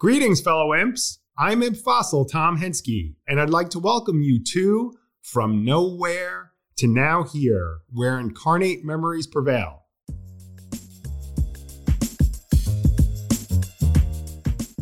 Greetings, 0.00 0.40
fellow 0.40 0.76
imps. 0.76 1.18
I'm 1.36 1.60
Imp 1.60 1.76
Fossil 1.76 2.24
Tom 2.24 2.56
Hensky, 2.56 3.16
and 3.26 3.40
I'd 3.40 3.50
like 3.50 3.68
to 3.70 3.80
welcome 3.80 4.22
you 4.22 4.40
to 4.52 4.96
From 5.22 5.64
Nowhere 5.64 6.52
to 6.76 6.86
Now 6.86 7.24
Here, 7.24 7.78
where 7.92 8.20
incarnate 8.20 8.84
memories 8.84 9.26
prevail. 9.26 9.86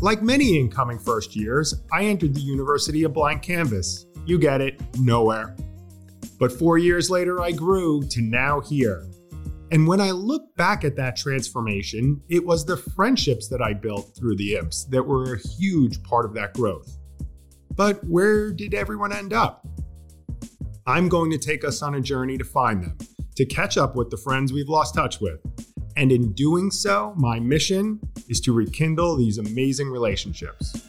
Like 0.03 0.21
many 0.21 0.59
incoming 0.59 0.99
first 0.99 1.35
years, 1.35 1.75
I 1.91 2.05
entered 2.05 2.35
the 2.35 2.43
university 2.43 3.05
a 3.05 3.09
blank 3.09 3.41
canvas. 3.41 4.05
You 4.27 4.39
get 4.39 4.61
it, 4.61 4.79
nowhere. 4.99 5.57
But 6.39 6.53
four 6.53 6.77
years 6.77 7.09
later, 7.09 7.41
I 7.41 7.53
grew 7.53 8.03
to 8.09 8.21
now 8.21 8.61
here, 8.61 9.07
and 9.73 9.87
when 9.87 10.01
I 10.01 10.13
look 10.13 10.55
back 10.57 10.85
at 10.85 10.95
that 10.97 11.17
transformation, 11.17 12.21
it 12.29 12.45
was 12.45 12.65
the 12.65 12.77
friendships 12.77 13.49
that 13.49 13.61
I 13.61 13.73
built 13.73 14.15
through 14.17 14.37
the 14.37 14.55
imps 14.55 14.85
that 14.85 15.03
were 15.03 15.35
a 15.35 15.39
huge 15.39 16.03
part 16.05 16.25
of 16.25 16.35
that 16.35 16.55
growth. 16.55 16.99
But 17.75 18.03
where 18.05 18.53
did 18.53 18.75
everyone 18.75 19.13
end 19.13 19.33
up? 19.33 19.67
I'm 20.87 21.09
going 21.09 21.33
to 21.33 21.39
take 21.39 21.65
us 21.65 21.83
on 21.83 21.97
a 21.97 22.01
journey 22.01 22.39
to 22.39 22.45
find 22.45 22.83
them, 22.83 22.97
to 23.35 23.45
catch 23.45 23.77
up 23.77 23.97
with 23.97 24.09
the 24.09 24.17
friends 24.17 24.53
we've 24.53 24.69
lost 24.69 24.95
touch 24.95 25.21
with. 25.21 25.41
And 25.97 26.13
in 26.13 26.33
doing 26.33 26.71
so, 26.71 27.13
my 27.17 27.41
mission 27.41 27.99
is 28.29 28.41
to 28.43 28.53
rekindle 28.53 29.17
these 29.17 29.39
amazing 29.39 29.89
relationships. 29.89 30.89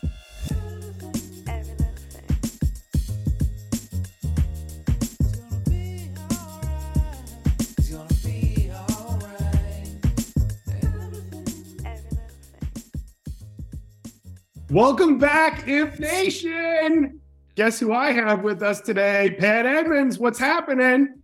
Welcome 14.77 15.17
back, 15.17 15.67
If 15.67 15.99
Nation. 15.99 17.19
Guess 17.55 17.79
who 17.79 17.93
I 17.93 18.11
have 18.11 18.43
with 18.43 18.61
us 18.61 18.79
today? 18.79 19.35
Pat 19.39 19.65
Edmonds. 19.65 20.19
What's 20.19 20.37
happening? 20.37 21.23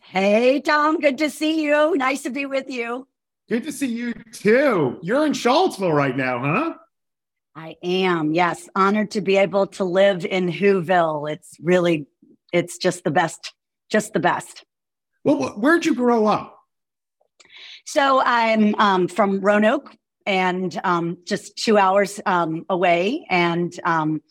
Hey, 0.00 0.62
Tom. 0.62 0.98
Good 0.98 1.18
to 1.18 1.28
see 1.28 1.62
you. 1.62 1.94
Nice 1.98 2.22
to 2.22 2.30
be 2.30 2.46
with 2.46 2.70
you. 2.70 3.06
Good 3.50 3.64
to 3.64 3.72
see 3.72 3.88
you 3.88 4.14
too. 4.32 4.98
You're 5.02 5.26
in 5.26 5.34
Charlottesville 5.34 5.92
right 5.92 6.16
now, 6.16 6.38
huh? 6.38 6.74
I 7.54 7.76
am. 7.82 8.32
Yes. 8.32 8.66
Honored 8.74 9.10
to 9.10 9.20
be 9.20 9.36
able 9.36 9.66
to 9.66 9.84
live 9.84 10.24
in 10.24 10.50
Hooville. 10.50 11.30
It's 11.30 11.54
really, 11.62 12.06
it's 12.50 12.78
just 12.78 13.04
the 13.04 13.10
best, 13.10 13.52
just 13.90 14.14
the 14.14 14.20
best. 14.20 14.64
Well, 15.22 15.50
where'd 15.50 15.84
you 15.84 15.94
grow 15.94 16.24
up? 16.24 16.58
So 17.84 18.22
I'm 18.24 18.74
um, 18.76 19.06
from 19.06 19.42
Roanoke, 19.42 19.94
and 20.26 20.78
um, 20.84 21.18
just 21.24 21.56
two 21.56 21.78
hours 21.78 22.20
um, 22.26 22.66
away, 22.68 23.26
and 23.30 23.78
um, 23.84 24.22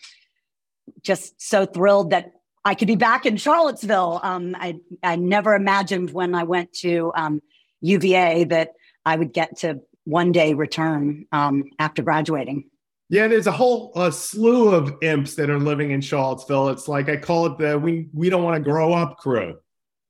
just 1.01 1.41
so 1.41 1.65
thrilled 1.65 2.11
that 2.11 2.33
I 2.63 2.75
could 2.75 2.88
be 2.88 2.95
back 2.95 3.25
in 3.25 3.38
Charlottesville. 3.38 4.19
Um, 4.23 4.55
I 4.59 4.79
I 5.01 5.16
never 5.16 5.55
imagined 5.55 6.11
when 6.11 6.35
I 6.35 6.43
went 6.43 6.73
to 6.79 7.11
UVA 7.81 8.43
um, 8.43 8.47
that 8.49 8.73
I 9.05 9.16
would 9.16 9.33
get 9.33 9.57
to 9.59 9.81
one 10.03 10.31
day 10.31 10.53
return 10.53 11.25
um, 11.31 11.66
after 11.79 12.01
graduating. 12.01 12.66
Yeah, 13.09 13.27
there's 13.27 13.47
a 13.47 13.51
whole 13.51 13.91
uh, 13.95 14.09
slew 14.09 14.73
of 14.73 14.95
imps 15.01 15.35
that 15.35 15.49
are 15.49 15.59
living 15.59 15.91
in 15.91 16.01
Charlottesville. 16.01 16.69
It's 16.69 16.88
like 16.88 17.07
I 17.07 17.17
call 17.17 17.45
it 17.45 17.57
the 17.57 17.77
we 17.77 18.07
we 18.13 18.29
don't 18.29 18.43
want 18.43 18.55
to 18.55 18.63
grow 18.63 18.93
up 18.93 19.17
crew. 19.17 19.57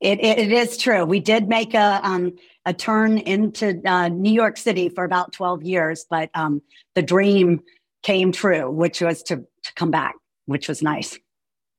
It, 0.05 0.23
it, 0.23 0.37
it 0.37 0.51
is 0.51 0.77
true. 0.77 1.03
We 1.03 1.19
did 1.19 1.49
make 1.49 1.73
a 1.73 1.99
um, 2.03 2.35
a 2.63 2.73
turn 2.73 3.17
into 3.17 3.81
uh, 3.85 4.07
New 4.09 4.31
York 4.31 4.55
City 4.55 4.87
for 4.87 5.03
about 5.03 5.33
12 5.33 5.63
years, 5.63 6.05
but 6.07 6.29
um, 6.35 6.61
the 6.93 7.01
dream 7.01 7.61
came 8.03 8.31
true, 8.31 8.69
which 8.69 9.01
was 9.01 9.23
to, 9.23 9.37
to 9.37 9.73
come 9.75 9.89
back, 9.89 10.13
which 10.45 10.67
was 10.67 10.83
nice. 10.83 11.17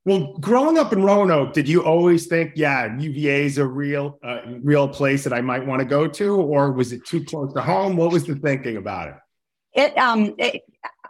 Well, 0.05 0.37
growing 0.41 0.77
up 0.77 0.93
in 0.93 1.05
Roanoke, 1.05 1.53
did 1.53 1.69
you 1.69 1.85
always 1.85 2.27
think, 2.27 2.55
yeah, 2.57 2.97
UVA 2.99 3.45
is 3.45 3.59
a 3.59 3.67
real, 3.67 4.19
uh, 4.25 4.41
real 4.61 4.89
place 4.89 5.23
that 5.23 5.33
I 5.33 5.41
might 5.41 5.65
want 5.65 5.79
to 5.81 5.87
go 5.87 6.09
to, 6.09 6.35
or 6.35 6.73
was 6.73 6.93
it 6.93 7.05
too 7.05 7.25
close 7.25 7.53
to 7.55 7.61
home? 7.61 7.97
What 7.97 8.11
was 8.11 8.27
the 8.27 8.35
thinking 8.35 8.77
about 8.77 9.09
it? 9.09 9.15
It, 9.73 9.99
um, 9.99 10.35
it, 10.39 10.63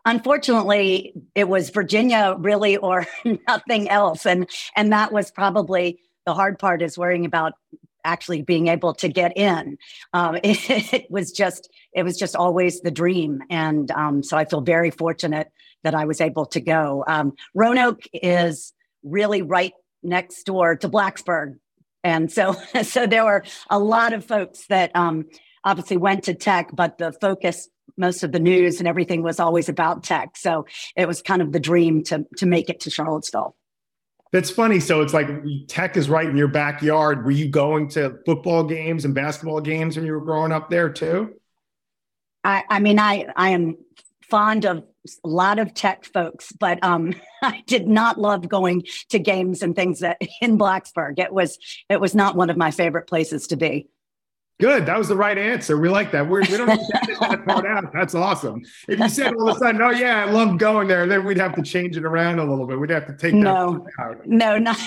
unfortunately, 0.04 1.14
it 1.34 1.48
was 1.48 1.70
Virginia, 1.70 2.36
really, 2.38 2.76
or 2.76 3.06
nothing 3.48 3.88
else, 3.88 4.26
and 4.26 4.48
and 4.74 4.92
that 4.92 5.12
was 5.12 5.30
probably 5.30 6.00
the 6.26 6.34
hard 6.34 6.58
part 6.58 6.82
is 6.82 6.98
worrying 6.98 7.24
about 7.24 7.54
actually 8.04 8.42
being 8.42 8.68
able 8.68 8.94
to 8.94 9.08
get 9.08 9.36
in. 9.36 9.78
Um, 10.12 10.36
it, 10.36 10.70
it, 10.92 11.10
was 11.10 11.32
just 11.32 11.70
it 11.92 12.02
was 12.02 12.16
just 12.18 12.36
always 12.36 12.80
the 12.80 12.90
dream, 12.90 13.42
and 13.50 13.90
um, 13.90 14.22
so 14.22 14.36
I 14.36 14.44
feel 14.44 14.60
very 14.60 14.90
fortunate 14.90 15.50
that 15.84 15.94
I 15.94 16.04
was 16.04 16.20
able 16.20 16.46
to 16.46 16.60
go. 16.60 17.04
Um, 17.06 17.34
Roanoke 17.54 18.02
is 18.12 18.72
really 19.02 19.42
right 19.42 19.72
next 20.02 20.44
door 20.44 20.76
to 20.76 20.88
Blacksburg, 20.88 21.58
and 22.04 22.30
so 22.30 22.56
so 22.82 23.06
there 23.06 23.24
were 23.24 23.44
a 23.70 23.78
lot 23.78 24.12
of 24.12 24.24
folks 24.24 24.66
that 24.66 24.94
um, 24.94 25.26
obviously 25.64 25.96
went 25.96 26.24
to 26.24 26.34
tech, 26.34 26.70
but 26.72 26.98
the 26.98 27.12
focus 27.12 27.68
most 27.96 28.22
of 28.22 28.32
the 28.32 28.40
news 28.40 28.78
and 28.78 28.88
everything 28.88 29.22
was 29.22 29.40
always 29.40 29.68
about 29.68 30.02
tech. 30.02 30.36
So 30.36 30.66
it 30.96 31.06
was 31.06 31.22
kind 31.22 31.40
of 31.40 31.52
the 31.52 31.60
dream 31.60 32.02
to 32.04 32.26
to 32.38 32.46
make 32.46 32.68
it 32.68 32.80
to 32.80 32.90
Charlottesville. 32.90 33.56
That's 34.32 34.50
funny. 34.50 34.80
So 34.80 35.02
it's 35.02 35.14
like 35.14 35.28
tech 35.68 35.96
is 35.96 36.08
right 36.08 36.28
in 36.28 36.36
your 36.36 36.48
backyard. 36.48 37.24
Were 37.24 37.30
you 37.30 37.48
going 37.48 37.88
to 37.90 38.18
football 38.26 38.64
games 38.64 39.04
and 39.04 39.14
basketball 39.14 39.60
games 39.60 39.96
when 39.96 40.04
you 40.04 40.12
were 40.12 40.20
growing 40.20 40.52
up 40.52 40.68
there 40.68 40.90
too? 40.90 41.34
I, 42.44 42.64
I 42.68 42.80
mean, 42.80 42.98
I, 42.98 43.26
I 43.34 43.50
am 43.50 43.76
fond 44.28 44.64
of 44.64 44.84
a 45.24 45.28
lot 45.28 45.58
of 45.58 45.74
tech 45.74 46.04
folks, 46.04 46.52
but 46.52 46.82
um, 46.82 47.14
I 47.42 47.62
did 47.66 47.86
not 47.86 48.18
love 48.18 48.48
going 48.48 48.84
to 49.10 49.18
games 49.18 49.62
and 49.62 49.74
things 49.74 50.00
that 50.00 50.20
in 50.40 50.58
Blacksburg. 50.58 51.18
It 51.18 51.32
was 51.32 51.58
it 51.88 52.00
was 52.00 52.14
not 52.14 52.36
one 52.36 52.50
of 52.50 52.56
my 52.56 52.70
favorite 52.70 53.06
places 53.06 53.46
to 53.48 53.56
be. 53.56 53.88
Good. 54.58 54.86
That 54.86 54.96
was 54.96 55.08
the 55.08 55.16
right 55.16 55.36
answer. 55.36 55.76
We 55.76 55.90
like 55.90 56.12
that. 56.12 56.26
We're, 56.26 56.40
we 56.40 56.46
do 56.46 56.64
not 56.64 56.78
that 57.20 57.44
part 57.46 57.66
out. 57.66 57.92
That's 57.92 58.14
awesome. 58.14 58.62
If 58.88 58.98
you 58.98 59.08
said 59.10 59.34
all 59.34 59.50
of 59.50 59.56
a 59.56 59.58
sudden, 59.58 59.82
"Oh 59.82 59.90
yeah, 59.90 60.24
I 60.24 60.30
love 60.30 60.56
going 60.56 60.88
there," 60.88 61.06
then 61.06 61.26
we'd 61.26 61.36
have 61.36 61.54
to 61.56 61.62
change 61.62 61.98
it 61.98 62.04
around 62.04 62.38
a 62.38 62.44
little 62.44 62.66
bit. 62.66 62.80
We'd 62.80 62.88
have 62.88 63.06
to 63.06 63.14
take 63.14 63.34
no, 63.34 63.86
no, 64.24 64.56
not 64.56 64.78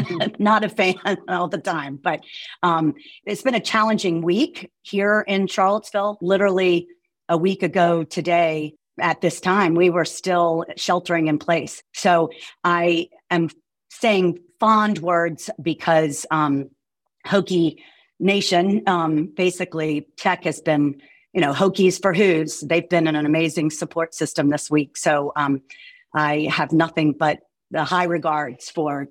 not 0.40 0.64
a 0.64 0.70
fan 0.70 0.94
all 1.28 1.48
the 1.48 1.58
time. 1.58 1.98
But 2.02 2.24
um, 2.62 2.94
it's 3.26 3.42
been 3.42 3.54
a 3.54 3.60
challenging 3.60 4.22
week 4.22 4.70
here 4.82 5.22
in 5.28 5.46
Charlottesville. 5.48 6.16
Literally 6.22 6.88
a 7.28 7.36
week 7.36 7.62
ago 7.62 8.04
today, 8.04 8.74
at 8.98 9.20
this 9.20 9.38
time, 9.38 9.74
we 9.74 9.90
were 9.90 10.06
still 10.06 10.64
sheltering 10.76 11.26
in 11.26 11.38
place. 11.38 11.82
So 11.92 12.30
I 12.64 13.08
am 13.30 13.50
saying 13.90 14.38
fond 14.58 15.00
words 15.00 15.50
because 15.60 16.24
um, 16.30 16.70
Hokie 17.26 17.76
nation. 18.20 18.82
Um, 18.86 19.26
basically, 19.36 20.06
tech 20.16 20.44
has 20.44 20.60
been, 20.60 21.00
you 21.32 21.40
know, 21.40 21.52
Hokies 21.52 22.00
for 22.00 22.12
Hoos. 22.12 22.60
They've 22.60 22.88
been 22.88 23.06
in 23.08 23.16
an 23.16 23.26
amazing 23.26 23.70
support 23.70 24.14
system 24.14 24.50
this 24.50 24.70
week. 24.70 24.96
So 24.96 25.32
um, 25.36 25.62
I 26.14 26.48
have 26.50 26.72
nothing 26.72 27.12
but 27.12 27.40
the 27.70 27.84
high 27.84 28.04
regards 28.04 28.70
for 28.70 29.08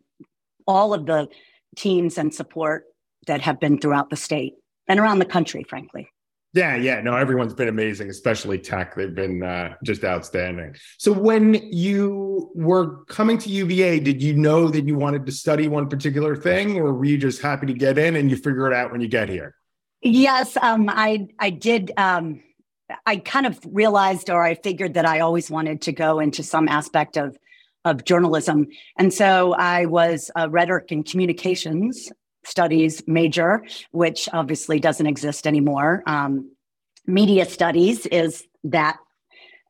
all 0.67 0.93
of 0.93 1.05
the 1.05 1.27
teams 1.75 2.17
and 2.17 2.33
support 2.33 2.85
that 3.27 3.41
have 3.41 3.59
been 3.59 3.79
throughout 3.79 4.09
the 4.09 4.15
state 4.15 4.53
and 4.87 4.99
around 4.99 5.19
the 5.19 5.25
country, 5.25 5.63
frankly. 5.63 6.09
Yeah, 6.53 6.75
yeah. 6.75 6.99
No, 7.01 7.15
everyone's 7.15 7.53
been 7.53 7.67
amazing, 7.67 8.09
especially 8.09 8.57
tech. 8.57 8.95
They've 8.95 9.13
been 9.13 9.43
uh, 9.43 9.75
just 9.83 10.03
outstanding. 10.03 10.75
So, 10.97 11.13
when 11.13 11.53
you 11.53 12.49
were 12.55 13.05
coming 13.05 13.37
to 13.39 13.49
UVA, 13.49 13.99
did 13.99 14.23
you 14.23 14.33
know 14.33 14.67
that 14.69 14.87
you 14.87 14.95
wanted 14.95 15.27
to 15.27 15.31
study 15.31 15.67
one 15.67 15.87
particular 15.87 16.35
thing, 16.35 16.77
or 16.77 16.93
were 16.93 17.05
you 17.05 17.19
just 17.19 17.41
happy 17.41 17.67
to 17.67 17.73
get 17.73 17.99
in 17.99 18.15
and 18.15 18.31
you 18.31 18.35
figure 18.35 18.67
it 18.67 18.73
out 18.73 18.91
when 18.91 18.99
you 18.99 19.07
get 19.07 19.29
here? 19.29 19.55
Yes, 20.01 20.57
um, 20.57 20.89
I 20.89 21.27
I 21.37 21.51
did. 21.51 21.91
Um, 21.97 22.41
I 23.05 23.17
kind 23.17 23.45
of 23.45 23.59
realized, 23.69 24.31
or 24.31 24.43
I 24.43 24.55
figured 24.55 24.95
that 24.95 25.05
I 25.05 25.19
always 25.19 25.51
wanted 25.51 25.83
to 25.83 25.91
go 25.91 26.19
into 26.19 26.41
some 26.41 26.67
aspect 26.67 27.15
of 27.15 27.37
of 27.85 28.05
journalism, 28.05 28.67
and 28.97 29.13
so 29.13 29.53
I 29.53 29.85
was 29.85 30.31
a 30.35 30.49
rhetoric 30.49 30.89
and 30.89 31.05
communications 31.05 32.11
studies 32.49 33.03
major, 33.07 33.63
which 33.91 34.27
obviously 34.33 34.79
doesn't 34.79 35.05
exist 35.05 35.47
anymore. 35.47 36.03
Um, 36.07 36.51
media 37.05 37.45
studies 37.45 38.05
is 38.07 38.43
that 38.65 38.97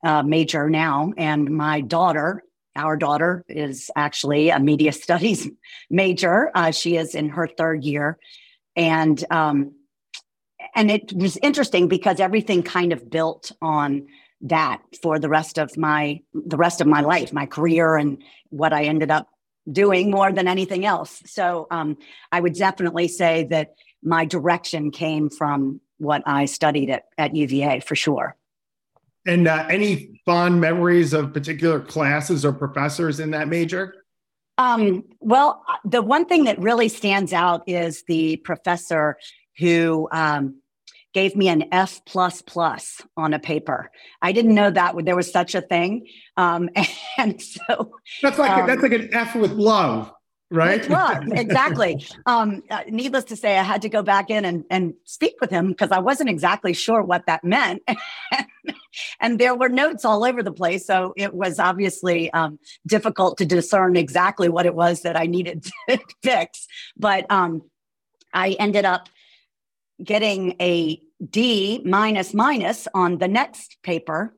uh, 0.04 0.24
major 0.24 0.70
now, 0.70 1.14
and 1.18 1.50
my 1.50 1.82
daughter, 1.82 2.44
our 2.76 2.96
daughter, 2.96 3.44
is 3.48 3.92
actually 3.96 4.50
a 4.50 4.60
media 4.60 4.92
studies 5.06 5.48
major. 5.90 6.52
Uh, 6.56 6.72
she 6.72 6.96
is 6.96 7.16
in 7.16 7.30
her 7.30 7.48
third 7.48 7.84
year, 7.84 8.18
and 8.76 9.24
um, 9.30 9.74
and 10.76 10.90
it 10.90 11.12
was 11.14 11.38
interesting 11.38 11.88
because 11.88 12.20
everything 12.20 12.64
kind 12.64 12.94
of 12.94 13.10
built 13.10 13.52
on 13.62 14.08
that 14.42 14.82
for 15.02 15.20
the 15.20 15.28
rest 15.28 15.58
of 15.58 15.76
my 15.76 16.22
the 16.34 16.58
rest 16.58 16.80
of 16.80 16.88
my 16.88 17.02
life, 17.02 17.34
my 17.34 17.46
career, 17.46 17.98
and 17.98 18.24
what 18.50 18.72
I 18.72 18.84
ended 18.86 19.12
up 19.12 19.28
doing 19.72 20.12
more 20.12 20.32
than 20.32 20.48
anything 20.48 20.86
else. 20.86 21.22
So 21.26 21.68
um, 21.72 21.98
I 22.32 22.40
would 22.40 22.54
definitely 22.54 23.08
say 23.08 23.46
that 23.46 23.76
my 24.04 24.26
direction 24.26 24.92
came 24.92 25.30
from 25.30 25.82
what 25.98 26.24
I 26.26 26.46
studied 26.46 26.90
at, 26.90 27.06
at 27.18 27.36
UVA 27.36 27.82
for 27.82 27.96
sure. 27.96 28.36
And 29.26 29.48
uh, 29.48 29.66
any 29.70 30.22
fond 30.26 30.62
memories 30.62 31.14
of 31.14 31.34
particular 31.34 31.80
classes 31.80 32.46
or 32.46 32.54
professors 32.54 33.20
in 33.20 33.32
that 33.32 33.48
major? 33.48 34.06
Um, 34.58 35.04
well, 35.20 35.64
the 35.86 36.02
one 36.02 36.26
thing 36.26 36.46
that 36.46 36.60
really 36.60 36.90
stands 36.90 37.34
out 37.34 37.64
is 37.68 38.04
the 38.08 38.38
professor 38.38 39.18
who 39.58 40.08
um, 40.12 40.62
gave 41.14 41.36
me 41.36 41.48
an 41.50 41.66
F 41.72 42.04
plus 42.06 42.42
plus 42.42 43.02
on 43.18 43.34
a 43.34 43.40
paper. 43.40 43.92
I 44.22 44.32
didn't 44.32 44.56
know 44.56 44.70
that 44.70 44.96
there 45.04 45.16
was 45.16 45.32
such 45.32 45.56
a 45.56 45.62
thing, 45.62 46.08
um, 46.38 46.70
and 47.18 47.42
so 47.42 47.94
that's 48.22 48.38
like 48.38 48.52
um, 48.52 48.68
that's 48.68 48.82
like 48.82 48.94
an 48.94 49.10
F 49.14 49.36
with 49.36 49.52
love 49.52 50.12
right? 50.52 50.90
Love, 50.90 51.24
exactly. 51.32 52.04
um, 52.26 52.64
uh, 52.70 52.82
needless 52.90 53.24
to 53.26 53.36
say, 53.36 53.58
I 53.58 53.64
had 53.64 53.82
to 53.84 53.90
go 53.90 54.02
back 54.02 54.30
in 54.30 54.46
and, 54.46 54.64
and 54.70 54.94
speak 55.06 55.36
with 55.42 55.50
him 55.50 55.70
because 55.70 55.92
I 55.92 56.00
wasn't 56.00 56.30
exactly 56.30 56.74
sure 56.74 57.04
what 57.04 57.26
that 57.28 57.44
meant. 57.44 57.82
and 59.20 59.40
there 59.40 59.56
were 59.56 59.70
notes 59.70 60.06
all 60.06 60.24
over 60.24 60.42
the 60.42 60.52
place. 60.52 60.86
So 60.86 61.14
it 61.16 61.34
was 61.34 61.60
obviously 61.60 62.32
um, 62.34 62.60
difficult 62.88 63.38
to 63.38 63.46
discern 63.46 63.96
exactly 63.96 64.50
what 64.50 64.66
it 64.66 64.76
was 64.76 65.02
that 65.02 65.16
I 65.16 65.26
needed 65.26 65.64
to 65.88 66.00
fix. 66.24 66.68
But 66.98 67.26
um, 67.30 67.62
I 68.34 68.52
ended 68.60 68.86
up 68.86 69.10
getting 70.04 70.56
a 70.62 71.02
D 71.30 71.82
minus 71.86 72.34
minus 72.34 72.88
on 72.94 73.18
the 73.18 73.28
next 73.28 73.78
paper. 73.84 74.34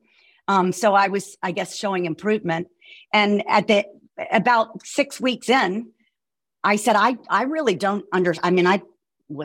Um, 0.48 0.72
so 0.72 0.94
I 0.94 1.08
was, 1.08 1.36
I 1.42 1.52
guess, 1.52 1.76
showing 1.76 2.04
improvement. 2.04 2.68
And 3.12 3.42
at 3.48 3.68
the 3.68 3.84
about 4.30 4.84
six 4.84 5.20
weeks 5.20 5.48
in, 5.48 5.90
I 6.64 6.76
said, 6.76 6.96
I, 6.96 7.16
I 7.28 7.44
really 7.44 7.74
don't 7.74 8.04
under, 8.12 8.34
I 8.42 8.50
mean, 8.50 8.66
I 8.66 8.82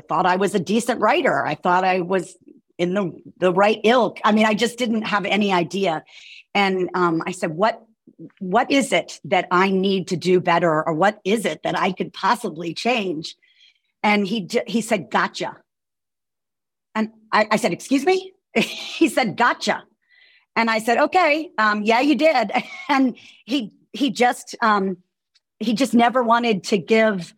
thought 0.08 0.26
I 0.26 0.36
was 0.36 0.56
a 0.56 0.60
decent 0.60 1.00
writer. 1.00 1.46
I 1.46 1.56
thought 1.56 1.84
I 1.84 2.02
was 2.02 2.36
in 2.78 2.94
the, 2.94 3.12
the 3.38 3.54
right 3.54 3.80
ilk. 3.84 4.20
I 4.24 4.32
mean, 4.32 4.46
I 4.46 4.54
just 4.54 4.78
didn't 4.78 5.04
have 5.04 5.26
any 5.26 5.52
idea. 5.52 6.04
And 6.54 6.90
um, 6.94 7.24
I 7.26 7.32
said, 7.32 7.52
what, 7.52 7.82
what 8.40 8.70
is 8.72 8.92
it 8.92 9.20
that 9.26 9.48
I 9.52 9.70
need 9.70 10.10
to 10.10 10.18
do 10.18 10.40
better? 10.40 10.84
Or 10.88 10.94
what 10.94 11.20
is 11.24 11.46
it 11.46 11.64
that 11.64 11.78
I 11.78 11.92
could 11.92 12.14
possibly 12.14 12.74
change? 12.74 13.36
And 14.04 14.28
he, 14.28 14.48
he 14.68 14.82
said, 14.82 15.10
gotcha. 15.10 15.58
I, 17.32 17.48
I 17.52 17.56
said, 17.58 17.74
excuse 17.74 18.06
me? 18.06 18.34
he 18.56 19.08
said, 19.08 19.38
gotcha. 19.38 19.84
And 20.56 20.70
I 20.70 20.80
said, 20.80 20.98
okay, 20.98 21.52
um, 21.58 21.84
yeah, 21.84 22.00
you 22.00 22.16
did. 22.16 22.52
And 22.90 23.18
he, 23.46 23.74
he 23.92 24.10
just, 24.10 24.56
um, 24.62 24.98
he 25.60 25.74
just 25.74 25.94
never 25.94 26.24
wanted 26.24 26.64
to 26.66 26.78
give 26.78 27.34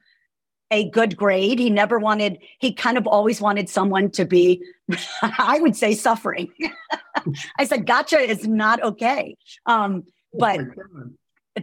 a 0.72 0.90
good 0.90 1.18
grade. 1.18 1.58
He 1.58 1.70
never 1.70 1.98
wanted, 1.98 2.38
he 2.60 2.72
kind 2.72 2.98
of 2.98 3.08
always 3.08 3.42
wanted 3.42 3.68
someone 3.68 4.12
to 4.12 4.26
be, 4.26 4.64
I 5.22 5.60
would 5.60 5.76
say, 5.76 5.96
suffering. 5.96 6.52
I 7.58 7.66
said, 7.66 7.88
gotcha 7.88 8.20
is 8.20 8.48
not 8.48 8.82
okay. 8.84 9.36
Um, 9.66 10.04
oh 10.08 10.38
but, 10.38 10.60
oh 10.60 11.10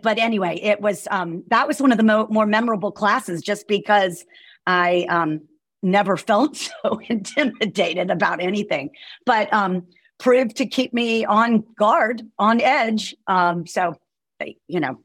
but 0.03 0.19
anyway, 0.19 0.59
it 0.61 0.81
was, 0.81 1.07
um, 1.11 1.45
that 1.49 1.69
was 1.69 1.81
one 1.81 1.93
of 1.93 1.99
the 1.99 2.05
mo- 2.05 2.27
more 2.29 2.47
memorable 2.47 2.91
classes 2.91 3.41
just 3.41 3.69
because 3.69 4.25
I 4.67 5.07
um, 5.09 5.43
never 5.87 6.17
felt 6.17 6.57
so 6.83 7.01
intimidated 7.09 8.11
about 8.11 8.43
anything, 8.43 8.91
but 9.25 9.51
um, 9.53 9.87
proved 10.19 10.57
to 10.57 10.67
keep 10.67 10.93
me 10.93 11.25
on 11.25 11.65
guard, 11.79 12.23
on 12.39 12.61
edge. 12.61 13.15
Um, 13.27 13.67
so, 13.67 13.95
you 14.69 14.81
know, 14.81 15.01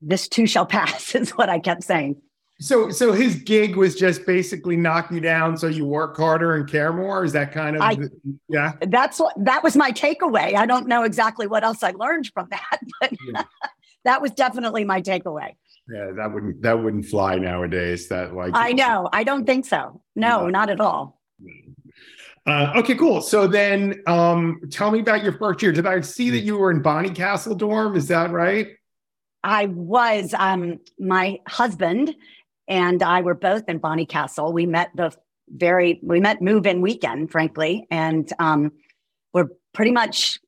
this 0.00 0.28
too 0.28 0.46
shall 0.46 0.66
pass 0.66 1.14
is 1.14 1.30
what 1.30 1.48
I 1.48 1.58
kept 1.58 1.82
saying. 1.82 2.20
So, 2.60 2.90
so 2.90 3.12
his 3.12 3.36
gig 3.36 3.76
was 3.76 3.94
just 3.94 4.26
basically 4.26 4.76
knock 4.76 5.12
you 5.12 5.20
down 5.20 5.56
so 5.56 5.68
you 5.68 5.86
work 5.86 6.16
harder 6.16 6.56
and 6.56 6.68
care 6.68 6.92
more. 6.92 7.24
Is 7.24 7.32
that 7.32 7.52
kind 7.52 7.76
of 7.76 7.82
I, 7.82 7.96
yeah? 8.48 8.72
That's 8.80 9.20
what 9.20 9.32
that 9.44 9.62
was 9.62 9.76
my 9.76 9.92
takeaway. 9.92 10.54
I 10.56 10.66
don't 10.66 10.88
know 10.88 11.04
exactly 11.04 11.46
what 11.46 11.62
else 11.62 11.84
I 11.84 11.92
learned 11.92 12.32
from 12.34 12.48
that, 12.50 12.80
but 13.00 13.12
yeah. 13.32 13.44
that 14.04 14.20
was 14.20 14.32
definitely 14.32 14.84
my 14.84 15.00
takeaway. 15.00 15.54
Yeah, 15.90 16.10
that 16.16 16.32
wouldn't 16.32 16.62
that 16.62 16.82
wouldn't 16.82 17.06
fly 17.06 17.36
nowadays. 17.36 18.08
That 18.08 18.34
like 18.34 18.52
I 18.54 18.72
know. 18.72 19.08
I 19.12 19.24
don't 19.24 19.46
think 19.46 19.64
so. 19.64 20.02
No, 20.14 20.42
no. 20.42 20.48
not 20.48 20.70
at 20.70 20.80
all. 20.80 21.20
Uh, 22.46 22.72
okay, 22.76 22.94
cool. 22.94 23.20
So 23.20 23.46
then, 23.46 24.02
um, 24.06 24.60
tell 24.70 24.90
me 24.90 25.00
about 25.00 25.22
your 25.22 25.32
first 25.34 25.62
year. 25.62 25.72
Did 25.72 25.86
I 25.86 26.00
see 26.00 26.30
that 26.30 26.40
you 26.40 26.56
were 26.56 26.70
in 26.70 26.82
Bonnycastle 26.82 27.58
dorm? 27.58 27.94
Is 27.96 28.08
that 28.08 28.30
right? 28.30 28.68
I 29.44 29.66
was 29.66 30.34
um, 30.34 30.78
my 30.98 31.38
husband 31.46 32.14
and 32.66 33.02
I 33.02 33.20
were 33.20 33.34
both 33.34 33.68
in 33.68 33.80
Bonnycastle. 33.80 34.52
We 34.52 34.66
met 34.66 34.90
the 34.94 35.12
very 35.48 36.00
we 36.02 36.20
met 36.20 36.42
move 36.42 36.66
in 36.66 36.80
weekend, 36.80 37.30
frankly, 37.30 37.86
and 37.90 38.30
um, 38.38 38.72
we're 39.32 39.48
pretty 39.72 39.92
much 39.92 40.38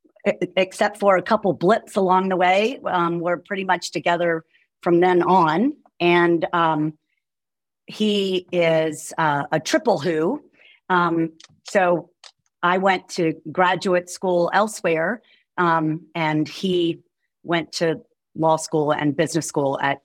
except 0.57 0.99
for 0.99 1.17
a 1.17 1.23
couple 1.23 1.53
blips 1.53 1.97
along 1.97 2.29
the 2.29 2.37
way, 2.37 2.79
um, 2.87 3.21
we're 3.21 3.39
pretty 3.39 3.65
much 3.65 3.91
together 3.91 4.45
from 4.83 5.01
then 5.01 5.23
on. 5.23 5.75
And 5.99 6.47
um, 6.53 6.95
he 7.87 8.47
is 8.53 9.13
uh, 9.19 9.45
a 9.53 9.61
triple 9.61 9.99
Hoo. 9.99 10.43
Um, 10.89 11.33
so 11.69 12.11
I 12.63 12.79
went 12.79 13.09
to 13.11 13.35
graduate 13.51 14.11
school 14.11 14.51
elsewhere, 14.53 15.23
um, 15.57 16.07
and 16.15 16.49
he 16.49 17.01
went 17.43 17.73
to 17.73 18.01
law 18.35 18.57
school 18.57 18.93
and 18.93 19.17
business 19.17 19.47
school 19.47 19.79
at 19.83 20.01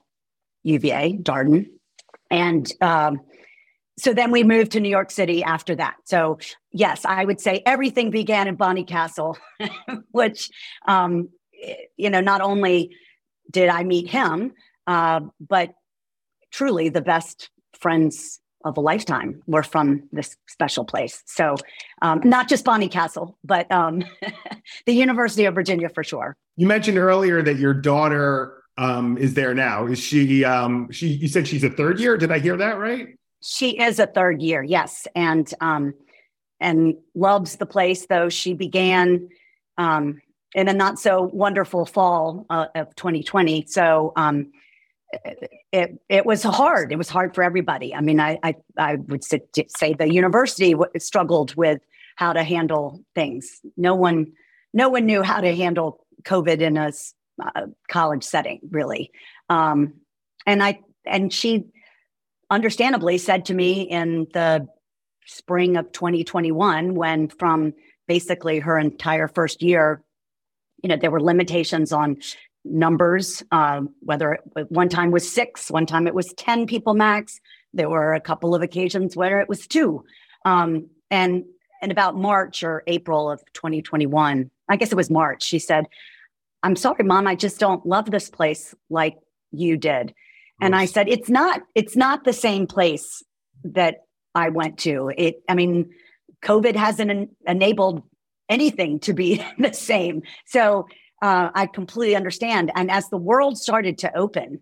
UVA, 0.63 1.17
Darden. 1.21 1.67
And 2.31 2.71
um, 2.81 3.21
so 3.97 4.13
then 4.13 4.31
we 4.31 4.43
moved 4.43 4.71
to 4.73 4.79
New 4.79 4.89
York 4.89 5.11
City 5.11 5.43
after 5.43 5.75
that. 5.75 5.95
So, 6.05 6.39
yes, 6.71 7.05
I 7.05 7.23
would 7.23 7.39
say 7.39 7.61
everything 7.65 8.09
began 8.09 8.47
in 8.47 8.57
Bonnycastle, 8.57 9.37
which, 10.11 10.49
um, 10.87 11.29
you 11.97 12.09
know, 12.09 12.21
not 12.21 12.41
only 12.41 12.95
did 13.51 13.69
I 13.69 13.83
meet 13.83 14.09
him, 14.09 14.53
uh, 14.87 15.21
but 15.39 15.73
truly 16.51 16.89
the 16.89 17.01
best 17.01 17.49
friends 17.79 18.39
of 18.63 18.77
a 18.77 18.81
lifetime 18.81 19.41
were 19.45 19.63
from 19.63 20.09
this 20.11 20.35
special 20.47 20.83
place. 20.83 21.21
So, 21.27 21.55
um, 22.01 22.21
not 22.23 22.49
just 22.49 22.65
Bonnycastle, 22.65 23.35
but 23.43 23.71
um, 23.71 24.03
the 24.85 24.93
University 24.93 25.45
of 25.45 25.53
Virginia 25.53 25.89
for 25.89 26.03
sure. 26.03 26.35
You 26.57 26.67
mentioned 26.67 26.97
earlier 26.97 27.43
that 27.43 27.57
your 27.57 27.73
daughter 27.73 28.63
um, 28.77 29.17
is 29.17 29.35
there 29.35 29.53
now. 29.53 29.85
Is 29.85 29.99
she? 29.99 30.43
Um, 30.43 30.91
she? 30.91 31.07
You 31.07 31.27
said 31.27 31.47
she's 31.47 31.63
a 31.63 31.69
third 31.69 31.99
year. 31.99 32.17
Did 32.17 32.31
I 32.31 32.39
hear 32.39 32.57
that 32.57 32.77
right? 32.77 33.09
She 33.41 33.79
is 33.79 33.99
a 33.99 34.07
third 34.07 34.41
year. 34.41 34.63
Yes, 34.63 35.07
and 35.15 35.51
um, 35.61 35.93
and 36.59 36.95
loves 37.13 37.57
the 37.57 37.65
place. 37.65 38.07
Though 38.07 38.29
she 38.29 38.53
began 38.53 39.29
um, 39.77 40.21
in 40.55 40.69
a 40.69 40.73
not 40.73 40.97
so 40.97 41.29
wonderful 41.33 41.85
fall 41.85 42.45
uh, 42.49 42.67
of 42.73 42.95
2020. 42.95 43.65
So 43.67 44.13
um, 44.15 44.51
it 45.71 46.01
it 46.09 46.25
was 46.25 46.41
hard. 46.41 46.91
It 46.91 46.95
was 46.95 47.09
hard 47.09 47.35
for 47.35 47.43
everybody. 47.43 47.93
I 47.93 48.01
mean, 48.01 48.19
I 48.19 48.39
I, 48.41 48.55
I 48.77 48.95
would 48.95 49.23
say 49.23 49.41
the 49.53 50.11
university 50.11 50.73
struggled 50.97 51.53
with 51.55 51.81
how 52.15 52.33
to 52.33 52.43
handle 52.43 53.01
things. 53.13 53.61
No 53.77 53.93
one 53.93 54.31
no 54.73 54.89
one 54.89 55.05
knew 55.05 55.21
how 55.21 55.41
to 55.41 55.55
handle 55.55 56.05
COVID 56.23 56.61
in 56.61 56.77
a 56.77 56.91
uh, 57.43 57.67
college 57.89 58.23
setting, 58.23 58.61
really. 58.71 59.11
Um, 59.49 59.95
and 60.45 60.63
I 60.63 60.79
and 61.05 61.31
she 61.31 61.65
understandably 62.49 63.17
said 63.17 63.45
to 63.45 63.53
me 63.53 63.81
in 63.81 64.27
the 64.33 64.67
spring 65.27 65.75
of 65.75 65.91
2021, 65.91 66.95
when 66.95 67.27
from 67.27 67.73
basically 68.07 68.59
her 68.59 68.77
entire 68.77 69.27
first 69.27 69.61
year, 69.61 70.03
you 70.85 70.89
know, 70.89 70.97
there 70.97 71.09
were 71.09 71.19
limitations 71.19 71.91
on 71.91 72.15
numbers, 72.63 73.41
uh, 73.51 73.81
whether 74.01 74.33
it, 74.33 74.69
one 74.69 74.87
time 74.87 75.09
was 75.09 75.27
six, 75.27 75.71
one 75.71 75.87
time 75.87 76.05
it 76.05 76.13
was 76.13 76.31
10 76.37 76.67
people 76.67 76.93
max. 76.93 77.39
There 77.73 77.89
were 77.89 78.13
a 78.13 78.21
couple 78.21 78.53
of 78.53 78.61
occasions 78.61 79.15
where 79.15 79.41
it 79.41 79.49
was 79.49 79.65
two. 79.65 80.05
Um, 80.45 80.87
and 81.09 81.43
in 81.81 81.89
about 81.89 82.15
March 82.15 82.61
or 82.61 82.83
April 82.85 83.31
of 83.31 83.41
2021, 83.53 84.51
I 84.69 84.75
guess 84.75 84.91
it 84.91 84.95
was 84.95 85.09
March, 85.09 85.41
she 85.41 85.57
said, 85.57 85.87
I'm 86.61 86.75
sorry, 86.75 87.03
mom, 87.03 87.25
I 87.25 87.33
just 87.33 87.59
don't 87.59 87.83
love 87.83 88.11
this 88.11 88.29
place 88.29 88.75
like 88.91 89.17
you 89.51 89.77
did. 89.77 90.13
And 90.61 90.75
I 90.75 90.85
said, 90.85 91.09
it's 91.09 91.31
not, 91.31 91.63
it's 91.73 91.95
not 91.95 92.25
the 92.25 92.33
same 92.33 92.67
place 92.67 93.23
that 93.63 94.01
I 94.35 94.49
went 94.49 94.77
to. 94.79 95.11
It, 95.17 95.41
I 95.49 95.55
mean, 95.55 95.89
COVID 96.43 96.75
hasn't 96.75 97.09
en- 97.09 97.29
enabled 97.47 98.03
anything 98.49 98.99
to 99.01 99.13
be 99.13 99.43
the 99.57 99.73
same. 99.73 100.21
So 100.45 100.87
uh, 101.21 101.49
I 101.53 101.67
completely 101.67 102.15
understand. 102.15 102.71
And 102.75 102.91
as 102.91 103.09
the 103.09 103.17
world 103.17 103.57
started 103.57 103.97
to 103.99 104.17
open 104.17 104.61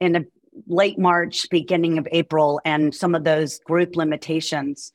in 0.00 0.12
the 0.12 0.26
late 0.66 0.98
March, 0.98 1.48
beginning 1.50 1.98
of 1.98 2.06
April, 2.12 2.60
and 2.64 2.94
some 2.94 3.14
of 3.14 3.24
those 3.24 3.58
group 3.60 3.96
limitations 3.96 4.92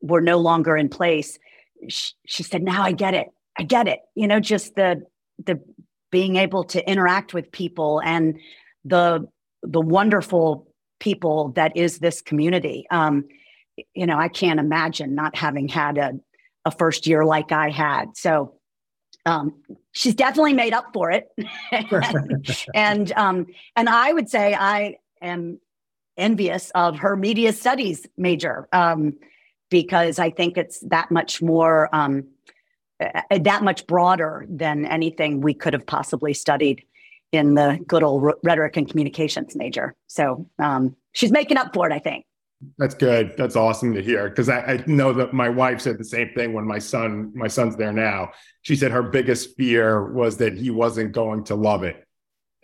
were 0.00 0.20
no 0.20 0.38
longer 0.38 0.76
in 0.76 0.88
place, 0.88 1.38
she, 1.88 2.12
she 2.26 2.42
said, 2.42 2.62
now 2.62 2.82
I 2.82 2.92
get 2.92 3.14
it. 3.14 3.28
I 3.58 3.64
get 3.64 3.88
it. 3.88 4.00
You 4.14 4.26
know, 4.28 4.40
just 4.40 4.76
the 4.76 5.02
the 5.44 5.60
being 6.10 6.36
able 6.36 6.64
to 6.64 6.90
interact 6.90 7.34
with 7.34 7.52
people 7.52 8.00
and 8.04 8.38
the 8.84 9.28
the 9.62 9.80
wonderful 9.80 10.68
people 11.00 11.52
that 11.56 11.76
is 11.76 11.98
this 11.98 12.20
community. 12.20 12.86
Um, 12.90 13.24
you 13.94 14.06
know, 14.06 14.18
I 14.18 14.28
can't 14.28 14.60
imagine 14.60 15.14
not 15.14 15.36
having 15.36 15.68
had 15.68 15.98
a, 15.98 16.12
a 16.68 16.70
first 16.70 17.06
year 17.06 17.24
like 17.24 17.50
I 17.50 17.70
had. 17.70 18.16
So 18.16 18.54
um, 19.26 19.54
she's 19.92 20.14
definitely 20.14 20.52
made 20.52 20.74
up 20.74 20.86
for 20.92 21.10
it. 21.10 21.28
and 22.74 23.10
um, 23.12 23.46
and 23.74 23.88
I 23.88 24.12
would 24.12 24.28
say 24.28 24.54
I 24.54 24.96
am 25.20 25.58
envious 26.16 26.70
of 26.74 26.98
her 26.98 27.16
media 27.16 27.52
studies 27.52 28.06
major 28.16 28.68
um, 28.72 29.14
because 29.70 30.18
I 30.18 30.30
think 30.30 30.58
it's 30.58 30.80
that 30.80 31.10
much 31.10 31.40
more 31.40 31.88
um, 31.94 32.24
that 32.98 33.62
much 33.62 33.86
broader 33.86 34.44
than 34.48 34.84
anything 34.84 35.40
we 35.40 35.54
could 35.54 35.72
have 35.72 35.86
possibly 35.86 36.34
studied 36.34 36.84
in 37.32 37.54
the 37.54 37.78
good 37.86 38.02
old 38.02 38.32
rhetoric 38.42 38.76
and 38.76 38.88
communications 38.88 39.56
major. 39.56 39.94
So 40.06 40.46
um, 40.58 40.96
she's 41.12 41.30
making 41.30 41.56
up 41.56 41.74
for 41.74 41.88
it, 41.88 41.92
I 41.92 41.98
think. 41.98 42.24
That's 42.76 42.94
good. 42.94 43.34
That's 43.36 43.54
awesome 43.54 43.94
to 43.94 44.02
hear 44.02 44.28
because 44.28 44.48
I, 44.48 44.58
I, 44.60 44.84
know 44.86 45.12
that 45.12 45.32
my 45.32 45.48
wife 45.48 45.80
said 45.80 45.96
the 45.96 46.04
same 46.04 46.30
thing 46.34 46.52
when 46.52 46.66
my 46.66 46.80
son, 46.80 47.30
my 47.34 47.46
son's 47.46 47.76
there 47.76 47.92
now. 47.92 48.32
She 48.62 48.74
said 48.74 48.90
her 48.90 49.02
biggest 49.02 49.56
fear 49.56 50.10
was 50.12 50.38
that 50.38 50.54
he 50.54 50.70
wasn't 50.70 51.12
going 51.12 51.44
to 51.44 51.54
love 51.54 51.84
it, 51.84 52.04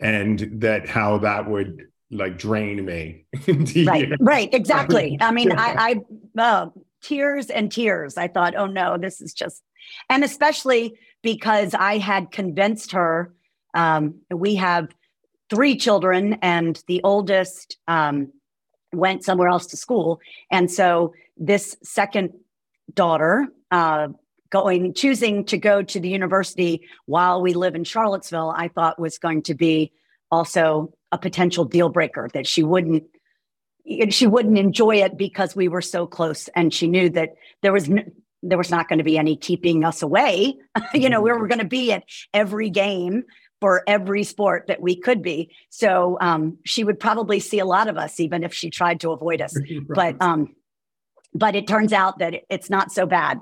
and 0.01 0.59
that 0.59 0.89
how 0.89 1.19
that 1.19 1.49
would 1.49 1.87
like 2.11 2.37
drain 2.37 2.83
me. 2.83 3.25
right, 3.85 4.11
right, 4.19 4.53
exactly. 4.53 5.17
I 5.21 5.31
mean, 5.31 5.53
I, 5.53 6.01
I 6.37 6.41
uh, 6.41 6.69
tears 7.01 7.49
and 7.49 7.71
tears. 7.71 8.17
I 8.17 8.27
thought, 8.27 8.53
oh 8.55 8.67
no, 8.67 8.97
this 8.97 9.21
is 9.21 9.33
just, 9.33 9.63
and 10.09 10.25
especially 10.25 10.95
because 11.23 11.73
I 11.73 11.99
had 11.99 12.31
convinced 12.31 12.91
her. 12.91 13.33
Um, 13.73 14.21
we 14.29 14.55
have 14.55 14.89
three 15.49 15.77
children, 15.77 16.37
and 16.41 16.81
the 16.87 17.01
oldest. 17.03 17.77
Um, 17.87 18.33
went 18.95 19.23
somewhere 19.23 19.47
else 19.47 19.67
to 19.67 19.77
school. 19.77 20.19
And 20.51 20.71
so 20.71 21.13
this 21.37 21.75
second 21.83 22.31
daughter, 22.93 23.47
uh, 23.71 24.09
going 24.49 24.93
choosing 24.93 25.43
to 25.45 25.57
go 25.57 25.81
to 25.81 25.99
the 25.99 26.09
university 26.09 26.87
while 27.05 27.41
we 27.41 27.53
live 27.53 27.75
in 27.75 27.83
Charlottesville, 27.83 28.53
I 28.55 28.69
thought 28.69 28.99
was 28.99 29.17
going 29.17 29.41
to 29.43 29.53
be 29.53 29.91
also 30.31 30.93
a 31.11 31.17
potential 31.17 31.65
deal 31.65 31.89
breaker 31.89 32.29
that 32.33 32.47
she 32.47 32.63
wouldn't 32.63 33.03
she 34.09 34.25
wouldn't 34.25 34.57
enjoy 34.57 34.95
it 34.95 35.15
because 35.15 35.55
we 35.55 35.67
were 35.67 35.81
so 35.81 36.07
close 36.07 36.47
and 36.55 36.73
she 36.73 36.87
knew 36.87 37.07
that 37.11 37.35
there 37.61 37.71
was 37.71 37.87
no, 37.87 38.01
there 38.41 38.57
was 38.57 38.71
not 38.71 38.87
going 38.87 38.97
to 38.97 39.03
be 39.03 39.17
any 39.17 39.35
keeping 39.35 39.83
us 39.83 40.01
away. 40.01 40.55
You 40.93 41.09
know 41.09 41.21
we 41.21 41.31
were 41.31 41.47
going 41.47 41.59
to 41.59 41.65
be 41.65 41.91
at 41.91 42.03
every 42.33 42.69
game 42.69 43.23
for 43.61 43.83
every 43.87 44.23
sport 44.23 44.65
that 44.67 44.81
we 44.81 44.95
could 44.95 45.21
be. 45.21 45.49
So 45.69 46.17
um, 46.21 46.57
she 46.65 46.83
would 46.83 46.99
probably 46.99 47.39
see 47.39 47.59
a 47.59 47.65
lot 47.65 47.87
of 47.87 47.97
us, 47.97 48.19
even 48.19 48.43
if 48.43 48.53
she 48.53 48.69
tried 48.69 48.99
to 49.01 49.11
avoid 49.11 49.41
us. 49.41 49.57
But 49.87 50.15
um, 50.21 50.55
but 51.33 51.55
it 51.55 51.67
turns 51.67 51.93
out 51.93 52.19
that 52.19 52.33
it's 52.49 52.69
not 52.69 52.91
so 52.91 53.05
bad. 53.05 53.39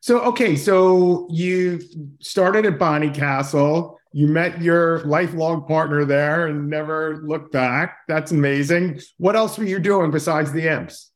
So 0.00 0.20
okay, 0.22 0.56
so 0.56 1.28
you 1.30 1.80
started 2.20 2.66
at 2.66 2.78
Bonnycastle. 2.78 3.96
You 4.14 4.26
met 4.26 4.60
your 4.60 5.00
lifelong 5.04 5.64
partner 5.66 6.04
there 6.04 6.46
and 6.46 6.68
never 6.68 7.22
looked 7.24 7.52
back. 7.52 7.98
That's 8.08 8.30
amazing. 8.30 9.00
What 9.16 9.36
else 9.36 9.56
were 9.56 9.64
you 9.64 9.78
doing 9.78 10.10
besides 10.10 10.52
the 10.52 10.68
Imps? 10.68 11.10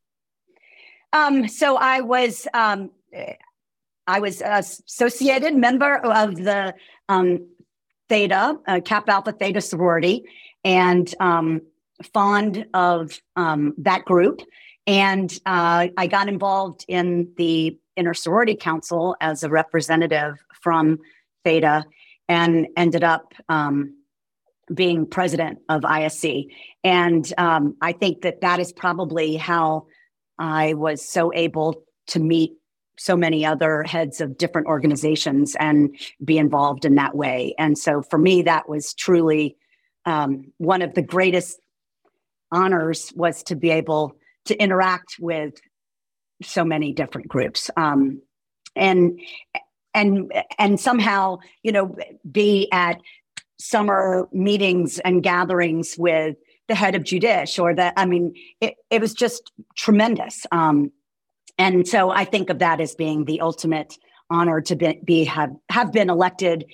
Um, 1.12 1.48
so 1.48 1.76
I 1.76 2.00
was 2.00 2.46
um, 2.54 2.90
I 4.06 4.20
was 4.20 4.40
associated 4.40 5.56
member 5.56 5.96
of 5.96 6.36
the 6.36 6.74
um, 7.08 7.48
Theta, 8.08 8.58
uh, 8.66 8.80
Alpha 9.08 9.32
Theta 9.32 9.60
sorority, 9.60 10.24
and 10.64 11.12
um, 11.20 11.60
fond 12.12 12.66
of 12.74 13.20
um, 13.36 13.74
that 13.78 14.04
group. 14.04 14.42
And 14.86 15.32
uh, 15.46 15.88
I 15.96 16.06
got 16.06 16.28
involved 16.28 16.84
in 16.88 17.32
the 17.36 17.78
inner 17.96 18.14
sorority 18.14 18.54
council 18.54 19.16
as 19.20 19.42
a 19.42 19.48
representative 19.48 20.34
from 20.60 20.98
Theta 21.44 21.84
and 22.28 22.68
ended 22.76 23.02
up 23.02 23.32
um, 23.48 23.94
being 24.72 25.06
president 25.06 25.58
of 25.68 25.82
ISC. 25.82 26.46
And 26.84 27.32
um, 27.38 27.76
I 27.80 27.92
think 27.92 28.22
that 28.22 28.40
that 28.40 28.60
is 28.60 28.72
probably 28.72 29.36
how 29.36 29.86
I 30.38 30.74
was 30.74 31.02
so 31.02 31.32
able 31.32 31.82
to 32.08 32.20
meet 32.20 32.52
so 32.98 33.16
many 33.16 33.44
other 33.44 33.82
heads 33.82 34.20
of 34.20 34.38
different 34.38 34.66
organizations 34.66 35.54
and 35.60 35.96
be 36.24 36.38
involved 36.38 36.84
in 36.84 36.94
that 36.94 37.14
way. 37.14 37.54
And 37.58 37.76
so 37.76 38.02
for 38.02 38.18
me, 38.18 38.42
that 38.42 38.68
was 38.68 38.94
truly 38.94 39.56
um, 40.06 40.52
one 40.58 40.82
of 40.82 40.94
the 40.94 41.02
greatest 41.02 41.60
honors 42.52 43.12
was 43.16 43.42
to 43.44 43.56
be 43.56 43.70
able 43.70 44.16
to 44.46 44.56
interact 44.56 45.16
with 45.20 45.54
so 46.42 46.64
many 46.64 46.92
different 46.92 47.28
groups 47.28 47.70
um, 47.76 48.20
and 48.74 49.18
and 49.94 50.32
and 50.58 50.78
somehow 50.78 51.38
you 51.62 51.72
know 51.72 51.96
be 52.30 52.68
at 52.72 53.00
summer 53.58 54.28
meetings 54.32 54.98
and 55.00 55.22
gatherings 55.22 55.96
with 55.98 56.36
the 56.68 56.74
head 56.74 56.94
of 56.94 57.02
Judish 57.02 57.60
or 57.60 57.74
that 57.74 57.94
I 57.96 58.06
mean 58.06 58.34
it, 58.60 58.74
it 58.90 59.00
was 59.00 59.14
just 59.14 59.50
tremendous 59.76 60.46
um, 60.52 60.92
and 61.58 61.86
so 61.86 62.10
I 62.10 62.24
think 62.24 62.50
of 62.50 62.58
that 62.58 62.80
as 62.80 62.94
being 62.94 63.24
the 63.24 63.40
ultimate 63.40 63.96
honor 64.30 64.60
to 64.60 64.76
be, 64.76 65.00
be 65.04 65.24
have 65.24 65.54
have 65.68 65.92
been 65.92 66.10
elected 66.10 66.66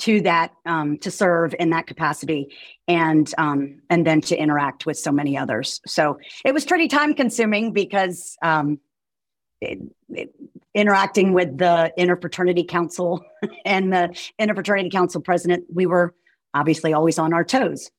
to 0.00 0.20
that 0.22 0.52
um, 0.66 0.98
to 0.98 1.10
serve 1.10 1.54
in 1.58 1.70
that 1.70 1.86
capacity 1.86 2.54
and 2.88 3.32
um, 3.38 3.80
and 3.90 4.06
then 4.06 4.20
to 4.22 4.36
interact 4.36 4.86
with 4.86 4.98
so 4.98 5.12
many 5.12 5.38
others. 5.38 5.80
So 5.86 6.18
it 6.44 6.52
was 6.52 6.64
pretty 6.64 6.88
time 6.88 7.14
consuming 7.14 7.72
because 7.72 8.36
um, 8.42 8.80
it, 9.60 9.78
it, 10.10 10.34
interacting 10.74 11.32
with 11.32 11.56
the 11.56 11.92
interfraternity 11.98 12.66
council 12.66 13.24
and 13.64 13.92
the 13.92 14.08
interfraternity 14.40 14.90
council 14.90 15.20
president 15.20 15.64
we 15.72 15.86
were 15.86 16.14
obviously 16.52 16.92
always 16.92 17.18
on 17.18 17.32
our 17.32 17.44
toes 17.44 17.90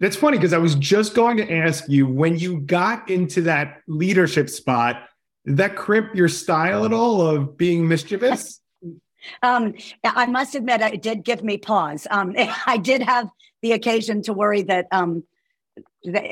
that's 0.00 0.16
funny 0.16 0.38
because 0.38 0.52
I 0.52 0.58
was 0.58 0.74
just 0.74 1.14
going 1.14 1.36
to 1.38 1.52
ask 1.52 1.88
you 1.88 2.06
when 2.06 2.38
you 2.38 2.60
got 2.60 3.08
into 3.10 3.42
that 3.42 3.82
leadership 3.86 4.48
spot, 4.48 5.08
that 5.44 5.76
crimp 5.76 6.14
your 6.14 6.28
style 6.28 6.84
at 6.84 6.92
all 6.92 7.20
of 7.20 7.56
being 7.56 7.88
mischievous? 7.88 8.60
um, 9.42 9.74
I 10.04 10.26
must 10.26 10.54
admit, 10.54 10.80
it 10.80 11.02
did 11.02 11.24
give 11.24 11.42
me 11.42 11.58
pause. 11.58 12.06
Um, 12.10 12.34
I 12.66 12.76
did 12.76 13.02
have 13.02 13.28
the 13.62 13.72
occasion 13.72 14.22
to 14.22 14.32
worry 14.32 14.62
that 14.62 14.86
um, 14.92 15.24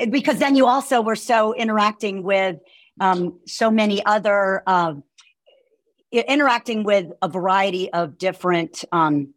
because 0.09 0.39
then 0.39 0.55
you 0.55 0.65
also 0.65 1.01
were 1.01 1.15
so 1.15 1.53
interacting 1.53 2.23
with 2.23 2.57
um, 2.99 3.39
so 3.45 3.69
many 3.69 4.03
other 4.05 4.63
uh, 4.65 4.93
interacting 6.11 6.83
with 6.83 7.07
a 7.21 7.27
variety 7.27 7.91
of 7.91 8.17
different 8.17 8.83
um, 8.91 9.33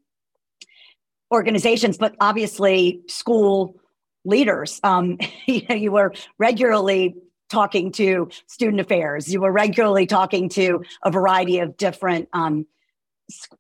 organizations, 1.33 1.99
but 1.99 2.15
obviously 2.21 3.03
school 3.09 3.81
leaders. 4.25 4.81
Um, 4.83 5.19
you, 5.47 5.93
were 5.93 6.13
regularly 6.39 7.17
talking 7.49 7.93
to 7.93 8.29
student 8.47 8.81
affairs. 8.81 9.33
You 9.33 9.41
were 9.41 9.53
regularly 9.53 10.07
talking 10.07 10.49
to 10.51 10.83
a 11.05 11.11
variety 11.11 11.59
of 11.59 11.77
different, 11.77 12.29
um, 12.33 12.67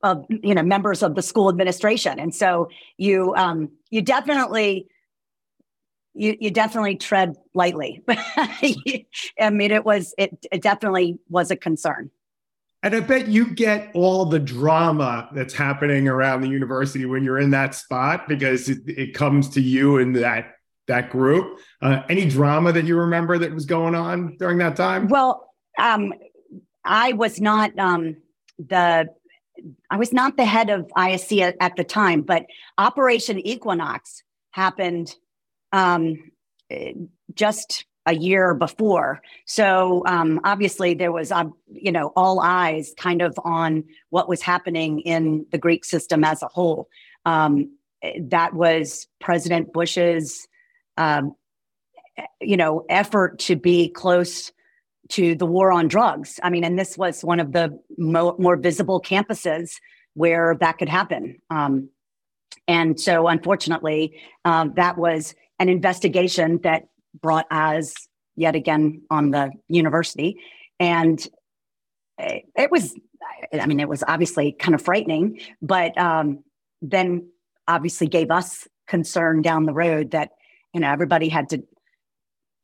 of 0.02 0.24
you 0.28 0.54
know, 0.54 0.62
members 0.62 1.02
of 1.02 1.14
the 1.14 1.22
school 1.22 1.48
administration, 1.48 2.18
and 2.18 2.34
so 2.34 2.68
you 2.96 3.34
um, 3.36 3.70
you 3.90 4.02
definitely. 4.02 4.88
You, 6.12 6.36
you 6.40 6.50
definitely 6.50 6.96
tread 6.96 7.36
lightly. 7.54 8.02
I 8.08 9.50
mean, 9.52 9.70
it 9.70 9.84
was 9.84 10.12
it, 10.18 10.44
it 10.50 10.60
definitely 10.60 11.20
was 11.28 11.52
a 11.52 11.56
concern. 11.56 12.10
And 12.82 12.94
I 12.94 13.00
bet 13.00 13.28
you 13.28 13.52
get 13.54 13.90
all 13.94 14.24
the 14.24 14.38
drama 14.38 15.28
that's 15.34 15.52
happening 15.52 16.08
around 16.08 16.40
the 16.40 16.48
university 16.48 17.04
when 17.04 17.24
you're 17.24 17.38
in 17.38 17.50
that 17.50 17.74
spot 17.74 18.26
because 18.26 18.70
it, 18.70 18.78
it 18.86 19.14
comes 19.14 19.50
to 19.50 19.60
you 19.60 19.98
in 19.98 20.14
that 20.14 20.54
that 20.86 21.10
group. 21.10 21.60
Uh, 21.82 22.02
any 22.08 22.28
drama 22.28 22.72
that 22.72 22.84
you 22.84 22.96
remember 22.96 23.38
that 23.38 23.52
was 23.52 23.66
going 23.66 23.94
on 23.94 24.36
during 24.38 24.58
that 24.58 24.76
time? 24.76 25.08
Well, 25.08 25.52
um, 25.78 26.12
I 26.84 27.12
was 27.12 27.40
not 27.40 27.78
um, 27.78 28.16
the 28.58 29.08
I 29.90 29.96
was 29.96 30.12
not 30.12 30.36
the 30.36 30.44
head 30.44 30.70
of 30.70 30.88
ISC 30.96 31.40
at, 31.40 31.56
at 31.60 31.76
the 31.76 31.84
time, 31.84 32.22
but 32.22 32.46
Operation 32.78 33.38
Equinox 33.38 34.22
happened 34.52 35.14
um, 35.72 36.30
just 37.34 37.84
a 38.06 38.14
year 38.14 38.54
before. 38.54 39.20
So 39.46 40.02
um, 40.06 40.40
obviously 40.44 40.94
there 40.94 41.12
was, 41.12 41.30
uh, 41.30 41.44
you 41.70 41.92
know, 41.92 42.12
all 42.16 42.40
eyes 42.40 42.94
kind 42.96 43.22
of 43.22 43.38
on 43.44 43.84
what 44.08 44.28
was 44.28 44.40
happening 44.42 45.00
in 45.00 45.46
the 45.52 45.58
Greek 45.58 45.84
system 45.84 46.24
as 46.24 46.42
a 46.42 46.48
whole. 46.48 46.88
Um, 47.26 47.76
that 48.18 48.54
was 48.54 49.06
President 49.20 49.72
Bush's, 49.72 50.48
um, 50.96 51.34
you 52.40 52.56
know, 52.56 52.84
effort 52.88 53.38
to 53.40 53.56
be 53.56 53.90
close 53.90 54.50
to 55.10 55.34
the 55.34 55.46
war 55.46 55.72
on 55.72 55.88
drugs. 55.88 56.40
I 56.42 56.50
mean, 56.50 56.64
and 56.64 56.78
this 56.78 56.96
was 56.96 57.22
one 57.22 57.40
of 57.40 57.52
the 57.52 57.78
mo- 57.98 58.36
more 58.38 58.56
visible 58.56 59.00
campuses 59.00 59.72
where 60.14 60.56
that 60.60 60.78
could 60.78 60.88
happen. 60.88 61.40
Um, 61.50 61.90
and 62.66 62.98
so, 62.98 63.26
unfortunately, 63.28 64.20
um, 64.44 64.72
that 64.76 64.96
was 64.96 65.34
an 65.58 65.68
investigation 65.68 66.60
that 66.62 66.84
brought 67.20 67.46
eyes 67.50 67.94
yet 68.36 68.54
again 68.54 69.02
on 69.10 69.30
the 69.30 69.52
university. 69.68 70.36
And 70.78 71.24
it 72.18 72.70
was 72.70 72.94
I 73.52 73.66
mean, 73.66 73.80
it 73.80 73.88
was 73.88 74.04
obviously 74.06 74.52
kind 74.52 74.74
of 74.74 74.82
frightening, 74.82 75.40
but 75.62 75.96
um, 75.98 76.44
then 76.82 77.28
obviously 77.66 78.06
gave 78.06 78.30
us 78.30 78.66
concern 78.86 79.42
down 79.42 79.64
the 79.64 79.72
road 79.72 80.10
that 80.10 80.30
you 80.74 80.80
know 80.80 80.90
everybody 80.90 81.28
had 81.28 81.48
to 81.48 81.62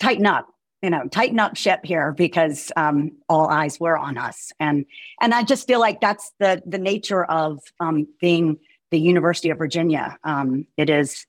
tighten 0.01 0.27
up 0.27 0.49
you 0.83 0.91
know 0.91 1.07
tighten 1.09 1.39
up 1.39 1.57
ship 1.57 1.81
here 1.85 2.13
because 2.13 2.73
um, 2.77 3.13
all 3.29 3.49
eyes 3.49 3.79
were 3.79 3.97
on 3.97 4.19
us 4.19 4.51
and 4.59 4.85
and 5.21 5.33
i 5.33 5.45
just 5.45 5.69
feel 5.69 5.79
like 5.79 6.01
that's 6.01 6.33
the 6.41 6.61
the 6.67 6.79
nature 6.79 7.25
of 7.27 7.61
um, 7.79 8.09
being 8.21 8.59
the 8.91 8.99
university 8.99 9.51
of 9.51 9.59
virginia 9.59 10.19
um, 10.25 10.67
it 10.77 10.91
is 10.91 11.27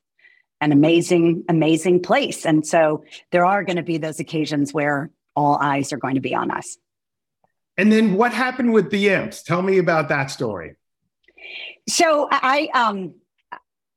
an 0.62 0.72
amazing 0.72 1.44
amazing 1.50 2.02
place. 2.02 2.46
And 2.46 2.66
so 2.66 3.04
there 3.32 3.46
are 3.46 3.64
going 3.64 3.78
to 3.78 3.84
be 3.84 3.98
those 3.98 4.20
occasions 4.20 4.74
where 4.74 5.12
all 5.36 5.58
eyes 5.62 5.94
are 5.94 5.98
going 5.98 6.16
to 6.16 6.22
be 6.22 6.34
on 6.34 6.52
us. 6.52 6.78
And 7.78 7.92
then 7.92 8.16
what 8.16 8.34
happened 8.34 8.74
with 8.74 8.90
the 8.90 9.10
imps? 9.10 9.44
Tell 9.44 9.62
me 9.62 9.78
about 9.78 10.10
that 10.10 10.32
story. 10.32 10.76
So 11.88 12.28
i 12.32 12.70
um 12.74 13.14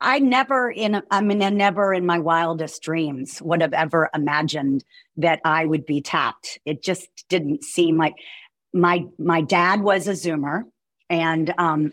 I 0.00 0.18
never 0.18 0.70
in 0.70 1.02
I 1.10 1.20
mean 1.20 1.42
I 1.42 1.50
never 1.50 1.92
in 1.92 2.06
my 2.06 2.18
wildest 2.18 2.82
dreams 2.82 3.40
would 3.42 3.60
have 3.60 3.74
ever 3.74 4.10
imagined 4.14 4.84
that 5.16 5.40
I 5.44 5.64
would 5.64 5.86
be 5.86 6.00
tapped. 6.00 6.58
It 6.64 6.82
just 6.82 7.08
didn't 7.28 7.64
seem 7.64 7.96
like 7.96 8.14
my 8.72 9.06
my 9.18 9.40
dad 9.40 9.80
was 9.82 10.08
a 10.08 10.12
zoomer 10.12 10.64
and 11.10 11.52
um 11.58 11.92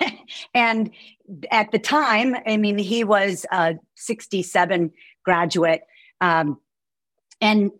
and 0.54 0.90
at 1.50 1.70
the 1.70 1.78
time 1.78 2.34
I 2.46 2.56
mean 2.56 2.78
he 2.78 3.04
was 3.04 3.46
a 3.52 3.76
67 3.94 4.92
graduate 5.24 5.82
um 6.20 6.58
and 7.40 7.70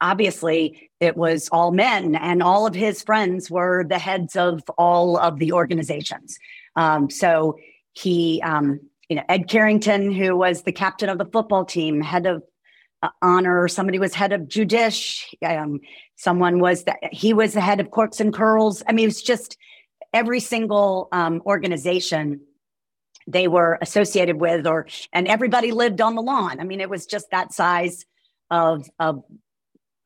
obviously 0.00 0.90
it 1.00 1.16
was 1.16 1.48
all 1.50 1.72
men 1.72 2.14
and 2.14 2.42
all 2.42 2.66
of 2.66 2.74
his 2.74 3.02
friends 3.02 3.50
were 3.50 3.84
the 3.84 3.98
heads 3.98 4.36
of 4.36 4.62
all 4.78 5.18
of 5.18 5.40
the 5.40 5.52
organizations 5.52 6.38
um 6.76 7.10
so 7.10 7.56
he 7.92 8.40
um 8.42 8.80
you 9.08 9.16
know, 9.16 9.22
Ed 9.28 9.48
Carrington, 9.48 10.12
who 10.12 10.36
was 10.36 10.62
the 10.62 10.72
captain 10.72 11.08
of 11.08 11.18
the 11.18 11.26
football 11.26 11.64
team, 11.64 12.00
head 12.00 12.26
of 12.26 12.42
uh, 13.02 13.08
honor, 13.22 13.68
somebody 13.68 13.98
was 13.98 14.14
head 14.14 14.32
of 14.32 14.42
judish, 14.42 15.22
um, 15.44 15.80
someone 16.16 16.58
was 16.60 16.84
that 16.84 16.98
he 17.12 17.32
was 17.32 17.52
the 17.52 17.60
head 17.60 17.78
of 17.78 17.90
corks 17.90 18.20
and 18.20 18.32
curls. 18.34 18.82
I 18.88 18.92
mean, 18.92 19.04
it 19.04 19.08
was 19.08 19.22
just 19.22 19.56
every 20.16 20.40
single 20.40 21.08
um, 21.12 21.42
organization 21.44 22.40
they 23.26 23.48
were 23.48 23.76
associated 23.82 24.40
with, 24.40 24.66
or 24.66 24.86
and 25.12 25.28
everybody 25.28 25.72
lived 25.72 26.00
on 26.00 26.14
the 26.14 26.22
lawn. 26.22 26.58
I 26.58 26.64
mean, 26.64 26.80
it 26.80 26.88
was 26.88 27.06
just 27.06 27.30
that 27.30 27.52
size 27.52 28.06
of 28.50 28.88
of 28.98 29.22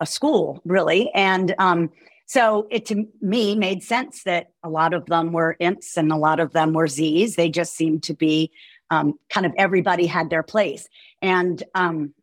a 0.01 0.07
school, 0.07 0.61
really, 0.65 1.11
and 1.15 1.55
um, 1.59 1.91
so 2.27 2.67
it 2.71 2.87
to 2.87 3.07
me 3.21 3.55
made 3.55 3.83
sense 3.83 4.25
that 4.25 4.49
a 4.65 4.69
lot 4.69 4.95
of 4.95 5.07
them 5.07 5.33
were 5.33 5.57
imps 5.61 5.97
and 5.97 6.11
a 6.11 6.17
lot 6.17 6.41
of 6.41 6.53
them 6.53 6.73
were 6.73 6.89
Z's. 6.89 7.37
They 7.37 7.51
just 7.51 7.77
seemed 7.77 8.03
to 8.05 8.15
be 8.15 8.51
um, 8.91 9.15
kind 9.29 9.47
of 9.47 9.53
everybody 9.57 10.07
had 10.07 10.31
their 10.31 10.43
place. 10.43 10.89
And 11.23 11.63
um, 11.75 12.15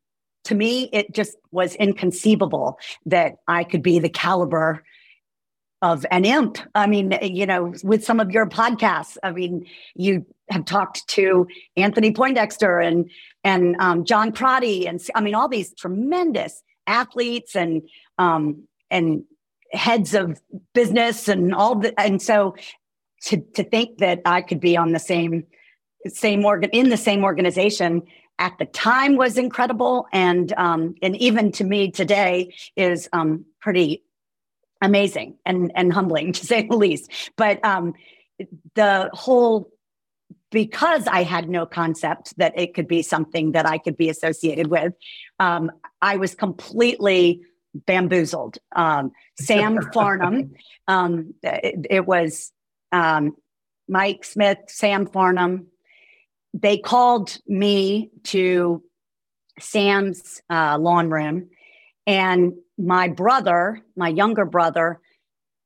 to 0.45 0.55
me, 0.55 0.89
it 0.91 1.13
just 1.13 1.35
was 1.51 1.75
inconceivable 1.75 2.79
that 3.05 3.35
I 3.47 3.63
could 3.63 3.83
be 3.83 3.99
the 3.99 4.09
caliber 4.09 4.83
of 5.81 6.05
an 6.11 6.25
imp. 6.25 6.57
I 6.75 6.87
mean, 6.87 7.17
you 7.21 7.45
know, 7.45 7.73
with 7.83 8.03
some 8.03 8.19
of 8.19 8.31
your 8.31 8.47
podcasts, 8.47 9.17
I 9.21 9.31
mean, 9.31 9.65
you 9.95 10.25
have 10.49 10.65
talked 10.65 11.07
to 11.09 11.47
Anthony 11.75 12.11
Poindexter 12.11 12.79
and 12.79 13.09
and 13.43 13.75
um, 13.79 14.03
John 14.03 14.31
Crotty, 14.31 14.87
and 14.87 15.01
I 15.15 15.21
mean, 15.21 15.35
all 15.35 15.47
these 15.47 15.73
tremendous 15.73 16.63
athletes 16.87 17.55
and 17.55 17.83
um, 18.17 18.63
and 18.89 19.23
heads 19.71 20.13
of 20.13 20.41
business 20.73 21.27
and 21.27 21.53
all 21.53 21.75
the 21.75 21.99
and 21.99 22.21
so 22.21 22.55
to 23.23 23.37
to 23.55 23.63
think 23.63 23.99
that 23.99 24.21
I 24.25 24.41
could 24.41 24.59
be 24.59 24.77
on 24.77 24.93
the 24.93 24.99
same 24.99 25.45
same 26.07 26.45
organ 26.45 26.69
in 26.71 26.89
the 26.89 26.97
same 26.97 27.23
organization 27.23 28.03
at 28.39 28.57
the 28.59 28.65
time 28.65 29.17
was 29.17 29.37
incredible 29.37 30.07
and 30.13 30.53
um, 30.57 30.95
and 31.01 31.15
even 31.17 31.51
to 31.53 31.63
me 31.63 31.91
today 31.91 32.53
is 32.75 33.09
um, 33.13 33.45
pretty 33.59 34.03
amazing 34.81 35.37
and 35.45 35.71
and 35.75 35.93
humbling 35.93 36.31
to 36.33 36.45
say 36.45 36.67
the 36.67 36.75
least 36.75 37.11
but 37.35 37.63
um, 37.65 37.93
the 38.75 39.09
whole 39.13 39.71
because 40.51 41.07
I 41.07 41.23
had 41.23 41.49
no 41.49 41.65
concept 41.65 42.37
that 42.37 42.57
it 42.57 42.73
could 42.73 42.87
be 42.87 43.01
something 43.01 43.51
that 43.51 43.65
I 43.65 43.77
could 43.77 43.97
be 43.97 44.09
associated 44.09 44.67
with, 44.67 44.93
um, 45.39 45.71
I 46.01 46.17
was 46.17 46.35
completely 46.35 47.41
bamboozled. 47.73 48.57
Um, 48.75 49.11
Sam 49.39 49.79
Farnham, 49.93 50.53
um, 50.87 51.33
it, 51.43 51.85
it, 51.89 52.05
was 52.05 52.51
um, 52.91 53.35
Mike 53.87 54.23
Smith, 54.23 54.59
Sam 54.67 55.05
Farnham, 55.05 55.67
they 56.53 56.77
called 56.77 57.37
me 57.47 58.09
to 58.25 58.81
Sam's 59.59 60.41
uh, 60.49 60.77
lawn 60.79 61.09
room, 61.09 61.49
and 62.07 62.53
my 62.77 63.09
brother, 63.09 63.81
my 63.97 64.07
younger 64.07 64.45
brother, 64.45 64.99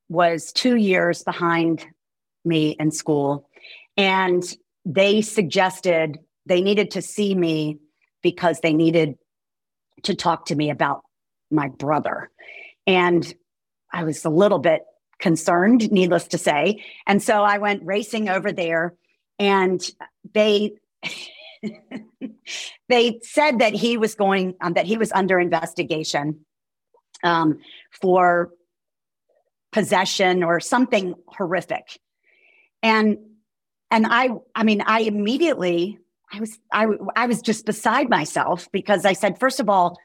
was 0.10 0.52
two 0.52 0.76
years 0.76 1.24
behind 1.24 1.86
me 2.44 2.76
in 2.80 2.92
school. 2.92 3.48
And 3.96 4.44
they 4.84 5.22
suggested 5.22 6.18
they 6.48 6.62
needed 6.62 6.92
to 6.92 7.02
see 7.02 7.36
me 7.36 7.78
because 8.24 8.60
they 8.60 8.74
needed 8.74 9.16
to 10.04 10.16
talk 10.16 10.48
to 10.48 10.56
me 10.56 10.72
about 10.72 11.04
my 11.52 11.68
brother. 11.68 12.32
And 12.88 13.32
I 13.94 14.04
was 14.04 14.26
a 14.26 14.30
little 14.30 14.60
bit 14.60 14.82
concerned, 15.20 15.92
needless 15.92 16.28
to 16.30 16.38
say. 16.40 16.84
And 17.06 17.22
so 17.22 17.44
I 17.44 17.60
went 17.60 17.86
racing 17.86 18.30
over 18.30 18.52
there 18.52 18.96
and 19.38 19.80
they 20.34 20.74
they 22.90 23.20
said 23.24 23.60
that 23.60 23.74
he 23.74 23.98
was 23.98 24.16
going 24.16 24.56
um, 24.62 24.74
that 24.74 24.86
he 24.86 24.98
was 24.98 25.12
under 25.12 25.40
investigation 25.40 26.46
um, 27.24 27.60
for 28.02 28.52
possession 29.72 30.44
or 30.44 30.60
something 30.60 31.16
horrific. 31.28 32.00
And 32.84 33.18
and 33.90 34.08
i 34.10 34.30
i 34.56 34.64
mean 34.64 34.82
i 34.86 35.02
immediately 35.02 36.00
i 36.32 36.40
was 36.40 36.58
i 36.72 36.88
i 37.16 37.26
was 37.26 37.42
just 37.42 37.66
beside 37.66 38.10
myself 38.10 38.70
because 38.72 39.06
i 39.06 39.14
said 39.14 39.38
first 39.38 39.60
of 39.60 39.70
all 39.70 39.98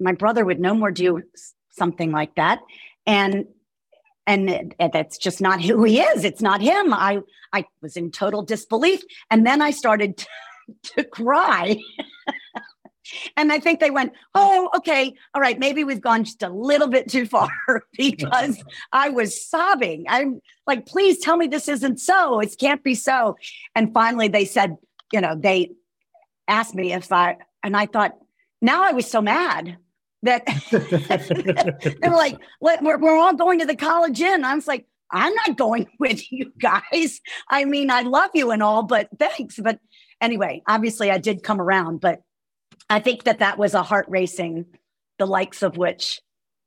my 0.00 0.12
brother 0.12 0.44
would 0.44 0.58
no 0.58 0.74
more 0.74 0.90
do 0.90 1.22
something 1.70 2.10
like 2.10 2.34
that. 2.36 2.60
And 3.06 3.46
and 4.26 4.74
that's 4.78 5.18
just 5.18 5.40
not 5.40 5.60
who 5.60 5.82
he 5.82 6.00
is. 6.00 6.24
It's 6.24 6.42
not 6.42 6.60
him. 6.60 6.92
I 6.92 7.20
i 7.52 7.64
was 7.82 7.96
in 7.96 8.10
total 8.10 8.42
disbelief. 8.42 9.02
And 9.30 9.46
then 9.46 9.60
i 9.62 9.70
started 9.70 10.26
to, 10.82 11.04
cry 11.04 11.76
and 13.36 13.52
i 13.52 13.58
think 13.58 13.80
they 13.80 13.90
went 13.90 14.12
oh 14.34 14.70
okay 14.76 15.12
all 15.34 15.40
right 15.40 15.58
maybe 15.58 15.84
we've 15.84 16.00
gone 16.00 16.24
just 16.24 16.42
a 16.42 16.48
little 16.48 16.88
bit 16.88 17.08
too 17.08 17.26
far 17.26 17.50
because 17.96 18.62
i 18.92 19.08
was 19.08 19.48
sobbing 19.48 20.04
i'm 20.08 20.40
like 20.66 20.86
please 20.86 21.18
tell 21.18 21.36
me 21.36 21.46
this 21.46 21.68
isn't 21.68 21.98
so 21.98 22.40
it 22.40 22.54
can't 22.58 22.84
be 22.84 22.94
so 22.94 23.36
and 23.74 23.92
finally 23.92 24.28
they 24.28 24.44
said 24.44 24.76
you 25.12 25.20
know 25.20 25.34
they 25.34 25.70
asked 26.46 26.74
me 26.74 26.92
if 26.92 27.10
i 27.12 27.36
and 27.62 27.76
i 27.76 27.86
thought 27.86 28.12
now 28.62 28.84
i 28.84 28.92
was 28.92 29.10
so 29.10 29.20
mad 29.20 29.76
that 30.22 30.44
they 30.70 32.08
were 32.08 32.16
like, 32.16 32.36
we're, 32.60 32.98
we're 32.98 33.16
all 33.16 33.34
going 33.34 33.60
to 33.60 33.66
the 33.66 33.76
college 33.76 34.20
inn. 34.20 34.44
I 34.44 34.54
was 34.54 34.68
like, 34.68 34.86
I'm 35.10 35.34
not 35.46 35.56
going 35.56 35.88
with 35.98 36.30
you 36.30 36.52
guys. 36.60 37.20
I 37.48 37.64
mean, 37.64 37.90
I 37.90 38.02
love 38.02 38.30
you 38.34 38.50
and 38.50 38.62
all, 38.62 38.82
but 38.82 39.08
thanks. 39.18 39.58
But 39.58 39.80
anyway, 40.20 40.62
obviously 40.66 41.10
I 41.10 41.18
did 41.18 41.42
come 41.42 41.60
around, 41.60 42.00
but 42.00 42.22
I 42.88 43.00
think 43.00 43.24
that 43.24 43.38
that 43.38 43.58
was 43.58 43.74
a 43.74 43.82
heart 43.82 44.06
racing, 44.08 44.66
the 45.18 45.26
likes 45.26 45.62
of 45.62 45.76
which 45.76 46.20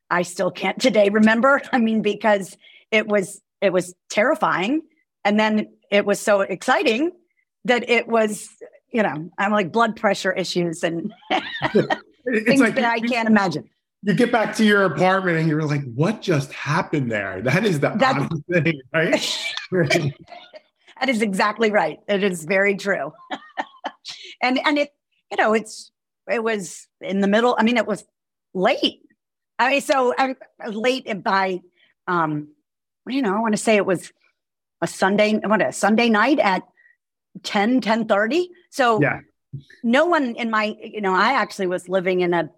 I 0.09 0.21
still 0.21 0.51
can't 0.51 0.79
today 0.79 1.09
remember. 1.09 1.61
I 1.71 1.79
mean, 1.79 2.01
because 2.01 2.57
it 2.91 3.07
was, 3.07 3.41
it 3.61 3.73
was 3.73 3.93
terrifying. 4.09 4.81
And 5.25 5.39
then 5.39 5.69
it 5.91 6.05
was 6.05 6.19
so 6.19 6.41
exciting 6.41 7.11
that 7.65 7.89
it 7.89 8.07
was, 8.07 8.49
you 8.91 9.03
know, 9.03 9.29
I'm 9.37 9.51
like 9.51 9.71
blood 9.71 9.95
pressure 9.95 10.31
issues 10.31 10.83
and 10.83 11.13
things 11.31 12.59
like, 12.59 12.75
that 12.75 12.85
I 12.85 12.99
can't 12.99 13.27
imagine. 13.27 13.69
You 14.03 14.13
get 14.13 14.31
back 14.31 14.53
to 14.57 14.65
your 14.65 14.83
apartment 14.83 15.37
and 15.37 15.47
you're 15.47 15.63
like, 15.63 15.83
what 15.93 16.21
just 16.21 16.51
happened 16.51 17.09
there? 17.09 17.41
That 17.41 17.65
is 17.65 17.79
the 17.79 17.91
That's, 17.91 18.27
thing, 18.51 18.81
right? 18.93 20.13
that 21.03 21.09
is 21.09 21.21
exactly 21.21 21.71
right. 21.71 21.99
It 22.07 22.23
is 22.23 22.45
very 22.45 22.75
true. 22.75 23.11
and 24.41 24.59
and 24.65 24.77
it, 24.77 24.89
you 25.31 25.37
know, 25.37 25.53
it's 25.53 25.91
it 26.29 26.43
was 26.43 26.87
in 27.01 27.19
the 27.19 27.27
middle. 27.27 27.55
I 27.57 27.63
mean, 27.63 27.77
it 27.77 27.85
was 27.85 28.05
late. 28.53 29.01
I 29.59 29.69
mean, 29.69 29.81
so 29.81 30.13
I 30.17 30.35
late 30.67 31.23
by 31.23 31.61
um, 32.07 32.49
you 33.07 33.21
know, 33.21 33.35
I 33.35 33.39
want 33.39 33.53
to 33.53 33.61
say 33.61 33.75
it 33.75 33.85
was 33.85 34.11
a 34.81 34.87
Sunday, 34.87 35.33
what 35.35 35.61
a 35.61 35.71
Sunday 35.71 36.09
night 36.09 36.39
at 36.39 36.63
10, 37.43 37.81
10 37.81 38.07
30. 38.07 38.49
So 38.69 39.01
yeah 39.01 39.19
no 39.83 40.05
one 40.05 40.35
in 40.35 40.49
my, 40.49 40.75
you 40.81 41.01
know, 41.01 41.13
I 41.13 41.33
actually 41.33 41.67
was 41.67 41.89
living 41.89 42.21
in 42.21 42.33
a 42.33 42.49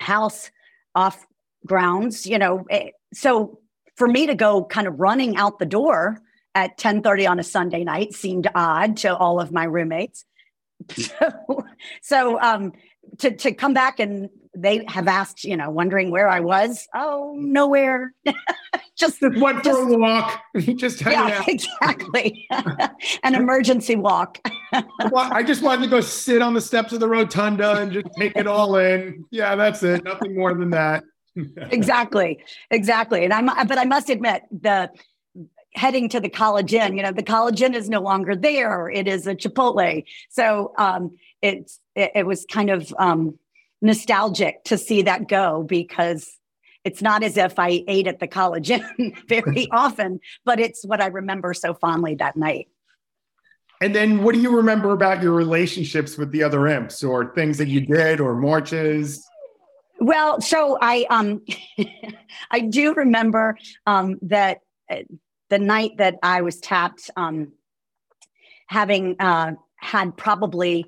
house 0.00 0.50
off 0.94 1.26
grounds, 1.66 2.26
you 2.26 2.38
know, 2.38 2.64
eh, 2.70 2.90
so 3.12 3.60
for 3.96 4.08
me 4.08 4.26
to 4.26 4.34
go 4.34 4.64
kind 4.64 4.86
of 4.86 4.98
running 4.98 5.36
out 5.36 5.58
the 5.58 5.66
door 5.66 6.20
at 6.58 6.76
10:30 6.76 7.30
on 7.30 7.38
a 7.38 7.44
Sunday 7.44 7.84
night 7.84 8.12
seemed 8.14 8.48
odd 8.54 8.96
to 8.98 9.16
all 9.16 9.40
of 9.40 9.52
my 9.52 9.64
roommates. 9.64 10.24
So, 10.96 11.64
so 12.02 12.40
um, 12.40 12.72
to 13.18 13.34
to 13.34 13.52
come 13.52 13.74
back 13.74 13.98
and 13.98 14.30
they 14.56 14.84
have 14.88 15.08
asked, 15.08 15.44
you 15.44 15.56
know, 15.56 15.70
wondering 15.70 16.10
where 16.10 16.28
I 16.28 16.40
was. 16.40 16.86
Oh, 16.94 17.34
nowhere. 17.36 18.12
just 18.96 19.20
went 19.20 19.64
for 19.64 19.92
a 19.92 19.98
walk. 19.98 20.40
just 20.76 21.00
yeah, 21.00 21.38
out. 21.38 21.48
exactly. 21.48 22.48
An 23.22 23.34
emergency 23.34 23.96
walk. 23.96 24.40
I 24.72 25.42
just 25.42 25.62
wanted 25.62 25.82
to 25.84 25.90
go 25.90 26.00
sit 26.00 26.42
on 26.42 26.54
the 26.54 26.60
steps 26.60 26.92
of 26.92 27.00
the 27.00 27.08
rotunda 27.08 27.78
and 27.78 27.92
just 27.92 28.08
take 28.16 28.36
it 28.36 28.46
all 28.46 28.76
in. 28.76 29.24
Yeah, 29.30 29.56
that's 29.56 29.82
it. 29.82 30.04
Nothing 30.04 30.36
more 30.36 30.54
than 30.54 30.70
that. 30.70 31.04
exactly, 31.70 32.38
exactly. 32.70 33.24
And 33.24 33.32
I'm, 33.32 33.46
but 33.66 33.78
I 33.78 33.84
must 33.84 34.10
admit 34.10 34.42
the 34.50 34.90
heading 35.74 36.08
to 36.10 36.20
the 36.20 36.28
College 36.28 36.72
Inn. 36.74 36.96
You 36.96 37.02
know, 37.02 37.12
the 37.12 37.22
College 37.22 37.62
Inn 37.62 37.74
is 37.74 37.88
no 37.88 38.00
longer 38.00 38.34
there. 38.34 38.88
It 38.88 39.06
is 39.06 39.26
a 39.26 39.34
Chipotle. 39.34 40.04
So 40.30 40.72
um, 40.78 41.16
it's 41.42 41.80
it, 41.94 42.12
it, 42.14 42.26
was 42.26 42.46
kind 42.50 42.70
of 42.70 42.94
um, 42.98 43.38
nostalgic 43.80 44.64
to 44.64 44.78
see 44.78 45.02
that 45.02 45.28
go 45.28 45.62
because 45.62 46.38
it's 46.84 47.02
not 47.02 47.22
as 47.22 47.36
if 47.36 47.58
I 47.58 47.84
ate 47.86 48.06
at 48.06 48.20
the 48.20 48.26
College 48.26 48.70
Inn 48.70 49.14
very 49.28 49.68
often, 49.70 50.20
but 50.44 50.60
it's 50.60 50.84
what 50.84 51.00
I 51.00 51.06
remember 51.06 51.54
so 51.54 51.74
fondly 51.74 52.14
that 52.16 52.36
night. 52.36 52.68
And 53.80 53.94
then, 53.94 54.24
what 54.24 54.34
do 54.34 54.40
you 54.40 54.56
remember 54.56 54.92
about 54.92 55.22
your 55.22 55.32
relationships 55.34 56.18
with 56.18 56.32
the 56.32 56.42
other 56.42 56.66
imps, 56.66 57.04
or 57.04 57.32
things 57.34 57.58
that 57.58 57.68
you 57.68 57.80
did, 57.80 58.18
or 58.18 58.34
marches? 58.34 59.24
Well, 60.00 60.40
so 60.40 60.78
I 60.80 61.06
um 61.10 61.42
I 62.50 62.60
do 62.60 62.94
remember 62.94 63.56
um 63.86 64.18
that 64.22 64.60
uh, 64.90 65.02
the 65.50 65.58
night 65.58 65.92
that 65.98 66.16
I 66.22 66.42
was 66.42 66.60
tapped, 66.60 67.10
um, 67.16 67.52
having 68.66 69.16
uh, 69.18 69.52
had 69.76 70.16
probably, 70.16 70.86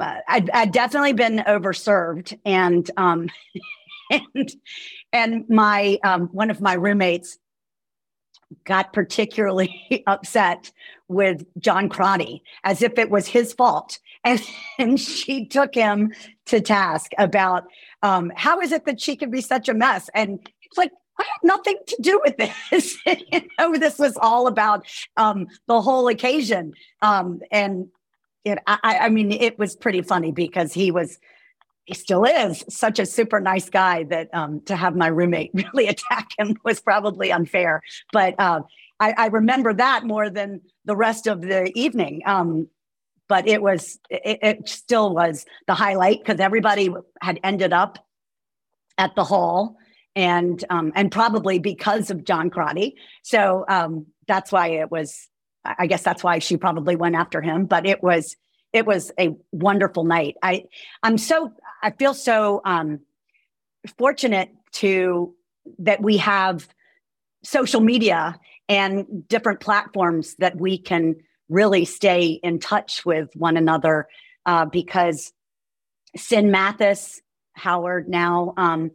uh, 0.00 0.18
I'd, 0.28 0.50
I'd, 0.50 0.72
definitely 0.72 1.12
been 1.12 1.38
overserved, 1.46 2.38
and 2.44 2.90
um, 2.96 3.28
and 4.10 4.52
and 5.12 5.48
my 5.48 5.98
um, 6.02 6.28
one 6.32 6.50
of 6.50 6.60
my 6.60 6.74
roommates 6.74 7.38
got 8.64 8.92
particularly 8.92 10.02
upset 10.06 10.70
with 11.08 11.44
John 11.58 11.88
Crotty 11.88 12.42
as 12.64 12.82
if 12.82 12.98
it 12.98 13.10
was 13.10 13.26
his 13.26 13.52
fault. 13.52 13.98
And, 14.24 14.40
and 14.78 15.00
she 15.00 15.46
took 15.46 15.74
him 15.74 16.12
to 16.46 16.60
task 16.60 17.10
about 17.18 17.64
um, 18.04 18.30
how 18.36 18.60
is 18.60 18.70
it 18.70 18.84
that 18.86 19.00
she 19.00 19.16
can 19.16 19.32
be 19.32 19.40
such 19.40 19.68
a 19.68 19.74
mess? 19.74 20.08
And 20.14 20.38
it's 20.62 20.78
like, 20.78 20.92
I 21.18 21.24
had 21.24 21.44
nothing 21.44 21.76
to 21.86 21.96
do 22.00 22.20
with 22.24 22.36
this. 22.36 22.96
you 23.06 23.42
know, 23.58 23.76
this 23.76 23.98
was 23.98 24.16
all 24.20 24.46
about 24.46 24.86
um, 25.16 25.46
the 25.66 25.80
whole 25.80 26.08
occasion. 26.08 26.72
Um, 27.00 27.40
and 27.50 27.88
it, 28.44 28.58
I, 28.66 28.98
I 29.02 29.08
mean, 29.08 29.32
it 29.32 29.58
was 29.58 29.76
pretty 29.76 30.02
funny 30.02 30.32
because 30.32 30.72
he 30.72 30.90
was, 30.90 31.18
he 31.84 31.94
still 31.94 32.24
is 32.24 32.64
such 32.68 32.98
a 32.98 33.06
super 33.06 33.40
nice 33.40 33.68
guy 33.68 34.04
that 34.04 34.28
um, 34.32 34.60
to 34.62 34.76
have 34.76 34.96
my 34.96 35.08
roommate 35.08 35.50
really 35.54 35.88
attack 35.88 36.30
him 36.38 36.56
was 36.64 36.80
probably 36.80 37.30
unfair. 37.30 37.82
But 38.12 38.34
uh, 38.38 38.62
I, 39.00 39.14
I, 39.16 39.26
remember 39.26 39.74
that 39.74 40.04
more 40.04 40.30
than 40.30 40.60
the 40.84 40.96
rest 40.96 41.26
of 41.26 41.42
the 41.42 41.72
evening. 41.74 42.22
Um, 42.24 42.68
but 43.28 43.48
it 43.48 43.62
was, 43.62 43.98
it, 44.10 44.38
it 44.42 44.68
still 44.68 45.14
was 45.14 45.46
the 45.66 45.74
highlight 45.74 46.18
because 46.18 46.40
everybody 46.40 46.90
had 47.20 47.40
ended 47.42 47.72
up 47.72 47.98
at 48.98 49.14
the 49.14 49.24
hall 49.24 49.76
and 50.14 50.64
um, 50.70 50.92
and 50.94 51.10
probably 51.10 51.58
because 51.58 52.10
of 52.10 52.24
John 52.24 52.50
Crotty. 52.50 52.96
So 53.22 53.64
um, 53.68 54.06
that's 54.26 54.52
why 54.52 54.68
it 54.68 54.90
was. 54.90 55.28
I 55.64 55.86
guess 55.86 56.02
that's 56.02 56.24
why 56.24 56.40
she 56.40 56.56
probably 56.56 56.96
went 56.96 57.14
after 57.14 57.40
him. 57.40 57.66
But 57.66 57.86
it 57.86 58.02
was 58.02 58.36
it 58.72 58.86
was 58.86 59.12
a 59.18 59.34
wonderful 59.52 60.04
night. 60.04 60.36
I 60.42 60.64
I'm 61.02 61.18
so 61.18 61.52
I 61.82 61.90
feel 61.90 62.14
so 62.14 62.60
um, 62.64 63.00
fortunate 63.98 64.50
to 64.72 65.34
that 65.78 66.02
we 66.02 66.16
have 66.16 66.68
social 67.44 67.80
media 67.80 68.38
and 68.68 69.26
different 69.28 69.60
platforms 69.60 70.34
that 70.36 70.56
we 70.56 70.78
can 70.78 71.16
really 71.48 71.84
stay 71.84 72.40
in 72.42 72.58
touch 72.58 73.04
with 73.04 73.28
one 73.34 73.56
another 73.56 74.08
uh, 74.46 74.64
because 74.64 75.32
Sin 76.16 76.50
Mathis 76.50 77.20
Howard 77.54 78.08
now 78.08 78.54
um, 78.56 78.90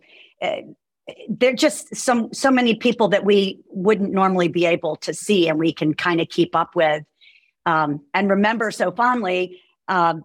they're 1.29 1.53
just 1.53 1.95
some 1.95 2.33
so 2.33 2.51
many 2.51 2.75
people 2.75 3.07
that 3.09 3.23
we 3.23 3.59
wouldn't 3.69 4.11
normally 4.11 4.47
be 4.47 4.65
able 4.65 4.95
to 4.97 5.13
see 5.13 5.47
and 5.47 5.57
we 5.57 5.71
can 5.71 5.93
kind 5.93 6.19
of 6.19 6.29
keep 6.29 6.55
up 6.55 6.75
with. 6.75 7.03
Um, 7.65 8.01
and 8.13 8.29
remember 8.29 8.71
so 8.71 8.91
fondly 8.91 9.61
um, 9.87 10.23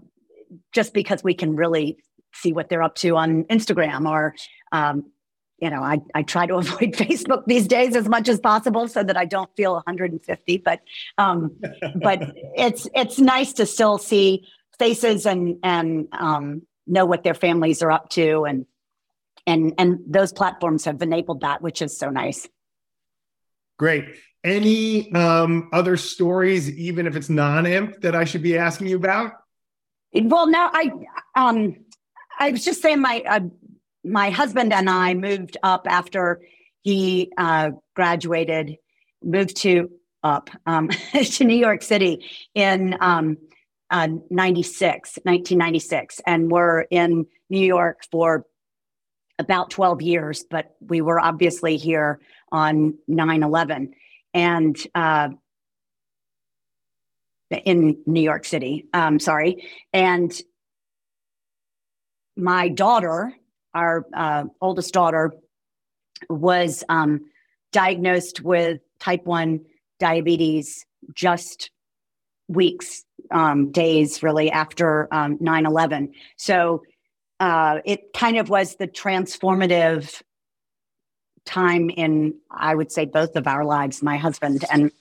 just 0.72 0.94
because 0.94 1.22
we 1.22 1.34
can 1.34 1.56
really 1.56 1.98
see 2.34 2.52
what 2.52 2.68
they're 2.68 2.82
up 2.82 2.94
to 2.96 3.16
on 3.16 3.44
instagram 3.44 4.08
or 4.08 4.34
um, 4.72 5.04
you 5.58 5.70
know 5.70 5.82
I, 5.82 5.98
I 6.14 6.22
try 6.22 6.46
to 6.46 6.54
avoid 6.62 6.92
facebook 6.92 7.44
these 7.46 7.66
days 7.66 7.94
as 7.94 8.08
much 8.08 8.28
as 8.28 8.40
possible 8.40 8.88
so 8.88 9.02
that 9.02 9.16
i 9.16 9.24
don't 9.24 9.50
feel 9.56 9.74
150 9.74 10.56
but 10.58 10.80
um, 11.18 11.56
but 12.02 12.22
it's 12.56 12.88
it's 12.94 13.18
nice 13.18 13.52
to 13.54 13.66
still 13.66 13.98
see 13.98 14.46
faces 14.78 15.26
and 15.26 15.58
and 15.62 16.08
um, 16.12 16.62
know 16.86 17.04
what 17.04 17.22
their 17.22 17.34
families 17.34 17.82
are 17.82 17.90
up 17.90 18.08
to 18.10 18.44
and 18.44 18.66
and 19.46 19.74
and 19.78 19.98
those 20.06 20.32
platforms 20.32 20.84
have 20.84 21.02
enabled 21.02 21.40
that 21.40 21.62
which 21.62 21.82
is 21.82 21.96
so 21.96 22.10
nice. 22.10 22.48
Great. 23.78 24.16
Any 24.44 25.12
um, 25.12 25.68
other 25.72 25.96
stories 25.96 26.70
even 26.70 27.06
if 27.06 27.16
it's 27.16 27.28
non-imp 27.28 28.00
that 28.02 28.14
i 28.14 28.24
should 28.24 28.42
be 28.42 28.56
asking 28.56 28.88
you 28.88 28.96
about? 28.96 29.32
Well 30.14 30.46
now 30.46 30.70
i 30.72 30.90
um 31.34 31.76
i 32.38 32.50
was 32.50 32.64
just 32.64 32.82
saying 32.82 33.00
my 33.00 33.22
uh, 33.28 33.40
my 34.04 34.30
husband 34.30 34.72
and 34.72 34.90
i 34.90 35.14
moved 35.14 35.56
up 35.62 35.86
after 35.88 36.42
he 36.82 37.32
uh, 37.38 37.70
graduated 37.94 38.76
moved 39.22 39.56
to 39.58 39.90
up 40.22 40.50
um, 40.66 40.88
to 41.24 41.44
new 41.44 41.56
york 41.56 41.82
city 41.82 42.24
in 42.54 42.96
um, 43.00 43.38
uh, 43.90 44.08
96 44.30 45.18
1996 45.22 46.20
and 46.26 46.50
we're 46.50 46.80
in 46.82 47.26
new 47.50 47.64
york 47.64 48.04
for 48.10 48.44
about 49.42 49.70
12 49.70 50.00
years, 50.02 50.44
but 50.48 50.74
we 50.80 51.00
were 51.00 51.20
obviously 51.20 51.76
here 51.76 52.20
on 52.50 52.94
9 53.08 53.42
11 53.42 53.92
and 54.32 54.76
uh, 54.94 55.28
in 57.50 57.98
New 58.06 58.22
York 58.22 58.44
City. 58.44 58.86
Um, 58.94 59.18
sorry. 59.18 59.68
And 59.92 60.32
my 62.36 62.68
daughter, 62.68 63.34
our 63.74 64.06
uh, 64.14 64.44
oldest 64.60 64.94
daughter, 64.94 65.32
was 66.30 66.84
um, 66.88 67.20
diagnosed 67.72 68.40
with 68.42 68.80
type 69.00 69.24
1 69.26 69.60
diabetes 69.98 70.86
just 71.14 71.70
weeks, 72.48 73.04
um, 73.30 73.72
days 73.72 74.22
really 74.22 74.50
after 74.50 75.08
um, 75.12 75.36
9 75.40 75.66
11. 75.66 76.12
So 76.36 76.82
uh, 77.42 77.80
it 77.84 78.12
kind 78.12 78.38
of 78.38 78.48
was 78.48 78.76
the 78.76 78.86
transformative 78.86 80.22
time 81.44 81.90
in 81.90 82.32
i 82.52 82.72
would 82.72 82.92
say 82.92 83.04
both 83.04 83.34
of 83.34 83.48
our 83.48 83.64
lives 83.64 84.00
my 84.00 84.16
husband 84.16 84.64
and 84.70 84.92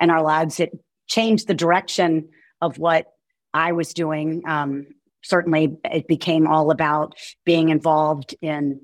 and 0.00 0.12
our 0.12 0.22
lives. 0.22 0.60
It 0.60 0.70
changed 1.08 1.48
the 1.48 1.54
direction 1.54 2.28
of 2.60 2.78
what 2.78 3.06
i 3.52 3.72
was 3.72 3.92
doing. 3.92 4.42
Um, 4.46 4.86
certainly 5.24 5.76
it 5.84 6.06
became 6.06 6.46
all 6.46 6.70
about 6.70 7.14
being 7.44 7.70
involved 7.70 8.36
in 8.40 8.80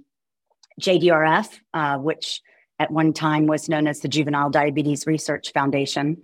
jdrf 0.81 1.49
uh, 1.73 1.99
which 1.99 2.41
at 2.81 2.91
one 2.91 3.13
time 3.13 3.47
was 3.47 3.69
known 3.69 3.87
as 3.87 4.01
the 4.01 4.09
juvenile 4.09 4.51
diabetes 4.51 5.07
research 5.07 5.53
foundation. 5.53 6.21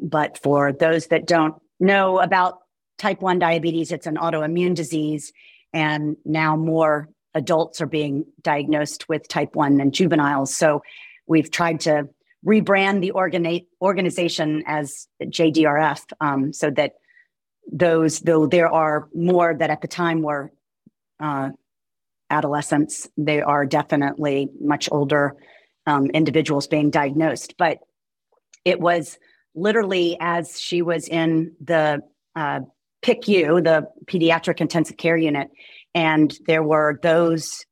But 0.00 0.38
for 0.38 0.72
those 0.72 1.08
that 1.08 1.26
don't 1.26 1.56
know 1.78 2.18
about 2.20 2.60
type 2.96 3.20
1 3.20 3.38
diabetes 3.38 3.92
it's 3.92 4.06
an 4.06 4.16
autoimmune 4.16 4.74
disease 4.74 5.32
and 5.72 6.16
now 6.24 6.56
more 6.56 7.08
adults 7.34 7.80
are 7.80 7.86
being 7.86 8.24
diagnosed 8.42 9.08
with 9.08 9.28
type 9.28 9.54
1 9.54 9.78
than 9.78 9.90
juveniles. 9.90 10.54
So 10.54 10.82
we've 11.26 11.50
tried 11.50 11.80
to 11.80 12.08
rebrand 12.46 13.00
the 13.00 13.12
organi- 13.12 13.66
organization 13.80 14.62
as 14.66 15.08
JDRF 15.22 16.04
um, 16.20 16.52
so 16.52 16.70
that 16.70 16.94
those, 17.70 18.20
though 18.20 18.46
there 18.46 18.68
are 18.68 19.08
more 19.14 19.54
that 19.54 19.70
at 19.70 19.80
the 19.80 19.88
time 19.88 20.22
were 20.22 20.52
uh, 21.20 21.50
adolescents, 22.28 23.08
they 23.16 23.40
are 23.40 23.64
definitely 23.64 24.48
much 24.60 24.88
older 24.90 25.36
um, 25.86 26.06
individuals 26.06 26.66
being 26.66 26.90
diagnosed. 26.90 27.54
But 27.56 27.78
it 28.64 28.80
was 28.80 29.18
literally 29.54 30.16
as 30.20 30.60
she 30.60 30.82
was 30.82 31.08
in 31.08 31.54
the 31.60 32.00
uh, 32.34 32.60
PICU, 33.02 33.62
the 33.64 33.88
pediatric 34.06 34.60
intensive 34.60 34.96
care 34.96 35.16
unit, 35.16 35.50
and 35.94 36.36
there 36.46 36.62
were 36.62 36.98
those 37.02 37.66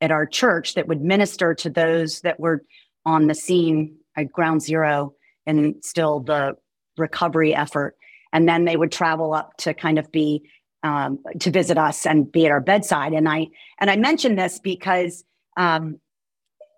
at 0.00 0.10
our 0.10 0.26
church 0.26 0.74
that 0.74 0.88
would 0.88 1.00
minister 1.00 1.54
to 1.54 1.70
those 1.70 2.20
that 2.20 2.38
were 2.38 2.62
on 3.04 3.26
the 3.26 3.34
scene 3.34 3.96
at 4.16 4.32
ground 4.32 4.62
zero 4.62 5.14
and 5.46 5.76
still 5.82 6.20
the 6.20 6.56
recovery 6.96 7.54
effort. 7.54 7.96
And 8.32 8.48
then 8.48 8.64
they 8.64 8.76
would 8.76 8.92
travel 8.92 9.32
up 9.32 9.56
to 9.58 9.74
kind 9.74 9.98
of 9.98 10.10
be 10.12 10.42
um, 10.82 11.18
to 11.40 11.50
visit 11.50 11.78
us 11.78 12.06
and 12.06 12.30
be 12.30 12.46
at 12.46 12.52
our 12.52 12.60
bedside. 12.60 13.12
And 13.12 13.28
I 13.28 13.48
and 13.80 13.90
I 13.90 13.96
mentioned 13.96 14.38
this 14.38 14.58
because 14.58 15.24
um, 15.56 15.98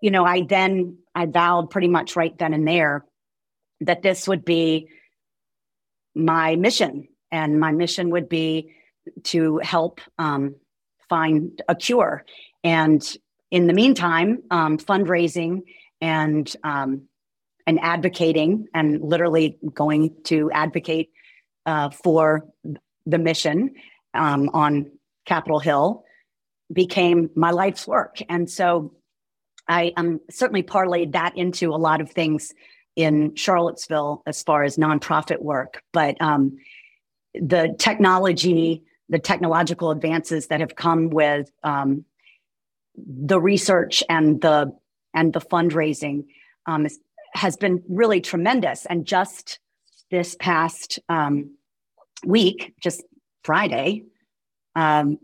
you 0.01 0.09
know 0.09 0.25
I 0.25 0.41
then 0.41 0.97
I 1.13 1.25
vowed 1.25 1.69
pretty 1.69 1.89
much 1.89 2.15
right 2.15 2.35
then 2.37 2.53
and 2.53 2.67
there 2.67 3.05
that 3.81 4.01
this 4.01 4.27
would 4.27 4.45
be 4.45 4.87
my 6.15 6.55
mission, 6.55 7.07
and 7.31 7.59
my 7.59 7.71
mission 7.71 8.09
would 8.09 8.29
be 8.29 8.73
to 9.23 9.57
help 9.59 10.01
um, 10.17 10.55
find 11.07 11.61
a 11.67 11.75
cure. 11.75 12.25
And 12.63 13.01
in 13.51 13.67
the 13.67 13.73
meantime, 13.73 14.43
um, 14.51 14.77
fundraising 14.77 15.61
and 16.01 16.53
um, 16.63 17.03
and 17.65 17.79
advocating 17.81 18.67
and 18.73 19.01
literally 19.01 19.57
going 19.73 20.15
to 20.23 20.49
advocate 20.51 21.11
uh, 21.65 21.89
for 21.89 22.47
the 23.05 23.19
mission 23.19 23.75
um, 24.13 24.49
on 24.53 24.91
Capitol 25.25 25.59
Hill 25.59 26.03
became 26.73 27.29
my 27.35 27.51
life's 27.51 27.87
work. 27.87 28.21
And 28.27 28.49
so 28.49 28.93
I 29.67 29.93
um, 29.97 30.19
certainly 30.31 30.63
parlayed 30.63 31.13
that 31.13 31.37
into 31.37 31.69
a 31.69 31.77
lot 31.77 32.01
of 32.01 32.11
things 32.11 32.53
in 32.95 33.35
Charlottesville 33.35 34.23
as 34.25 34.41
far 34.41 34.63
as 34.63 34.77
nonprofit 34.77 35.41
work. 35.41 35.83
But 35.93 36.19
um, 36.21 36.57
the 37.41 37.75
technology, 37.79 38.83
the 39.07 39.19
technological 39.19 39.91
advances 39.91 40.47
that 40.47 40.59
have 40.59 40.75
come 40.75 41.09
with 41.09 41.51
um, 41.63 42.05
the 42.95 43.39
research 43.39 44.03
and 44.09 44.41
the 44.41 44.71
and 45.13 45.33
the 45.33 45.41
fundraising 45.41 46.25
um, 46.65 46.87
has 47.33 47.57
been 47.57 47.83
really 47.89 48.21
tremendous. 48.21 48.85
And 48.85 49.05
just 49.05 49.59
this 50.11 50.35
past 50.39 50.99
um, 51.09 51.55
week, 52.25 52.73
just 52.81 53.03
Friday, 53.43 54.03
um, 54.75 55.17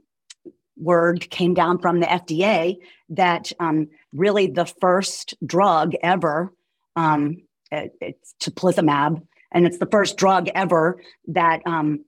word 0.77 1.29
came 1.29 1.53
down 1.53 1.79
from 1.79 1.99
the 1.99 2.07
FDA 2.07 2.77
that 3.09 3.51
um, 3.59 3.87
really 4.13 4.47
the 4.47 4.65
first 4.65 5.35
drug 5.45 5.93
ever, 6.01 6.53
um, 6.95 7.37
it, 7.71 7.93
it's 8.01 8.35
teplizumab, 8.41 9.21
and 9.51 9.65
it's 9.65 9.77
the 9.77 9.87
first 9.87 10.17
drug 10.17 10.49
ever 10.53 11.01
that 11.27 11.61
um, 11.65 12.05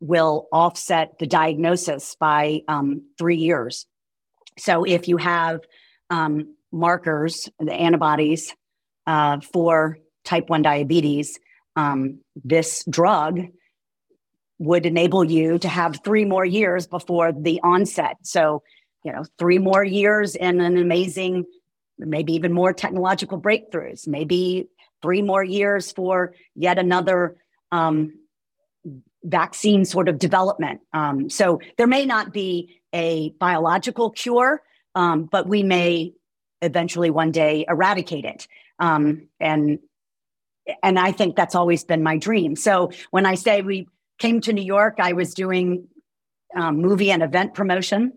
will 0.00 0.48
offset 0.52 1.18
the 1.18 1.26
diagnosis 1.26 2.16
by 2.18 2.60
um, 2.68 3.02
three 3.18 3.36
years. 3.36 3.86
So 4.58 4.84
if 4.84 5.08
you 5.08 5.16
have 5.16 5.60
um, 6.10 6.54
markers, 6.72 7.48
the 7.58 7.72
antibodies 7.72 8.54
uh, 9.06 9.40
for 9.40 9.98
type 10.24 10.48
1 10.48 10.62
diabetes, 10.62 11.38
um, 11.76 12.20
this 12.44 12.84
drug 12.88 13.40
would 14.58 14.86
enable 14.86 15.24
you 15.24 15.58
to 15.58 15.68
have 15.68 16.00
three 16.04 16.24
more 16.24 16.44
years 16.44 16.86
before 16.86 17.32
the 17.32 17.60
onset. 17.62 18.16
So, 18.22 18.62
you 19.04 19.12
know, 19.12 19.24
three 19.38 19.58
more 19.58 19.84
years 19.84 20.34
and 20.34 20.60
an 20.60 20.76
amazing, 20.76 21.44
maybe 21.98 22.34
even 22.34 22.52
more 22.52 22.72
technological 22.72 23.40
breakthroughs, 23.40 24.08
maybe 24.08 24.68
three 25.02 25.22
more 25.22 25.44
years 25.44 25.92
for 25.92 26.34
yet 26.54 26.78
another 26.78 27.36
um, 27.72 28.14
vaccine 29.24 29.84
sort 29.84 30.08
of 30.08 30.18
development. 30.18 30.80
Um, 30.92 31.28
so 31.30 31.60
there 31.76 31.86
may 31.86 32.06
not 32.06 32.32
be 32.32 32.80
a 32.94 33.30
biological 33.38 34.10
cure, 34.10 34.62
um, 34.94 35.24
but 35.24 35.46
we 35.48 35.62
may 35.62 36.14
eventually 36.62 37.10
one 37.10 37.30
day 37.30 37.64
eradicate 37.68 38.24
it. 38.24 38.48
Um, 38.78 39.28
and 39.40 39.78
and 40.82 40.98
I 40.98 41.12
think 41.12 41.34
that's 41.34 41.54
always 41.54 41.84
been 41.84 42.02
my 42.02 42.18
dream. 42.18 42.54
So 42.54 42.90
when 43.10 43.24
I 43.24 43.36
say 43.36 43.62
we 43.62 43.88
came 44.18 44.40
to 44.42 44.52
New 44.52 44.64
York, 44.64 44.96
I 44.98 45.14
was 45.14 45.32
doing 45.32 45.88
um, 46.54 46.78
movie 46.78 47.10
and 47.10 47.22
event 47.22 47.54
promotion, 47.54 48.12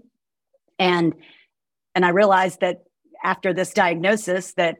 and 0.77 1.13
and 1.95 2.05
I 2.05 2.09
realized 2.09 2.61
that 2.61 2.83
after 3.23 3.53
this 3.53 3.71
diagnosis 3.73 4.53
that 4.53 4.77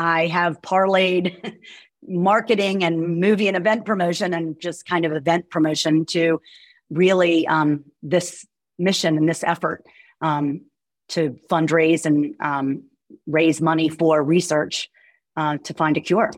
I 0.00 0.28
have 0.28 0.62
parlayed 0.62 1.58
marketing 2.08 2.82
and 2.82 3.20
movie 3.20 3.48
and 3.48 3.56
event 3.56 3.84
promotion 3.84 4.32
and 4.32 4.58
just 4.58 4.86
kind 4.86 5.04
of 5.04 5.12
event 5.12 5.50
promotion 5.50 6.06
to 6.06 6.40
really 6.88 7.46
um, 7.46 7.84
this 8.02 8.46
mission 8.78 9.18
and 9.18 9.28
this 9.28 9.44
effort 9.44 9.84
um, 10.22 10.62
to 11.10 11.38
fundraise 11.50 12.06
and 12.06 12.34
um, 12.40 12.84
raise 13.26 13.60
money 13.60 13.90
for 13.90 14.22
research 14.22 14.88
uh, 15.36 15.58
to 15.64 15.74
find 15.74 15.98
a 15.98 16.00
cure. 16.00 16.30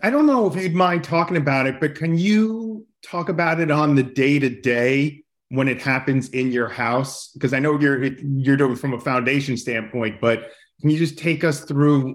I 0.00 0.10
don't 0.10 0.26
know 0.26 0.46
if 0.46 0.54
you'd 0.54 0.72
mind 0.72 1.02
talking 1.02 1.36
about 1.36 1.66
it, 1.66 1.80
but 1.80 1.96
can 1.96 2.16
you 2.16 2.86
talk 3.04 3.28
about 3.28 3.58
it 3.58 3.72
on 3.72 3.96
the 3.96 4.04
day 4.04 4.38
to 4.38 4.48
day 4.48 5.24
when 5.48 5.66
it 5.66 5.82
happens 5.82 6.28
in 6.28 6.52
your 6.52 6.68
house? 6.68 7.28
Because 7.32 7.52
I 7.52 7.58
know 7.58 7.78
you're 7.80 8.04
you're 8.04 8.56
doing 8.56 8.76
from 8.76 8.94
a 8.94 9.00
foundation 9.00 9.56
standpoint, 9.56 10.20
but 10.20 10.52
can 10.80 10.90
you 10.90 10.98
just 10.98 11.18
take 11.18 11.42
us 11.42 11.60
through 11.60 12.14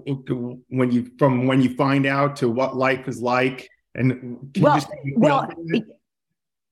when 0.68 0.92
you 0.92 1.10
from 1.18 1.46
when 1.46 1.62
you 1.62 1.74
find 1.74 2.06
out 2.06 2.36
to 2.36 2.48
what 2.48 2.76
life 2.76 3.08
is 3.08 3.20
like? 3.20 3.68
And 3.94 4.50
well, 4.58 4.80
well, 5.16 5.48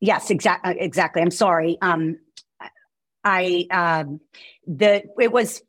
yes, 0.01 0.31
exactly, 0.31 0.77
exactly. 0.79 1.21
I'm 1.21 1.31
sorry. 1.31 1.79
Um, 1.83 2.19
I 3.25 3.67
um, 3.71 4.21
the 4.67 5.03
it 5.19 5.33
was 5.33 5.63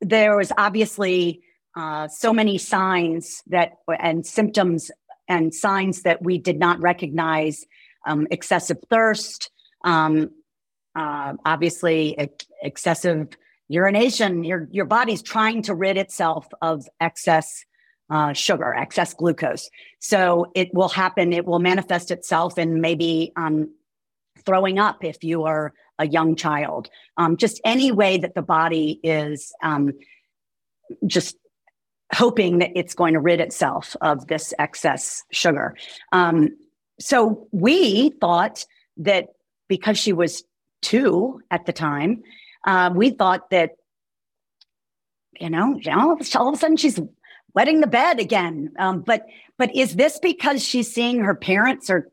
there 0.00 0.36
was 0.36 0.52
obviously 0.56 1.40
uh, 1.76 2.08
so 2.08 2.32
many 2.32 2.58
signs 2.58 3.42
that 3.46 3.78
and 3.98 4.26
symptoms 4.26 4.90
and 5.28 5.54
signs 5.54 6.02
that 6.02 6.22
we 6.22 6.38
did 6.38 6.58
not 6.58 6.80
recognize 6.80 7.64
um, 8.06 8.26
excessive 8.30 8.78
thirst 8.90 9.50
um, 9.84 10.30
uh, 10.94 11.34
obviously 11.44 12.16
excessive 12.62 13.28
urination 13.68 14.44
your 14.44 14.68
your 14.70 14.84
body's 14.84 15.22
trying 15.22 15.62
to 15.62 15.74
rid 15.74 15.96
itself 15.96 16.46
of 16.62 16.86
excess 17.00 17.64
uh, 18.10 18.32
sugar 18.32 18.74
excess 18.74 19.12
glucose 19.14 19.68
so 19.98 20.50
it 20.54 20.72
will 20.72 20.88
happen 20.88 21.32
it 21.32 21.44
will 21.44 21.58
manifest 21.58 22.10
itself 22.10 22.58
in 22.58 22.80
maybe 22.80 23.32
um, 23.36 23.68
throwing 24.44 24.78
up 24.78 25.04
if 25.04 25.22
you 25.22 25.44
are 25.44 25.72
a 25.98 26.06
young 26.06 26.36
child, 26.36 26.88
um, 27.16 27.36
just 27.36 27.60
any 27.64 27.92
way 27.92 28.18
that 28.18 28.34
the 28.34 28.42
body 28.42 29.00
is 29.02 29.52
um, 29.62 29.92
just 31.06 31.36
hoping 32.14 32.58
that 32.58 32.70
it's 32.74 32.94
going 32.94 33.14
to 33.14 33.20
rid 33.20 33.40
itself 33.40 33.96
of 34.00 34.26
this 34.28 34.54
excess 34.58 35.22
sugar. 35.30 35.76
Um, 36.12 36.56
so 36.98 37.46
we 37.52 38.10
thought 38.20 38.64
that 38.96 39.28
because 39.68 39.98
she 39.98 40.12
was 40.12 40.44
two 40.80 41.40
at 41.50 41.66
the 41.66 41.72
time, 41.72 42.22
uh, 42.68 42.90
we 42.94 43.08
thought 43.08 43.48
that, 43.48 43.76
you 45.40 45.48
know, 45.48 45.80
all 45.94 46.12
of 46.12 46.20
a 46.20 46.56
sudden 46.58 46.76
she's 46.76 47.00
wetting 47.54 47.80
the 47.80 47.86
bed 47.86 48.20
again. 48.20 48.72
Um, 48.78 49.00
but 49.00 49.24
but 49.56 49.74
is 49.74 49.96
this 49.96 50.18
because 50.20 50.62
she's 50.62 50.92
seeing 50.92 51.20
her 51.20 51.34
parents 51.34 51.88
are 51.88 52.08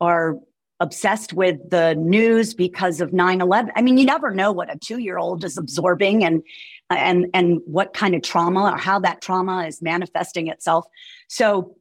or 0.00 0.40
obsessed 0.80 1.34
with 1.34 1.58
the 1.68 1.94
news 1.96 2.54
because 2.54 3.02
of 3.02 3.10
9-11 3.10 3.68
i 3.76 3.82
mean 3.82 3.98
you 3.98 4.06
never 4.06 4.30
know 4.30 4.50
what 4.50 4.74
a 4.74 4.78
two-year-old 4.78 5.44
is 5.44 5.58
absorbing 5.58 6.24
and 6.24 6.42
and 6.88 7.26
and 7.34 7.60
what 7.66 7.92
kind 7.92 8.14
of 8.14 8.22
trauma 8.22 8.72
or 8.72 8.78
how 8.78 8.98
that 8.98 9.20
trauma 9.20 9.66
is 9.66 9.82
manifesting 9.82 10.46
itself 10.48 10.86
so 11.28 11.76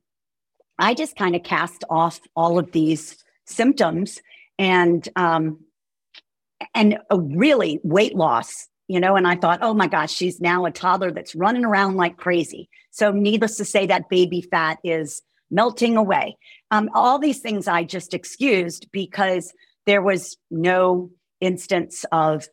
i 0.80 0.94
just 0.94 1.16
kind 1.16 1.34
of 1.34 1.44
cast 1.44 1.86
off 1.90 2.20
all 2.36 2.60
of 2.60 2.74
these 2.74 3.24
symptoms 3.46 4.22
and 4.58 5.08
um 5.16 5.58
and 6.74 6.98
a 7.10 7.20
really 7.20 7.80
weight 7.84 8.16
loss 8.16 8.68
you 8.88 9.00
know 9.00 9.16
and 9.16 9.28
i 9.28 9.36
thought 9.36 9.60
oh 9.62 9.74
my 9.74 9.88
gosh 9.88 10.12
she's 10.12 10.42
now 10.42 10.66
a 10.66 10.72
toddler 10.72 11.12
that's 11.12 11.36
running 11.36 11.66
around 11.66 11.96
like 11.96 12.18
crazy 12.18 12.70
so 12.92 13.12
needless 13.12 13.58
to 13.58 13.66
say 13.66 13.86
that 13.86 14.10
baby 14.10 14.42
fat 14.42 14.80
is 14.84 15.22
melting 15.52 15.98
away. 15.98 16.38
Um, 16.72 16.90
all 16.94 17.20
these 17.20 17.40
things 17.40 17.68
I 17.68 17.84
just 17.84 18.14
excused 18.14 18.88
because 18.92 19.54
there 19.86 20.02
was 20.02 20.38
no 20.52 21.10
instance 21.42 22.06
of 22.12 22.48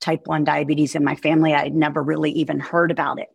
type 0.00 0.26
1 0.26 0.44
diabetes 0.44 0.94
in 0.94 1.04
my 1.04 1.14
family. 1.14 1.54
I 1.54 1.64
had 1.64 1.74
never 1.74 2.02
really 2.02 2.32
even 2.32 2.60
heard 2.60 2.90
about 2.90 3.18
it, 3.18 3.28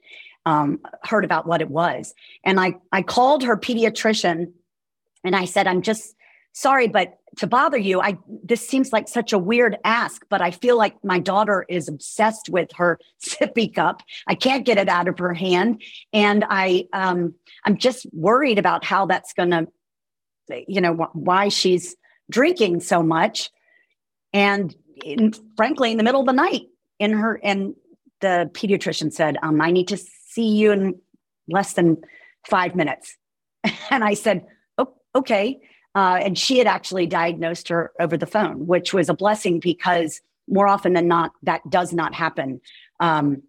um, 0.46 0.80
heard 1.04 1.26
about 1.26 1.48
what 1.48 1.62
it 1.62 1.70
was. 1.70 2.14
And 2.44 2.60
I, 2.60 2.76
I 2.92 3.02
called 3.02 3.44
her 3.44 3.58
pediatrician 3.58 4.52
and 5.24 5.36
I 5.36 5.46
said, 5.46 5.66
I'm 5.66 5.82
just 5.82 6.14
sorry, 6.54 6.88
but 6.88 7.17
to 7.38 7.48
bother 7.48 7.78
you, 7.78 8.02
I 8.02 8.18
this 8.44 8.68
seems 8.68 8.92
like 8.92 9.08
such 9.08 9.34
a 9.34 9.38
weird 9.38 9.78
ask, 9.84 10.26
but 10.30 10.42
I 10.42 10.52
feel 10.52 10.78
like 10.78 10.96
my 11.04 11.20
daughter 11.20 11.66
is 11.70 11.88
obsessed 11.88 12.50
with 12.50 12.72
her 12.74 13.00
sippy 13.24 13.74
cup. 13.74 14.02
I 14.28 14.36
can't 14.36 14.66
get 14.66 14.78
it 14.78 14.90
out 14.90 15.08
of 15.08 15.20
her 15.20 15.34
hand, 15.34 15.82
and 16.14 16.46
I 16.50 16.88
um, 16.94 17.36
I'm 17.66 17.78
just 17.78 18.08
worried 18.14 18.58
about 18.58 18.86
how 18.86 19.06
that's 19.06 19.34
going 19.34 19.52
to, 19.52 19.68
you 20.68 20.82
know, 20.82 20.94
wh- 20.94 21.16
why 21.16 21.50
she's 21.50 21.96
drinking 22.32 22.80
so 22.80 23.04
much, 23.04 23.52
and 24.34 24.76
in, 25.04 25.34
frankly, 25.56 25.92
in 25.92 25.98
the 25.98 26.04
middle 26.04 26.22
of 26.22 26.28
the 26.28 26.34
night, 26.34 26.64
in 27.00 27.14
her 27.14 27.40
and 27.44 27.76
the 28.22 28.50
pediatrician 28.54 29.12
said, 29.14 29.38
um, 29.44 29.62
I 29.62 29.72
need 29.72 29.88
to 29.90 29.98
see 29.98 30.56
you 30.56 30.72
in 30.72 31.00
less 31.48 31.74
than 31.74 31.98
five 32.46 32.76
minutes. 32.76 33.18
And 33.90 34.04
I 34.04 34.14
said, 34.14 34.46
oh, 34.78 34.94
okay. 35.16 35.60
Uh, 35.98 36.20
and 36.22 36.38
she 36.38 36.60
had 36.60 36.68
actually 36.68 37.08
diagnosed 37.08 37.70
her 37.70 37.92
over 38.00 38.16
the 38.16 38.28
phone, 38.28 38.68
which 38.68 38.94
was 38.94 39.10
a 39.10 39.16
blessing 39.16 39.60
because 39.60 40.22
more 40.48 40.68
often 40.68 40.94
than 40.94 41.08
not, 41.08 41.32
that 41.42 41.68
does 41.72 41.92
not 41.92 42.14
happen. 42.14 42.62
Um, 43.00 43.42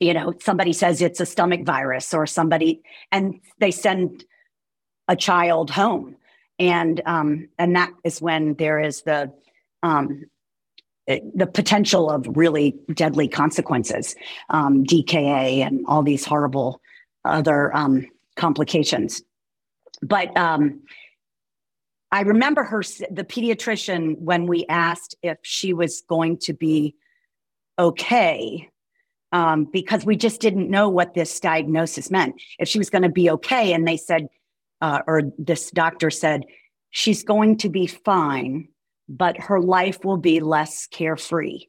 you 0.00 0.14
know, 0.14 0.32
somebody 0.40 0.72
says 0.72 1.02
it's 1.02 1.18
a 1.18 1.26
stomach 1.26 1.64
virus 1.64 2.14
or 2.14 2.24
somebody, 2.24 2.82
and 3.10 3.40
they 3.58 3.72
send 3.72 4.24
a 5.08 5.16
child 5.16 5.70
home. 5.70 6.14
And 6.60 7.02
um, 7.04 7.48
and 7.58 7.74
that 7.74 7.90
is 8.04 8.22
when 8.22 8.54
there 8.54 8.78
is 8.78 9.02
the 9.02 9.32
um, 9.82 10.26
the 11.08 11.50
potential 11.52 12.10
of 12.10 12.24
really 12.28 12.76
deadly 12.94 13.26
consequences, 13.26 14.14
um, 14.50 14.84
DKA, 14.84 15.66
and 15.66 15.84
all 15.88 16.04
these 16.04 16.24
horrible 16.24 16.80
other 17.24 17.76
um, 17.76 18.06
complications. 18.36 19.20
But 20.00 20.36
um, 20.36 20.82
I 22.12 22.20
remember 22.20 22.62
her, 22.62 22.82
the 23.10 23.24
pediatrician, 23.24 24.18
when 24.18 24.46
we 24.46 24.66
asked 24.68 25.16
if 25.22 25.38
she 25.42 25.72
was 25.72 26.02
going 26.02 26.36
to 26.38 26.52
be 26.52 26.94
okay, 27.78 28.68
um, 29.32 29.64
because 29.64 30.04
we 30.04 30.14
just 30.14 30.38
didn't 30.38 30.70
know 30.70 30.90
what 30.90 31.14
this 31.14 31.40
diagnosis 31.40 32.10
meant. 32.10 32.34
If 32.58 32.68
she 32.68 32.78
was 32.78 32.90
going 32.90 33.02
to 33.02 33.08
be 33.08 33.30
okay, 33.30 33.72
and 33.72 33.88
they 33.88 33.96
said, 33.96 34.28
uh, 34.82 35.00
or 35.06 35.22
this 35.38 35.70
doctor 35.70 36.10
said, 36.10 36.44
she's 36.90 37.24
going 37.24 37.56
to 37.58 37.70
be 37.70 37.86
fine, 37.86 38.68
but 39.08 39.38
her 39.38 39.58
life 39.58 40.04
will 40.04 40.18
be 40.18 40.40
less 40.40 40.86
carefree. 40.86 41.64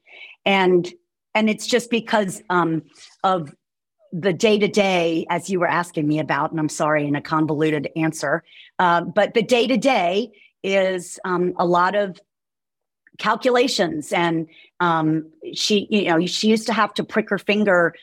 And 0.46 0.92
and 1.36 1.50
it's 1.50 1.66
just 1.66 1.90
because 1.90 2.44
um, 2.50 2.84
of 3.24 3.56
the 4.14 4.32
day 4.32 4.60
to 4.60 4.68
day, 4.68 5.26
as 5.30 5.50
you 5.50 5.60
were 5.60 5.68
asking 5.68 6.08
me 6.08 6.20
about, 6.20 6.52
and 6.52 6.60
I'm 6.60 6.70
sorry 6.70 7.06
in 7.06 7.16
a 7.16 7.22
convoluted 7.22 7.90
answer, 7.96 8.44
uh, 8.78 9.02
but 9.02 9.34
the 9.34 9.42
day 9.42 9.68
to 9.68 9.76
day 9.76 10.32
is 10.64 11.20
um, 11.26 11.54
a 11.58 11.66
lot 11.66 11.96
of 11.96 12.20
calculations 13.20 14.12
and 14.12 14.48
um, 14.80 15.30
she 15.54 15.88
you 15.92 16.06
know 16.06 16.26
she 16.26 16.48
used 16.48 16.66
to 16.66 16.74
have 16.74 16.94
to 16.96 17.04
prick 17.04 17.30
her 17.30 17.38
finger 17.38 17.94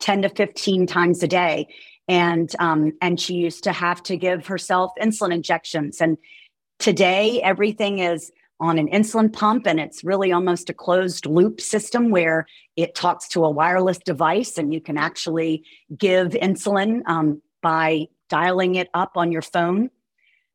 10 0.00 0.22
to 0.22 0.28
15 0.28 0.86
times 0.86 1.22
a 1.22 1.28
day. 1.28 1.66
And 2.06 2.54
um, 2.58 2.92
and 3.00 3.18
she 3.18 3.34
used 3.34 3.64
to 3.64 3.72
have 3.72 4.02
to 4.04 4.16
give 4.16 4.46
herself 4.46 4.92
insulin 5.00 5.32
injections. 5.32 6.00
And 6.00 6.18
today 6.78 7.40
everything 7.42 8.00
is 8.00 8.30
on 8.60 8.78
an 8.78 8.88
insulin 8.88 9.32
pump 9.32 9.66
and 9.66 9.80
it's 9.80 10.04
really 10.04 10.32
almost 10.32 10.70
a 10.70 10.74
closed 10.74 11.26
loop 11.26 11.60
system 11.60 12.10
where 12.10 12.46
it 12.76 12.94
talks 12.94 13.28
to 13.28 13.44
a 13.44 13.50
wireless 13.50 13.98
device 13.98 14.56
and 14.58 14.72
you 14.72 14.80
can 14.80 14.96
actually 14.96 15.64
give 15.96 16.28
insulin 16.28 17.00
um, 17.06 17.42
by 17.62 18.06
dialing 18.28 18.76
it 18.76 18.88
up 18.94 19.12
on 19.16 19.32
your 19.32 19.42
phone. 19.42 19.90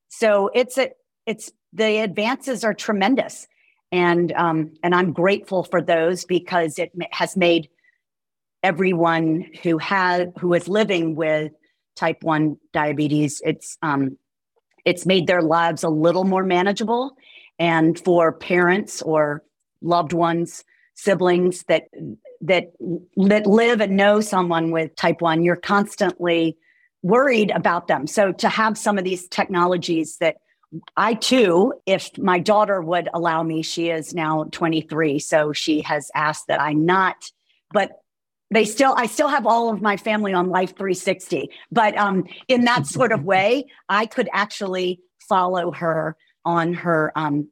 So 0.07 0.49
it's 0.53 0.77
a 0.77 0.91
it's 1.25 1.51
the 1.73 1.97
advances 1.97 2.63
are 2.63 2.73
tremendous. 2.73 3.47
And 3.91 4.31
um, 4.33 4.73
and 4.83 4.93
i'm 4.93 5.11
grateful 5.13 5.63
for 5.63 5.81
those 5.81 6.23
because 6.23 6.77
it 6.77 6.91
has 7.11 7.35
made 7.35 7.69
everyone 8.61 9.45
who 9.63 9.79
had 9.79 10.31
who 10.39 10.53
is 10.53 10.67
living 10.67 11.15
with 11.15 11.51
type 11.95 12.23
1 12.23 12.55
diabetes 12.71 13.41
it's 13.43 13.77
um, 13.81 14.17
it's 14.85 15.05
made 15.05 15.25
their 15.25 15.41
lives 15.41 15.83
a 15.83 15.89
little 15.89 16.23
more 16.23 16.43
manageable 16.43 17.15
and 17.59 17.99
for 17.99 18.31
parents 18.31 19.01
or 19.01 19.43
loved 19.81 20.13
ones 20.13 20.63
siblings 20.95 21.63
that 21.63 21.83
that 22.41 22.71
that 23.17 23.45
live 23.45 23.81
and 23.81 23.95
know 23.95 24.21
someone 24.21 24.71
with 24.71 24.95
type 24.95 25.21
1 25.21 25.43
you're 25.43 25.55
constantly 25.55 26.57
worried 27.01 27.51
about 27.51 27.87
them. 27.87 28.07
So 28.07 28.31
to 28.33 28.49
have 28.49 28.77
some 28.77 28.97
of 28.97 29.03
these 29.03 29.27
technologies 29.27 30.17
that 30.17 30.37
I 30.97 31.15
too, 31.15 31.73
if 31.85 32.15
my 32.17 32.39
daughter 32.39 32.81
would 32.81 33.09
allow 33.13 33.41
me, 33.41 33.63
she 33.63 33.89
is 33.89 34.13
now 34.13 34.45
23, 34.51 35.17
so 35.19 35.51
she 35.51 35.81
has 35.81 36.11
asked 36.13 36.47
that 36.47 36.61
I 36.61 36.73
not, 36.73 37.31
but 37.71 37.91
they 38.51 38.65
still 38.65 38.95
i 38.97 39.05
still 39.05 39.27
have 39.27 39.45
all 39.45 39.71
of 39.71 39.79
my 39.79 39.95
family 39.95 40.33
on 40.33 40.49
life 40.49 40.75
360 40.75 41.51
but 41.71 41.95
um, 41.95 42.23
in 42.47 42.65
that 42.65 42.87
sort 42.87 43.11
of 43.11 43.23
way 43.33 43.65
i 43.89 44.07
could 44.07 44.27
actually 44.33 44.99
follow 45.19 45.71
her 45.71 46.17
on 46.45 46.73
her 46.73 47.11
um, 47.15 47.49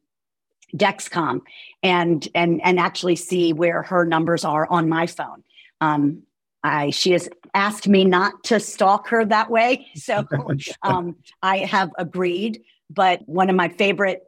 Dexcom 0.76 1.40
and 1.82 2.28
and 2.34 2.60
and 2.62 2.78
actually 2.78 3.16
see 3.16 3.52
where 3.52 3.82
her 3.82 4.04
numbers 4.04 4.44
are 4.44 4.66
on 4.70 4.88
my 4.88 5.06
phone. 5.06 5.42
Um, 5.80 6.22
I 6.62 6.90
she 6.90 7.12
has 7.12 7.28
asked 7.54 7.88
me 7.88 8.04
not 8.04 8.44
to 8.44 8.60
stalk 8.60 9.08
her 9.08 9.24
that 9.24 9.50
way, 9.50 9.86
so 9.94 10.26
um, 10.82 11.16
I 11.42 11.58
have 11.58 11.90
agreed. 11.98 12.62
But 12.90 13.26
one 13.28 13.50
of 13.50 13.56
my 13.56 13.68
favorite 13.68 14.22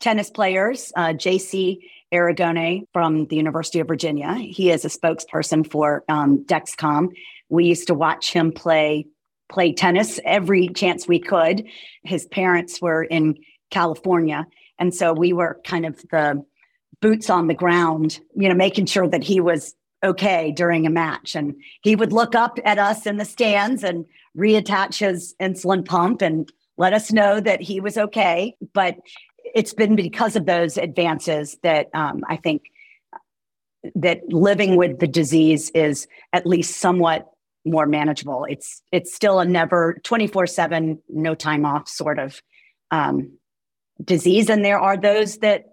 tennis 0.00 0.30
players, 0.30 0.92
uh, 0.96 1.08
JC 1.08 1.78
Aragone 2.12 2.86
from 2.92 3.26
the 3.26 3.36
University 3.36 3.80
of 3.80 3.88
Virginia, 3.88 4.34
he 4.34 4.70
is 4.70 4.84
a 4.84 4.88
spokesperson 4.88 5.68
for 5.68 6.04
um, 6.08 6.44
Dexcom. 6.44 7.08
We 7.48 7.64
used 7.66 7.86
to 7.86 7.94
watch 7.94 8.32
him 8.32 8.52
play 8.52 9.06
play 9.50 9.72
tennis 9.72 10.18
every 10.24 10.68
chance 10.68 11.06
we 11.06 11.18
could. 11.18 11.64
His 12.04 12.26
parents 12.26 12.80
were 12.80 13.04
in 13.04 13.36
California 13.72 14.46
and 14.82 14.92
so 14.92 15.12
we 15.12 15.32
were 15.32 15.60
kind 15.64 15.86
of 15.86 16.02
the 16.10 16.44
boots 17.00 17.30
on 17.30 17.46
the 17.46 17.54
ground, 17.54 18.18
you 18.34 18.48
know, 18.48 18.54
making 18.54 18.86
sure 18.86 19.06
that 19.06 19.22
he 19.22 19.40
was 19.40 19.76
okay 20.02 20.50
during 20.50 20.86
a 20.86 20.90
match. 20.90 21.36
And 21.36 21.54
he 21.82 21.94
would 21.94 22.12
look 22.12 22.34
up 22.34 22.58
at 22.64 22.80
us 22.80 23.06
in 23.06 23.16
the 23.16 23.24
stands 23.24 23.84
and 23.84 24.04
reattach 24.36 24.98
his 24.98 25.36
insulin 25.40 25.84
pump 25.84 26.20
and 26.20 26.50
let 26.78 26.92
us 26.92 27.12
know 27.12 27.38
that 27.38 27.60
he 27.60 27.80
was 27.80 27.96
okay. 27.96 28.56
But 28.74 28.96
it's 29.54 29.72
been 29.72 29.94
because 29.94 30.34
of 30.34 30.46
those 30.46 30.76
advances 30.76 31.56
that 31.62 31.88
um, 31.94 32.24
I 32.28 32.34
think 32.34 32.62
that 33.94 34.20
living 34.30 34.74
with 34.74 34.98
the 34.98 35.06
disease 35.06 35.70
is 35.70 36.08
at 36.32 36.44
least 36.44 36.78
somewhat 36.78 37.28
more 37.64 37.86
manageable. 37.86 38.46
It's 38.48 38.82
it's 38.90 39.14
still 39.14 39.38
a 39.38 39.44
never 39.44 40.00
24/7 40.02 40.98
no 41.08 41.36
time 41.36 41.64
off 41.64 41.88
sort 41.88 42.18
of 42.18 42.42
um, 42.90 43.38
disease 44.02 44.48
and 44.48 44.64
there 44.64 44.78
are 44.78 44.96
those 44.96 45.38
that 45.38 45.66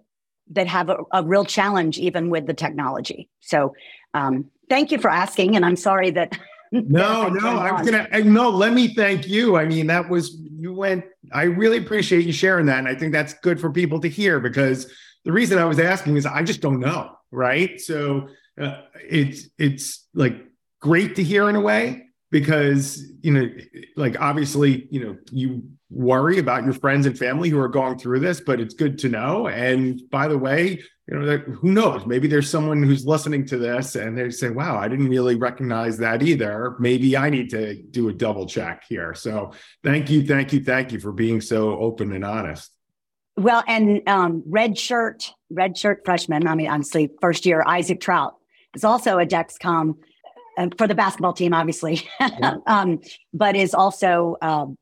that 0.52 0.66
have 0.66 0.88
a, 0.88 0.96
a 1.12 1.22
real 1.22 1.44
challenge 1.44 1.98
even 1.98 2.28
with 2.28 2.46
the 2.46 2.54
technology. 2.54 3.28
So 3.40 3.74
um, 4.14 4.50
thank 4.68 4.90
you 4.90 4.98
for 4.98 5.10
asking 5.10 5.56
and 5.56 5.64
i'm 5.64 5.76
sorry 5.76 6.10
that 6.10 6.38
no 6.72 7.28
no 7.28 7.58
i 7.58 7.72
was 7.72 7.88
gonna 7.88 8.06
no 8.24 8.48
let 8.48 8.72
me 8.72 8.94
thank 8.94 9.26
you. 9.26 9.56
I 9.56 9.64
mean 9.64 9.88
that 9.88 10.08
was 10.08 10.36
you 10.52 10.72
went 10.72 11.04
i 11.32 11.42
really 11.42 11.78
appreciate 11.78 12.24
you 12.24 12.32
sharing 12.32 12.66
that 12.66 12.78
and 12.78 12.86
i 12.86 12.94
think 12.94 13.12
that's 13.12 13.34
good 13.34 13.60
for 13.60 13.72
people 13.72 13.98
to 14.00 14.08
hear 14.08 14.38
because 14.38 14.92
the 15.24 15.32
reason 15.32 15.58
i 15.58 15.64
was 15.64 15.80
asking 15.80 16.16
is 16.16 16.26
i 16.26 16.44
just 16.44 16.60
don't 16.60 16.78
know 16.78 17.16
right? 17.30 17.80
So 17.80 18.28
uh, 18.60 18.82
it's 18.94 19.48
it's 19.58 20.06
like 20.14 20.36
great 20.80 21.16
to 21.16 21.22
hear 21.22 21.48
in 21.48 21.56
a 21.56 21.60
way 21.60 22.06
because 22.30 23.04
you 23.22 23.32
know 23.32 23.48
like 23.96 24.20
obviously 24.20 24.86
you 24.90 25.04
know 25.04 25.16
you 25.32 25.62
worry 25.90 26.38
about 26.38 26.64
your 26.64 26.72
friends 26.72 27.04
and 27.04 27.18
family 27.18 27.48
who 27.48 27.58
are 27.58 27.68
going 27.68 27.98
through 27.98 28.20
this 28.20 28.40
but 28.40 28.60
it's 28.60 28.74
good 28.74 28.98
to 28.98 29.08
know. 29.08 29.48
And 29.48 30.00
by 30.10 30.28
the 30.28 30.38
way 30.38 30.82
you 31.08 31.18
know 31.18 31.38
who 31.38 31.72
knows? 31.72 32.06
Maybe 32.06 32.28
there's 32.28 32.48
someone 32.48 32.82
who's 32.82 33.04
listening 33.04 33.44
to 33.46 33.58
this 33.58 33.96
and 33.96 34.16
they 34.16 34.30
say 34.30 34.50
wow 34.50 34.78
i 34.78 34.88
didn't 34.88 35.08
really 35.08 35.34
recognize 35.34 35.98
that 35.98 36.22
either. 36.22 36.76
Maybe 36.78 37.16
i 37.16 37.28
need 37.28 37.50
to 37.50 37.74
do 37.82 38.08
a 38.08 38.12
double 38.12 38.46
check 38.46 38.84
here. 38.88 39.14
So 39.14 39.52
thank 39.82 40.08
you 40.10 40.24
thank 40.24 40.52
you 40.52 40.62
thank 40.62 40.92
you 40.92 41.00
for 41.00 41.12
being 41.12 41.40
so 41.40 41.78
open 41.78 42.12
and 42.12 42.24
honest. 42.24 42.70
Well 43.36 43.64
and 43.66 44.08
um, 44.08 44.42
red 44.46 44.78
shirt 44.78 45.32
red 45.50 45.76
shirt 45.76 46.02
freshman 46.04 46.46
i 46.46 46.54
mean 46.54 46.68
honestly 46.68 47.10
first 47.20 47.44
year 47.44 47.64
Isaac 47.66 48.00
Traudt 48.00 48.34
is 48.74 48.84
also 48.84 49.18
a 49.18 49.26
dexcom 49.26 49.96
for 50.76 50.86
the 50.86 50.94
basketball 50.94 51.32
team, 51.32 51.54
obviously, 51.54 52.02
yeah. 52.20 52.56
um, 52.66 53.00
but 53.32 53.56
is 53.56 53.74
also 53.74 54.36
um, 54.42 54.76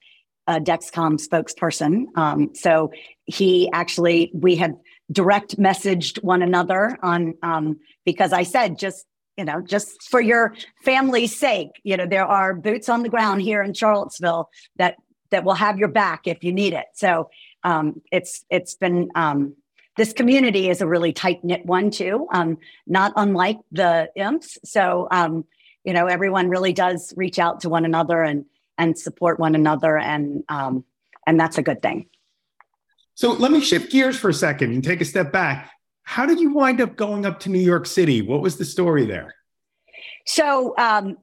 a 0.46 0.60
Dexcom 0.60 1.20
spokesperson. 1.20 2.06
Um, 2.16 2.54
so 2.54 2.90
he 3.26 3.70
actually, 3.72 4.30
we 4.34 4.56
have 4.56 4.74
direct 5.10 5.58
messaged 5.58 6.22
one 6.22 6.42
another 6.42 6.98
on 7.02 7.34
um, 7.42 7.78
because 8.04 8.32
I 8.32 8.42
said 8.42 8.78
just 8.78 9.06
you 9.36 9.44
know 9.44 9.60
just 9.62 10.02
for 10.10 10.20
your 10.20 10.54
family's 10.84 11.38
sake, 11.38 11.70
you 11.84 11.96
know 11.96 12.06
there 12.06 12.26
are 12.26 12.54
boots 12.54 12.88
on 12.88 13.02
the 13.02 13.08
ground 13.08 13.42
here 13.42 13.62
in 13.62 13.72
Charlottesville 13.74 14.50
that 14.76 14.96
that 15.30 15.44
will 15.44 15.54
have 15.54 15.78
your 15.78 15.88
back 15.88 16.26
if 16.26 16.42
you 16.42 16.52
need 16.52 16.72
it. 16.72 16.86
So 16.94 17.30
um, 17.64 18.00
it's 18.10 18.44
it's 18.50 18.74
been 18.74 19.08
um, 19.14 19.54
this 19.96 20.12
community 20.12 20.68
is 20.68 20.80
a 20.80 20.86
really 20.86 21.12
tight 21.12 21.42
knit 21.44 21.66
one 21.66 21.90
too, 21.90 22.26
um, 22.32 22.58
not 22.86 23.12
unlike 23.16 23.58
the 23.72 24.10
imps. 24.14 24.58
So 24.64 25.08
um, 25.10 25.44
you 25.84 25.92
know 25.92 26.06
everyone 26.06 26.48
really 26.48 26.72
does 26.72 27.12
reach 27.16 27.38
out 27.38 27.60
to 27.60 27.68
one 27.68 27.84
another 27.84 28.22
and 28.22 28.44
and 28.76 28.98
support 28.98 29.38
one 29.38 29.54
another 29.54 29.98
and 29.98 30.44
um, 30.48 30.84
and 31.26 31.38
that's 31.38 31.58
a 31.58 31.62
good 31.62 31.82
thing. 31.82 32.06
So 33.14 33.32
let 33.32 33.50
me 33.50 33.60
shift 33.60 33.90
gears 33.90 34.16
for 34.16 34.30
a 34.30 34.34
second 34.34 34.72
and 34.72 34.82
take 34.82 35.00
a 35.00 35.04
step 35.04 35.32
back. 35.32 35.70
How 36.04 36.24
did 36.24 36.40
you 36.40 36.54
wind 36.54 36.80
up 36.80 36.96
going 36.96 37.26
up 37.26 37.40
to 37.40 37.50
new 37.50 37.58
york 37.58 37.84
city? 37.84 38.22
What 38.22 38.40
was 38.40 38.56
the 38.56 38.64
story 38.64 39.04
there? 39.06 39.34
So 40.24 40.74
um, 40.78 41.16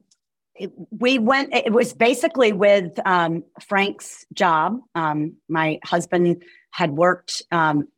we 0.90 1.18
went, 1.18 1.54
it 1.54 1.72
was 1.72 1.92
basically 1.92 2.52
with 2.52 2.98
um, 3.04 3.44
Frank's 3.66 4.26
job. 4.32 4.80
Um, 4.94 5.36
my 5.48 5.80
husband 5.84 6.42
had 6.70 6.90
worked 6.90 7.42
um, 7.50 7.88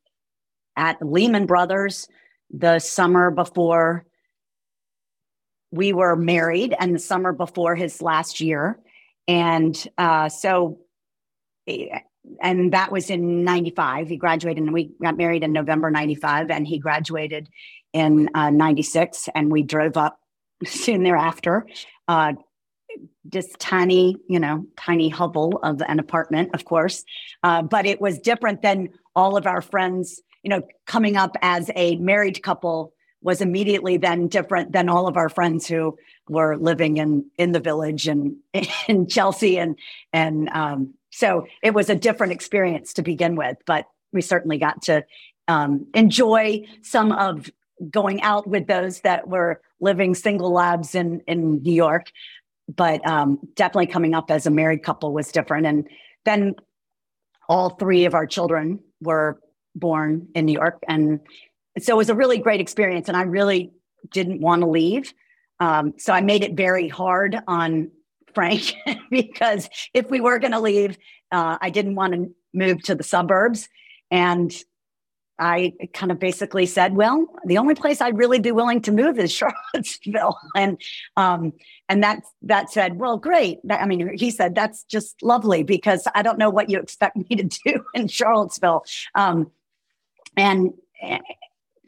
at 0.77 1.05
Lehman 1.05 1.47
Brothers 1.47 2.09
the 2.51 2.79
summer 2.79 3.31
before 3.31 4.05
we 5.71 5.93
were 5.93 6.16
married 6.16 6.75
and 6.79 6.95
the 6.95 6.99
summer 6.99 7.33
before 7.33 7.75
his 7.75 8.01
last 8.01 8.41
year. 8.41 8.79
And 9.27 9.77
uh, 9.99 10.29
so, 10.29 10.79
and 11.66 12.73
that 12.73 12.91
was 12.91 13.11
in 13.11 13.45
95. 13.45 14.09
He 14.09 14.16
graduated 14.16 14.62
and 14.62 14.73
we 14.73 14.91
got 15.03 15.16
married 15.16 15.43
in 15.43 15.53
November 15.53 15.91
95 15.91 16.51
and 16.51 16.66
he 16.66 16.79
graduated 16.79 17.49
in 17.93 18.31
uh, 18.35 18.51
96 18.51 19.29
and 19.35 19.51
we 19.53 19.62
drove 19.62 19.97
up 19.97 20.19
soon 20.64 21.03
thereafter. 21.03 21.66
Uh, 22.07 22.35
this 23.25 23.53
tiny, 23.59 24.16
you 24.29 24.41
know, 24.41 24.64
tiny 24.77 25.11
hovel 25.11 25.61
of 25.62 25.83
an 25.83 25.99
apartment, 25.99 26.51
of 26.55 26.64
course. 26.64 27.05
Uh, 27.43 27.62
but 27.62 27.85
it 27.85 28.01
was 28.01 28.19
different 28.19 28.62
than 28.62 28.89
all 29.14 29.37
of 29.37 29.47
our 29.47 29.61
friends, 29.61 30.23
you 30.43 30.49
know, 30.49 30.62
coming 30.87 31.16
up 31.16 31.37
as 31.43 31.71
a 31.77 31.97
married 31.97 32.43
couple 32.43 32.95
was 33.29 33.43
immediately 33.43 33.99
then 33.99 34.26
different 34.26 34.72
than 34.72 34.89
all 34.89 35.07
of 35.07 35.18
our 35.18 35.29
friends 35.29 35.66
who 35.66 35.99
were 36.31 36.57
living 36.57 36.97
in 36.97 37.26
in 37.37 37.53
the 37.53 37.61
village 37.61 38.09
and 38.09 38.37
in 38.89 39.07
Chelsea 39.07 39.59
and 39.59 39.76
and 40.14 40.49
um, 40.49 40.95
so 41.11 41.47
it 41.62 41.74
was 41.74 41.91
a 41.91 41.95
different 41.95 42.33
experience 42.33 42.95
to 42.95 43.03
begin 43.03 43.37
with, 43.37 43.59
but 43.66 43.85
we 44.14 44.22
certainly 44.22 44.57
got 44.57 44.81
to 44.83 45.05
um, 45.47 45.87
enjoy 45.93 46.64
some 46.81 47.12
of 47.12 47.51
going 47.91 48.22
out 48.22 48.47
with 48.47 48.66
those 48.66 49.03
that 49.03 49.29
were 49.29 49.61
living 49.79 50.14
single 50.14 50.51
labs 50.51 50.95
in 50.95 51.20
in 51.26 51.62
New 51.62 51.74
York 51.74 52.11
but 52.74 53.07
um, 53.07 53.39
definitely 53.55 53.89
coming 53.89 54.14
up 54.14 54.31
as 54.31 54.47
a 54.47 54.51
married 54.51 54.83
couple 54.83 55.12
was 55.12 55.33
different. 55.33 55.66
And 55.66 55.89
then 56.24 56.55
all 57.49 57.70
three 57.70 58.05
of 58.05 58.14
our 58.14 58.26
children 58.26 58.81
were 59.01 59.41
born 59.74 60.29
in 60.35 60.45
New 60.45 60.53
York. 60.53 60.83
And 60.89 61.20
so 61.83 61.95
it 61.95 61.97
was 61.97 62.11
a 62.11 62.14
really 62.14 62.39
great 62.39 62.61
experience. 62.61 63.09
And 63.09 63.16
I 63.16 63.22
really 63.22 63.72
didn't 64.11 64.41
want 64.41 64.62
to 64.62 64.68
leave. 64.68 65.12
Um, 65.61 65.95
so 65.99 66.12
I 66.12 66.20
made 66.20 66.45
it 66.45 66.55
very 66.55 66.89
hard 66.89 67.37
on 67.47 67.91
Frank 68.35 68.74
because 69.11 69.68
if 69.95 70.11
we 70.11 70.20
were 70.20 70.39
going 70.39 70.53
to 70.53 70.61
leave, 70.61 70.97
uh, 71.33 71.59
I 71.61 71.70
didn't 71.70 71.95
want 71.95 72.14
to 72.14 72.31
move 72.55 72.83
to 72.85 72.95
the 72.95 73.03
suburbs. 73.03 73.68
And 74.11 74.55
I 75.39 75.72
kind 75.93 76.11
of 76.11 76.18
basically 76.18 76.66
said, 76.66 76.97
well, 76.97 77.26
the 77.45 77.59
only 77.59 77.74
place 77.74 78.01
I'd 78.01 78.18
really 78.18 78.41
be 78.41 78.51
willing 78.51 78.83
to 78.83 78.93
move 78.93 79.18
is 79.18 79.33
Charlottesville. 79.74 80.39
And 80.57 80.81
um, 81.16 81.53
and 81.89 82.03
that 82.03 82.22
that 82.43 82.70
said, 82.70 82.99
well, 82.99 83.18
great. 83.18 83.61
I 83.70 83.87
mean, 83.87 84.16
he 84.16 84.31
said 84.31 84.55
that's 84.55 84.85
just 84.85 85.22
lovely 85.22 85.62
because 85.62 86.07
I 86.14 86.22
don't 86.22 86.39
know 86.39 86.51
what 86.51 86.70
you 86.70 86.79
expect 86.79 87.16
me 87.16 87.37
to 87.37 87.45
do 87.45 87.85
in 87.95 88.09
Charlottesville. 88.09 88.85
Um, 89.14 89.51
and 90.37 90.72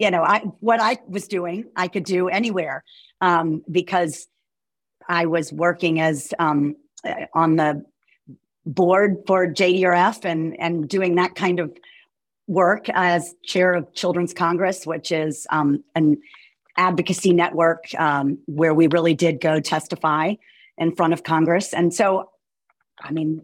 you 0.01 0.11
know, 0.11 0.22
I 0.22 0.40
what 0.61 0.80
I 0.80 0.98
was 1.07 1.28
doing, 1.28 1.66
I 1.76 1.86
could 1.86 2.05
do 2.05 2.28
anywhere 2.28 2.82
um, 3.20 3.62
because 3.70 4.26
I 5.09 5.26
was 5.26 5.53
working 5.53 6.01
as 6.01 6.32
um, 6.38 6.74
on 7.34 7.57
the 7.57 7.84
board 8.64 9.18
for 9.26 9.46
JDRF 9.46 10.24
and 10.24 10.59
and 10.59 10.88
doing 10.88 11.16
that 11.16 11.34
kind 11.34 11.61
of 11.61 11.76
work 12.46 12.88
as 12.88 13.34
chair 13.44 13.74
of 13.74 13.92
Children's 13.92 14.32
Congress, 14.32 14.86
which 14.86 15.12
is 15.12 15.46
um, 15.51 15.84
an 15.94 16.16
advocacy 16.78 17.34
network 17.34 17.84
um, 17.98 18.38
where 18.46 18.72
we 18.72 18.86
really 18.86 19.14
did 19.14 19.38
go 19.40 19.61
testify 19.61 20.34
in 20.78 20.96
front 20.96 21.12
of 21.12 21.24
Congress. 21.24 21.74
And 21.74 21.92
so, 21.92 22.30
I 23.03 23.12
mean, 23.12 23.42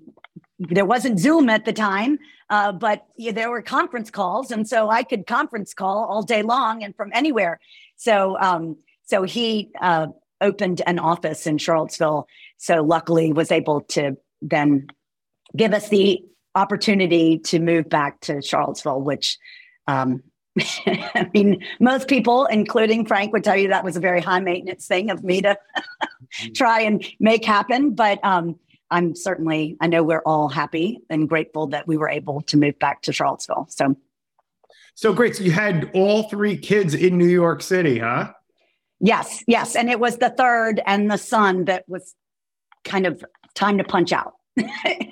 there 0.59 0.87
wasn't 0.87 1.21
Zoom 1.21 1.51
at 1.51 1.67
the 1.67 1.73
time, 1.73 2.19
uh, 2.51 2.73
but 2.73 3.07
yeah, 3.17 3.33
there 3.33 3.51
were 3.51 3.63
conference 3.63 4.11
calls, 4.11 4.51
and 4.51 4.69
so 4.69 4.89
I 4.91 5.03
could 5.03 5.27
conference 5.27 5.75
call 5.75 6.05
all 6.05 6.23
day 6.23 6.43
long 6.43 6.83
and 6.83 6.95
from 6.95 7.11
anywhere. 7.13 7.59
So, 7.97 8.39
um, 8.41 8.77
so 9.05 9.25
he 9.25 9.71
uh, 9.81 10.09
opened 10.41 10.83
an 10.87 10.99
office 10.99 11.47
in 11.47 11.59
Charlottesville. 11.59 12.29
So 12.57 12.83
luckily, 12.83 13.33
was 13.33 13.51
able 13.51 13.81
to 13.83 14.17
then 14.43 14.87
give 15.57 15.73
us 15.73 15.89
the 15.89 16.23
opportunity 16.55 17.39
to 17.39 17.59
move 17.59 17.89
back 17.89 18.21
to 18.21 18.41
Charlottesville, 18.41 19.01
which 19.01 19.39
um, 19.89 20.23
I 20.87 21.29
mean, 21.35 21.63
most 21.81 22.09
people, 22.09 22.47
including 22.47 23.07
Frank, 23.07 23.33
would 23.33 23.45
tell 23.45 23.57
you 23.57 23.69
that 23.69 23.85
was 23.85 23.97
a 23.97 24.01
very 24.01 24.21
high 24.21 24.41
maintenance 24.41 24.87
thing 24.87 25.11
of 25.11 25.23
me 25.23 25.43
to 25.43 25.57
try 26.55 26.81
and 26.81 27.05
make 27.21 27.45
happen. 27.45 27.95
But 27.95 28.25
um, 28.25 28.59
I'm 28.91 29.15
certainly, 29.15 29.77
I 29.81 29.87
know 29.87 30.03
we're 30.03 30.23
all 30.25 30.49
happy 30.49 31.01
and 31.11 31.29
grateful 31.29 31.69
that 31.69 31.89
we 31.89 31.97
were 31.97 32.09
able 32.09 32.43
to 32.43 32.57
move 32.57 32.79
back 32.79 33.03
to 33.03 33.13
Charlottesville. 33.13 33.67
So, 33.69 33.97
so 34.95 35.13
great. 35.13 35.37
So 35.37 35.45
you 35.45 35.51
had 35.51 35.91
all 35.95 36.25
three 36.25 36.57
kids 36.57 36.95
in 36.95 37.19
New 37.19 37.27
York 37.27 37.63
City, 37.63 37.99
huh? 37.99 38.33
Yes, 39.01 39.45
yes. 39.47 39.77
And 39.77 39.91
it 39.91 40.01
was 40.01 40.19
the 40.19 40.31
third 40.31 40.81
and 40.87 41.11
the 41.11 41.19
son 41.19 41.67
that 41.67 41.85
was 41.89 42.15
kind 42.85 43.07
of 43.07 43.25
time 43.55 43.79
to 43.79 43.85
punch 43.85 44.13
out. 44.13 44.35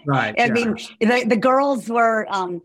right. 0.07 0.35
I 0.39 0.47
yeah. 0.47 0.47
mean, 0.49 0.77
the, 1.01 1.25
the 1.29 1.37
girls 1.37 1.89
were 1.89 2.27
um, 2.31 2.63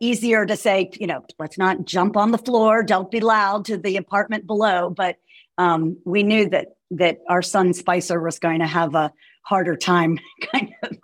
easier 0.00 0.46
to 0.46 0.56
say, 0.56 0.90
you 0.98 1.06
know, 1.06 1.24
let's 1.38 1.58
not 1.58 1.84
jump 1.84 2.16
on 2.16 2.30
the 2.30 2.38
floor, 2.38 2.82
don't 2.82 3.10
be 3.10 3.20
loud 3.20 3.66
to 3.66 3.76
the 3.76 3.96
apartment 3.96 4.46
below. 4.46 4.90
But 4.90 5.16
um, 5.58 5.98
we 6.04 6.22
knew 6.22 6.48
that 6.50 6.68
that 6.92 7.18
our 7.28 7.42
son 7.42 7.72
Spicer 7.74 8.20
was 8.20 8.38
going 8.38 8.60
to 8.60 8.66
have 8.66 8.94
a 8.94 9.12
harder 9.46 9.76
time 9.76 10.18
kind 10.52 10.74
of 10.82 10.96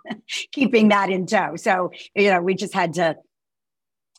keeping 0.51 0.89
that 0.89 1.09
in 1.09 1.25
tow. 1.25 1.55
So, 1.55 1.91
you 2.13 2.29
know, 2.29 2.41
we 2.41 2.55
just 2.55 2.73
had 2.73 2.93
to 2.93 3.15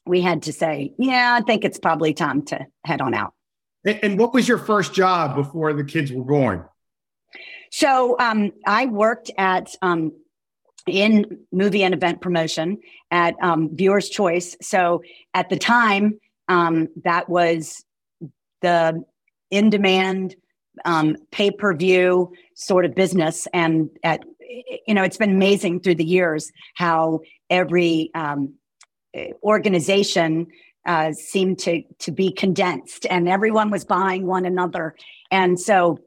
we 0.06 0.20
had 0.20 0.42
to 0.42 0.52
say, 0.52 0.92
yeah, 0.98 1.38
I 1.40 1.44
think 1.44 1.64
it's 1.64 1.78
probably 1.78 2.12
time 2.12 2.42
to 2.46 2.66
head 2.84 3.00
on 3.00 3.14
out. 3.14 3.32
And 3.86 4.18
what 4.18 4.34
was 4.34 4.46
your 4.48 4.58
first 4.58 4.94
job 4.94 5.34
before 5.34 5.72
the 5.72 5.84
kids 5.84 6.12
were 6.12 6.24
born? 6.24 6.64
So 7.70 8.16
um, 8.18 8.52
I 8.66 8.86
worked 8.86 9.30
at 9.36 9.74
um, 9.82 10.12
in 10.86 11.38
movie 11.52 11.82
and 11.82 11.94
event 11.94 12.20
promotion 12.20 12.78
at 13.10 13.34
um, 13.42 13.70
Viewers 13.72 14.08
Choice. 14.08 14.56
So 14.60 15.02
at 15.32 15.48
the 15.48 15.58
time, 15.58 16.20
um, 16.48 16.88
that 17.04 17.28
was 17.28 17.84
the 18.60 19.02
in 19.50 19.70
demand 19.70 20.36
um, 20.84 21.16
pay 21.30 21.50
per 21.50 21.74
view 21.74 22.32
sort 22.54 22.84
of 22.84 22.94
business. 22.94 23.46
And 23.52 23.90
at, 24.02 24.24
you 24.86 24.94
know, 24.94 25.02
it's 25.02 25.16
been 25.16 25.30
amazing 25.30 25.80
through 25.80 25.96
the 25.96 26.04
years 26.04 26.52
how 26.74 27.20
every 27.50 28.10
um, 28.14 28.54
organization 29.42 30.46
uh, 30.86 31.12
seemed 31.12 31.58
to 31.60 31.82
to 32.00 32.12
be 32.12 32.30
condensed, 32.30 33.06
and 33.08 33.28
everyone 33.28 33.70
was 33.70 33.84
buying 33.84 34.26
one 34.26 34.44
another. 34.44 34.94
And 35.30 35.58
so 35.58 35.98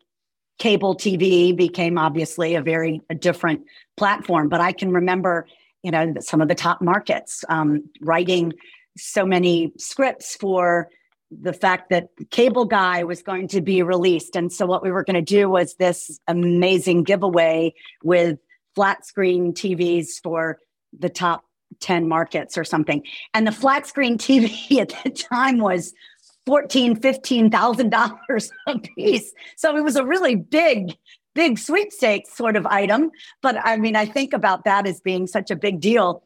cable 0.60 0.96
TV 0.96 1.56
became 1.56 1.98
obviously 1.98 2.56
a 2.56 2.62
very 2.62 3.02
a 3.10 3.16
different 3.16 3.62
platform. 3.96 4.50
But 4.50 4.62
I 4.62 4.72
can 4.72 4.92
remember, 4.92 5.48
you 5.84 5.92
know, 5.92 6.14
some 6.20 6.42
of 6.42 6.48
the 6.48 6.56
top 6.56 6.82
markets 6.82 7.44
um, 7.50 7.90
writing 8.02 8.54
so 8.98 9.26
many 9.26 9.72
scripts 9.78 10.36
for 10.36 10.90
the 11.32 11.54
fact 11.54 11.90
that 11.90 12.10
Cable 12.32 12.66
Guy 12.66 13.04
was 13.04 13.22
going 13.22 13.48
to 13.50 13.62
be 13.62 13.84
released. 13.84 14.36
And 14.36 14.52
so 14.52 14.66
what 14.66 14.84
we 14.84 14.92
were 14.92 15.04
going 15.04 15.16
to 15.16 15.22
do 15.22 15.50
was 15.50 15.76
this 15.76 16.20
amazing 16.28 17.04
giveaway 17.04 17.74
with 18.04 18.40
flat 18.76 19.06
screen 19.06 19.54
TVs 19.54 20.22
for 20.24 20.60
the 20.98 21.10
top 21.10 21.44
10 21.80 22.08
markets 22.08 22.58
or 22.58 22.64
something. 22.64 23.04
And 23.34 23.46
the 23.46 23.52
flat 23.52 23.88
screen 23.88 24.18
TV 24.18 24.78
at 24.80 24.94
the 25.04 25.10
time 25.10 25.60
was 25.60 25.94
fourteen, 26.46 26.96
fifteen 26.96 27.52
thousand 27.52 27.90
dollars 27.90 28.52
a 28.68 28.80
piece. 28.80 29.34
So 29.58 29.76
it 29.76 29.84
was 29.84 29.96
a 29.96 30.06
really 30.06 30.36
big, 30.36 30.96
big 31.36 31.60
sweepstakes 31.60 32.36
sort 32.36 32.56
of 32.56 32.66
item. 32.66 33.12
But 33.44 33.58
I 33.64 33.78
mean, 33.78 33.96
I 33.96 34.06
think 34.06 34.34
about 34.34 34.64
that 34.64 34.88
as 34.88 35.02
being 35.02 35.28
such 35.28 35.52
a 35.52 35.56
big 35.56 35.80
deal. 35.80 36.24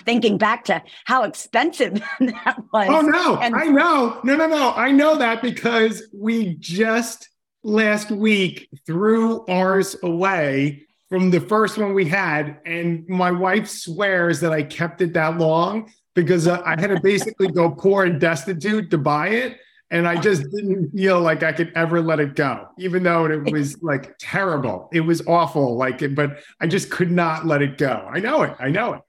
Thinking 0.00 0.38
back 0.38 0.64
to 0.64 0.82
how 1.04 1.24
expensive 1.24 1.94
that 2.20 2.56
was. 2.72 2.88
Oh 2.90 3.02
no, 3.02 3.36
and- 3.36 3.54
I 3.54 3.64
know. 3.66 4.20
No, 4.24 4.36
no, 4.36 4.46
no. 4.46 4.72
I 4.74 4.90
know 4.90 5.16
that 5.16 5.42
because 5.42 6.02
we 6.14 6.56
just 6.56 7.28
last 7.62 8.10
week 8.10 8.68
threw 8.86 9.44
ours 9.46 9.96
away 10.02 10.86
from 11.08 11.30
the 11.30 11.40
first 11.40 11.78
one 11.78 11.94
we 11.94 12.06
had. 12.06 12.58
And 12.64 13.06
my 13.08 13.30
wife 13.30 13.68
swears 13.68 14.40
that 14.40 14.52
I 14.52 14.62
kept 14.62 15.02
it 15.02 15.12
that 15.14 15.38
long 15.38 15.92
because 16.14 16.46
uh, 16.46 16.62
I 16.64 16.80
had 16.80 16.88
to 16.88 17.00
basically 17.00 17.48
go 17.48 17.70
poor 17.78 18.04
and 18.04 18.20
destitute 18.20 18.90
to 18.90 18.98
buy 18.98 19.28
it. 19.28 19.58
And 19.90 20.08
I 20.08 20.20
just 20.20 20.42
didn't 20.42 20.90
feel 20.90 21.20
like 21.20 21.44
I 21.44 21.52
could 21.52 21.70
ever 21.76 22.00
let 22.00 22.18
it 22.18 22.34
go, 22.34 22.66
even 22.76 23.04
though 23.04 23.26
it 23.26 23.52
was 23.52 23.80
like 23.84 24.16
terrible. 24.18 24.88
It 24.92 25.02
was 25.02 25.24
awful. 25.28 25.76
Like, 25.76 26.02
but 26.16 26.38
I 26.60 26.66
just 26.66 26.90
could 26.90 27.12
not 27.12 27.46
let 27.46 27.62
it 27.62 27.78
go. 27.78 28.08
I 28.12 28.18
know 28.18 28.42
it. 28.42 28.56
I 28.58 28.68
know 28.68 28.94
it. 28.94 29.02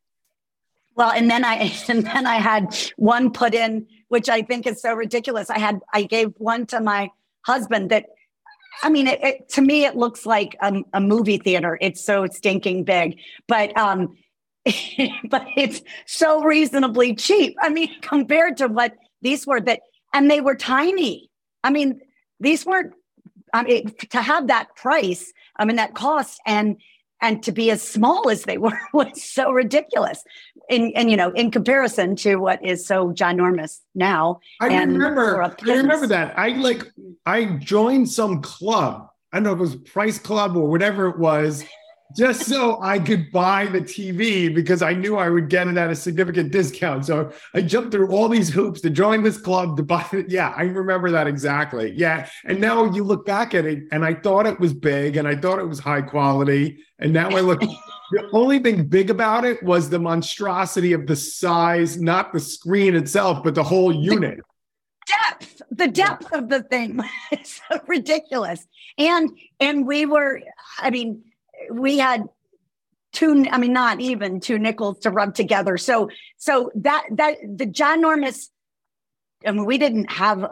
Well, 0.97 1.11
and 1.11 1.29
then 1.29 1.45
I 1.45 1.71
and 1.87 2.05
then 2.05 2.27
I 2.27 2.35
had 2.35 2.75
one 2.97 3.31
put 3.31 3.53
in, 3.53 3.87
which 4.09 4.27
I 4.27 4.41
think 4.41 4.67
is 4.67 4.81
so 4.81 4.93
ridiculous. 4.93 5.49
I 5.49 5.59
had 5.59 5.79
I 5.93 6.03
gave 6.03 6.33
one 6.37 6.65
to 6.67 6.81
my 6.81 7.09
husband 7.45 7.91
that 7.91 8.07
I 8.83 8.89
mean, 8.89 9.07
it, 9.07 9.23
it, 9.23 9.49
to 9.49 9.61
me, 9.61 9.85
it 9.85 9.95
looks 9.95 10.25
like 10.25 10.55
a, 10.61 10.83
a, 10.93 11.01
movie 11.01 11.39
theater. 11.39 11.79
It's 11.81 12.03
so 12.03 12.27
stinking 12.27 12.83
big, 12.83 13.19
but 13.47 13.75
um, 13.75 14.15
but 15.29 15.47
it's 15.55 15.81
so 16.05 16.43
reasonably 16.43 17.15
cheap. 17.15 17.55
I 17.59 17.69
mean, 17.69 17.89
compared 18.01 18.57
to 18.57 18.67
what 18.67 18.93
these 19.21 19.47
were, 19.47 19.61
that 19.61 19.81
and 20.13 20.29
they 20.29 20.41
were 20.41 20.55
tiny. 20.55 21.29
I 21.63 21.71
mean, 21.71 22.01
these 22.39 22.65
weren't. 22.65 22.93
I 23.53 23.63
mean, 23.63 23.95
to 24.11 24.21
have 24.21 24.47
that 24.47 24.75
price, 24.75 25.31
I 25.55 25.65
mean, 25.65 25.77
that 25.77 25.95
cost, 25.95 26.39
and 26.45 26.77
and 27.21 27.41
to 27.43 27.51
be 27.51 27.71
as 27.71 27.81
small 27.81 28.29
as 28.29 28.43
they 28.43 28.57
were 28.57 28.79
was 28.93 29.23
so 29.23 29.51
ridiculous. 29.51 30.23
In 30.69 30.91
and 30.95 31.09
you 31.09 31.15
know 31.15 31.31
in 31.31 31.49
comparison 31.49 32.15
to 32.17 32.35
what 32.35 32.63
is 32.65 32.85
so 32.85 33.13
ginormous 33.13 33.79
now 33.95 34.41
i 34.59 34.67
remember 34.67 35.41
i 35.41 35.53
remember 35.61 36.07
that. 36.07 36.37
I 36.37 36.49
like 36.49 36.83
i 37.25 37.45
joined 37.45 38.09
some 38.09 38.41
club. 38.41 39.07
I 39.31 39.37
don't 39.37 39.43
know 39.45 39.51
if 39.53 39.57
it 39.57 39.61
was 39.61 39.75
price 39.75 40.19
club 40.19 40.57
or 40.57 40.67
whatever 40.69 41.07
it 41.07 41.17
was 41.19 41.63
just 42.15 42.45
so 42.45 42.81
I 42.81 42.99
could 42.99 43.31
buy 43.31 43.65
the 43.65 43.81
TV 43.81 44.53
because 44.53 44.81
I 44.81 44.93
knew 44.93 45.17
I 45.17 45.29
would 45.29 45.49
get 45.49 45.67
it 45.67 45.77
at 45.77 45.89
a 45.89 45.95
significant 45.95 46.51
discount. 46.51 47.05
So 47.05 47.31
I 47.53 47.61
jumped 47.61 47.91
through 47.91 48.09
all 48.11 48.29
these 48.29 48.49
hoops 48.49 48.81
to 48.81 48.89
join 48.89 49.23
this 49.23 49.37
club 49.37 49.75
to 49.77 49.83
buy 49.83 50.05
it. 50.13 50.29
Yeah, 50.29 50.53
I 50.55 50.63
remember 50.63 51.11
that 51.11 51.27
exactly. 51.27 51.93
Yeah. 51.95 52.29
And 52.45 52.61
now 52.61 52.85
you 52.85 53.03
look 53.03 53.25
back 53.25 53.53
at 53.53 53.65
it 53.65 53.83
and 53.91 54.05
I 54.05 54.13
thought 54.13 54.45
it 54.45 54.59
was 54.59 54.73
big 54.73 55.17
and 55.17 55.27
I 55.27 55.35
thought 55.35 55.59
it 55.59 55.67
was 55.67 55.79
high 55.79 56.01
quality. 56.01 56.77
And 56.99 57.11
now 57.11 57.29
I 57.29 57.41
look, 57.41 57.59
the 58.11 58.29
only 58.31 58.59
thing 58.59 58.85
big 58.85 59.09
about 59.09 59.43
it 59.43 59.61
was 59.61 59.89
the 59.89 59.99
monstrosity 59.99 60.93
of 60.93 61.07
the 61.07 61.15
size, 61.15 61.99
not 61.99 62.31
the 62.31 62.39
screen 62.39 62.95
itself, 62.95 63.43
but 63.43 63.53
the 63.53 63.63
whole 63.63 63.93
unit. 63.93 64.39
Depth, 65.29 65.61
the 65.71 65.87
depth 65.87 66.31
of 66.33 66.49
the 66.49 66.63
thing 66.63 66.99
is 67.31 67.61
so 67.69 67.79
ridiculous. 67.87 68.65
And 68.97 69.29
and 69.59 69.85
we 69.85 70.05
were, 70.05 70.41
I 70.79 70.89
mean, 70.89 71.23
we 71.71 71.97
had 71.97 72.27
two 73.13 73.45
i 73.51 73.57
mean 73.57 73.73
not 73.73 73.99
even 73.99 74.39
two 74.39 74.59
nickels 74.59 74.99
to 74.99 75.09
rub 75.09 75.33
together. 75.33 75.77
So 75.77 76.09
so 76.37 76.71
that 76.75 77.05
that 77.11 77.37
the 77.41 77.65
ginormous 77.65 78.49
i 79.45 79.51
mean 79.51 79.65
we 79.65 79.77
didn't 79.77 80.11
have 80.11 80.49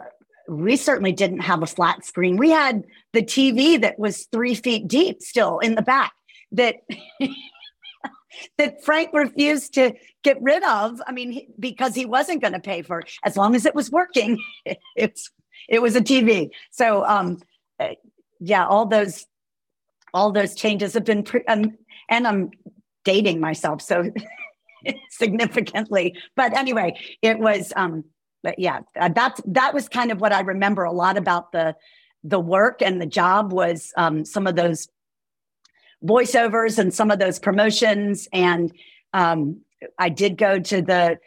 we 0.48 0.76
certainly 0.76 1.12
didn't 1.12 1.40
have 1.40 1.62
a 1.62 1.66
flat 1.66 2.04
screen. 2.04 2.36
We 2.36 2.50
had 2.50 2.84
the 3.12 3.22
tv 3.22 3.80
that 3.80 3.98
was 3.98 4.26
three 4.32 4.54
feet 4.54 4.88
deep 4.88 5.22
still 5.22 5.58
in 5.58 5.74
the 5.74 5.82
back 5.82 6.12
that 6.52 6.76
that 8.58 8.84
frank 8.84 9.10
refused 9.12 9.74
to 9.74 9.92
get 10.22 10.40
rid 10.42 10.62
of. 10.64 11.00
I 11.06 11.12
mean 11.12 11.52
because 11.58 11.94
he 11.94 12.06
wasn't 12.06 12.40
going 12.40 12.54
to 12.54 12.60
pay 12.60 12.82
for 12.82 13.00
it. 13.00 13.10
As 13.22 13.36
long 13.36 13.54
as 13.54 13.66
it 13.66 13.74
was 13.74 13.90
working 13.90 14.42
it's 14.96 15.30
it 15.68 15.82
was 15.82 15.96
a 15.96 16.00
tv 16.00 16.50
so 16.70 17.04
um 17.04 17.38
uh, 17.80 17.94
yeah 18.40 18.66
all 18.66 18.86
those 18.86 19.26
all 20.16 20.32
those 20.32 20.54
changes 20.54 20.94
have 20.94 21.04
been, 21.04 21.22
pre- 21.22 21.44
um, 21.44 21.76
and 22.08 22.26
I'm 22.26 22.50
dating 23.04 23.38
myself 23.38 23.82
so 23.82 24.10
significantly. 25.10 26.16
But 26.34 26.56
anyway, 26.56 26.98
it 27.20 27.38
was, 27.38 27.70
um, 27.76 28.04
but 28.42 28.58
yeah, 28.58 28.80
uh, 28.98 29.10
that's 29.14 29.40
that 29.46 29.74
was 29.74 29.88
kind 29.90 30.10
of 30.10 30.20
what 30.20 30.32
I 30.32 30.40
remember 30.40 30.84
a 30.84 30.92
lot 30.92 31.18
about 31.18 31.52
the 31.52 31.76
the 32.24 32.40
work 32.40 32.80
and 32.80 33.00
the 33.00 33.06
job 33.06 33.52
was 33.52 33.92
um, 33.96 34.24
some 34.24 34.46
of 34.46 34.56
those 34.56 34.88
voiceovers 36.02 36.78
and 36.78 36.92
some 36.92 37.10
of 37.10 37.18
those 37.18 37.38
promotions. 37.38 38.26
And 38.32 38.72
um, 39.12 39.60
I 39.98 40.08
did 40.08 40.38
go 40.38 40.58
to 40.58 40.82
the 40.82 41.18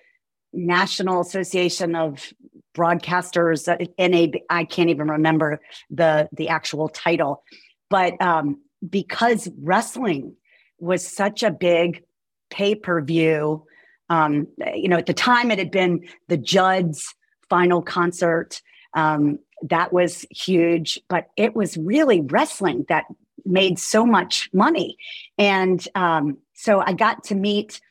National 0.52 1.22
Association 1.22 1.96
of 1.96 2.34
Broadcasters. 2.76 3.68
Uh, 3.68 3.86
NAB, 4.00 4.42
I 4.50 4.64
can't 4.64 4.90
even 4.90 5.10
remember 5.10 5.62
the 5.92 6.28
the 6.32 6.50
actual 6.50 6.90
title, 6.90 7.44
but 7.90 8.20
um, 8.22 8.60
because 8.88 9.50
wrestling 9.62 10.36
was 10.80 11.06
such 11.06 11.44
a 11.44 11.52
big 11.52 12.04
pay 12.50 12.76
per 12.76 13.02
view. 13.02 13.66
Um, 14.10 14.48
you 14.74 14.88
know, 14.88 14.98
at 14.98 15.06
the 15.06 15.14
time 15.14 15.52
it 15.52 15.60
had 15.60 15.72
been 15.72 16.08
the 16.28 16.38
Judd's 16.38 17.14
final 17.50 17.82
concert. 17.82 18.62
Um, 18.94 19.40
that 19.64 19.92
was 19.92 20.26
huge, 20.32 21.00
but 21.10 21.28
it 21.36 21.56
was 21.56 21.78
really 21.78 22.22
wrestling 22.22 22.86
that 22.90 23.06
made 23.46 23.78
so 23.78 24.06
much 24.06 24.50
money. 24.54 24.98
And 25.38 25.86
um, 25.96 26.38
so 26.54 26.80
I 26.80 26.94
got 26.94 27.26
to 27.26 27.36
meet 27.36 27.82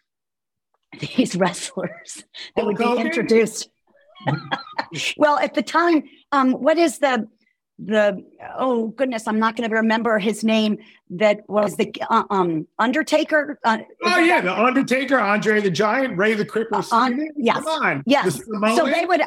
these 1.17 1.37
wrestlers 1.37 2.25
that 2.57 2.65
would 2.65 2.79
be 2.79 2.97
introduced. 2.97 3.69
well, 5.17 5.39
at 5.39 5.55
the 5.55 5.63
time, 5.63 6.05
um, 6.33 6.53
what 6.53 6.79
is 6.79 6.99
the 6.99 7.29
the 7.79 8.25
oh 8.57 8.89
goodness, 8.89 9.29
I'm 9.29 9.39
not 9.39 9.57
going 9.57 9.69
to 9.69 9.77
remember 9.77 10.19
his 10.19 10.43
name. 10.43 10.79
That 11.11 11.49
was 11.49 11.77
the 11.77 11.93
uh, 12.11 12.25
um 12.31 12.67
Undertaker. 12.79 13.59
Uh, 13.65 13.79
oh 14.03 14.19
yeah, 14.19 14.41
the 14.41 14.53
Undertaker, 14.53 15.19
Andre 15.19 15.61
the 15.61 15.71
Giant, 15.71 16.19
Ray 16.19 16.35
the 16.35 16.45
Crippler. 16.45 16.85
Uh, 16.93 16.97
on, 16.97 17.29
yes, 17.37 17.57
come 17.57 17.67
on, 17.67 18.03
yes. 18.07 18.39
The 18.39 18.75
so 18.77 18.87
they 18.87 19.05
would 19.07 19.23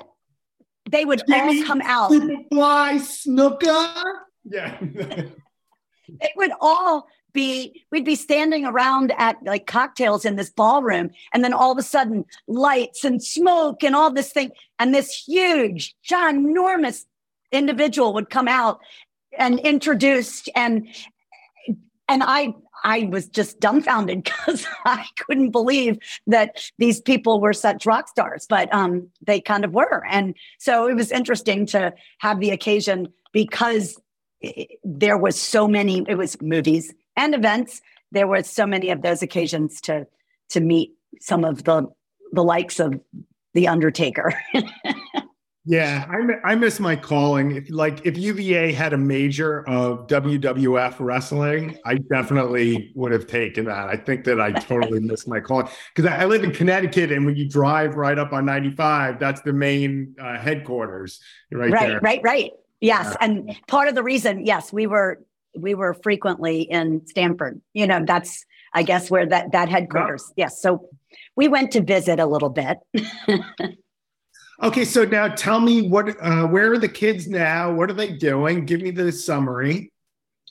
they 0.89 1.05
would 1.05 1.21
Jimmy, 1.27 1.61
all 1.61 1.65
come 1.65 1.81
out. 1.83 2.09
Fly 2.51 2.95
Snuka. 2.95 4.03
Yeah. 4.43 4.77
it 4.81 6.31
would 6.35 6.51
all 6.59 7.07
be 7.33 7.85
we'd 7.91 8.03
be 8.03 8.15
standing 8.15 8.65
around 8.65 9.13
at 9.17 9.37
like 9.43 9.65
cocktails 9.65 10.25
in 10.25 10.35
this 10.35 10.49
ballroom 10.49 11.09
and 11.33 11.43
then 11.43 11.53
all 11.53 11.71
of 11.71 11.77
a 11.77 11.83
sudden 11.83 12.25
lights 12.47 13.05
and 13.05 13.23
smoke 13.23 13.83
and 13.83 13.95
all 13.95 14.11
this 14.11 14.33
thing 14.33 14.51
and 14.79 14.93
this 14.93 15.23
huge 15.25 15.95
ginormous 16.05 17.05
individual 17.51 18.13
would 18.13 18.29
come 18.29 18.47
out 18.47 18.79
and 19.37 19.59
introduced 19.59 20.49
and 20.55 20.87
and 22.07 22.23
I 22.23 22.53
I 22.83 23.03
was 23.11 23.27
just 23.27 23.59
dumbfounded 23.59 24.23
because 24.45 24.65
I 24.85 25.05
couldn't 25.19 25.51
believe 25.51 25.97
that 26.27 26.63
these 26.77 26.99
people 26.99 27.39
were 27.39 27.53
such 27.53 27.85
rock 27.85 28.07
stars, 28.07 28.45
but 28.49 28.73
um, 28.73 29.07
they 29.25 29.39
kind 29.39 29.63
of 29.63 29.73
were. 29.73 30.03
And 30.09 30.35
so 30.57 30.87
it 30.87 30.95
was 30.95 31.11
interesting 31.11 31.65
to 31.67 31.93
have 32.19 32.39
the 32.39 32.49
occasion 32.49 33.07
because 33.31 33.99
there 34.83 35.17
was 35.17 35.39
so 35.39 35.67
many. 35.67 36.03
It 36.07 36.17
was 36.17 36.41
movies 36.41 36.93
and 37.15 37.35
events. 37.35 37.81
There 38.11 38.27
were 38.27 38.43
so 38.43 38.65
many 38.65 38.89
of 38.89 39.01
those 39.01 39.21
occasions 39.21 39.79
to 39.81 40.07
to 40.49 40.59
meet 40.59 40.93
some 41.19 41.45
of 41.45 41.63
the 41.63 41.87
the 42.31 42.43
likes 42.43 42.79
of 42.79 42.99
the 43.53 43.67
Undertaker. 43.67 44.33
Yeah, 45.63 46.07
I, 46.09 46.53
I 46.53 46.55
miss 46.55 46.79
my 46.79 46.95
calling. 46.95 47.57
If, 47.57 47.69
like 47.69 48.03
if 48.03 48.17
UVA 48.17 48.71
had 48.71 48.93
a 48.93 48.97
major 48.97 49.67
of 49.69 50.07
WWF 50.07 50.95
wrestling, 50.99 51.77
I 51.85 51.95
definitely 51.95 52.91
would 52.95 53.11
have 53.11 53.27
taken 53.27 53.65
that. 53.65 53.87
I 53.87 53.95
think 53.95 54.23
that 54.23 54.41
I 54.41 54.53
totally 54.53 54.99
missed 55.01 55.27
my 55.27 55.39
calling 55.39 55.67
because 55.95 56.11
I, 56.11 56.25
live 56.25 56.43
in 56.43 56.51
Connecticut, 56.51 57.11
and 57.11 57.25
when 57.25 57.35
you 57.35 57.47
drive 57.47 57.95
right 57.95 58.17
up 58.17 58.33
on 58.33 58.45
95, 58.45 59.19
that's 59.19 59.41
the 59.41 59.53
main 59.53 60.15
uh, 60.19 60.39
headquarters 60.39 61.19
right, 61.51 61.71
right 61.71 61.87
there. 61.87 61.99
Right, 61.99 62.21
right, 62.23 62.51
Yes, 62.79 63.15
and 63.21 63.55
part 63.67 63.87
of 63.87 63.93
the 63.93 64.01
reason, 64.01 64.43
yes, 64.43 64.73
we 64.73 64.87
were 64.87 65.21
we 65.55 65.75
were 65.75 65.93
frequently 65.93 66.61
in 66.61 67.05
Stamford. 67.05 67.61
You 67.73 67.85
know, 67.85 68.03
that's 68.03 68.43
I 68.73 68.81
guess 68.81 69.11
where 69.11 69.27
that 69.27 69.51
that 69.51 69.69
headquarters. 69.69 70.33
Yes, 70.35 70.59
so 70.59 70.89
we 71.35 71.47
went 71.47 71.69
to 71.73 71.81
visit 71.81 72.19
a 72.19 72.25
little 72.25 72.49
bit. 72.49 72.79
Okay, 74.63 74.85
so 74.85 75.05
now 75.05 75.27
tell 75.27 75.59
me 75.59 75.81
what 75.81 76.15
uh, 76.21 76.45
where 76.45 76.71
are 76.71 76.77
the 76.77 76.87
kids 76.87 77.27
now? 77.27 77.73
What 77.73 77.89
are 77.89 77.93
they 77.93 78.11
doing? 78.11 78.65
Give 78.65 78.81
me 78.81 78.91
the 78.91 79.11
summary. 79.11 79.91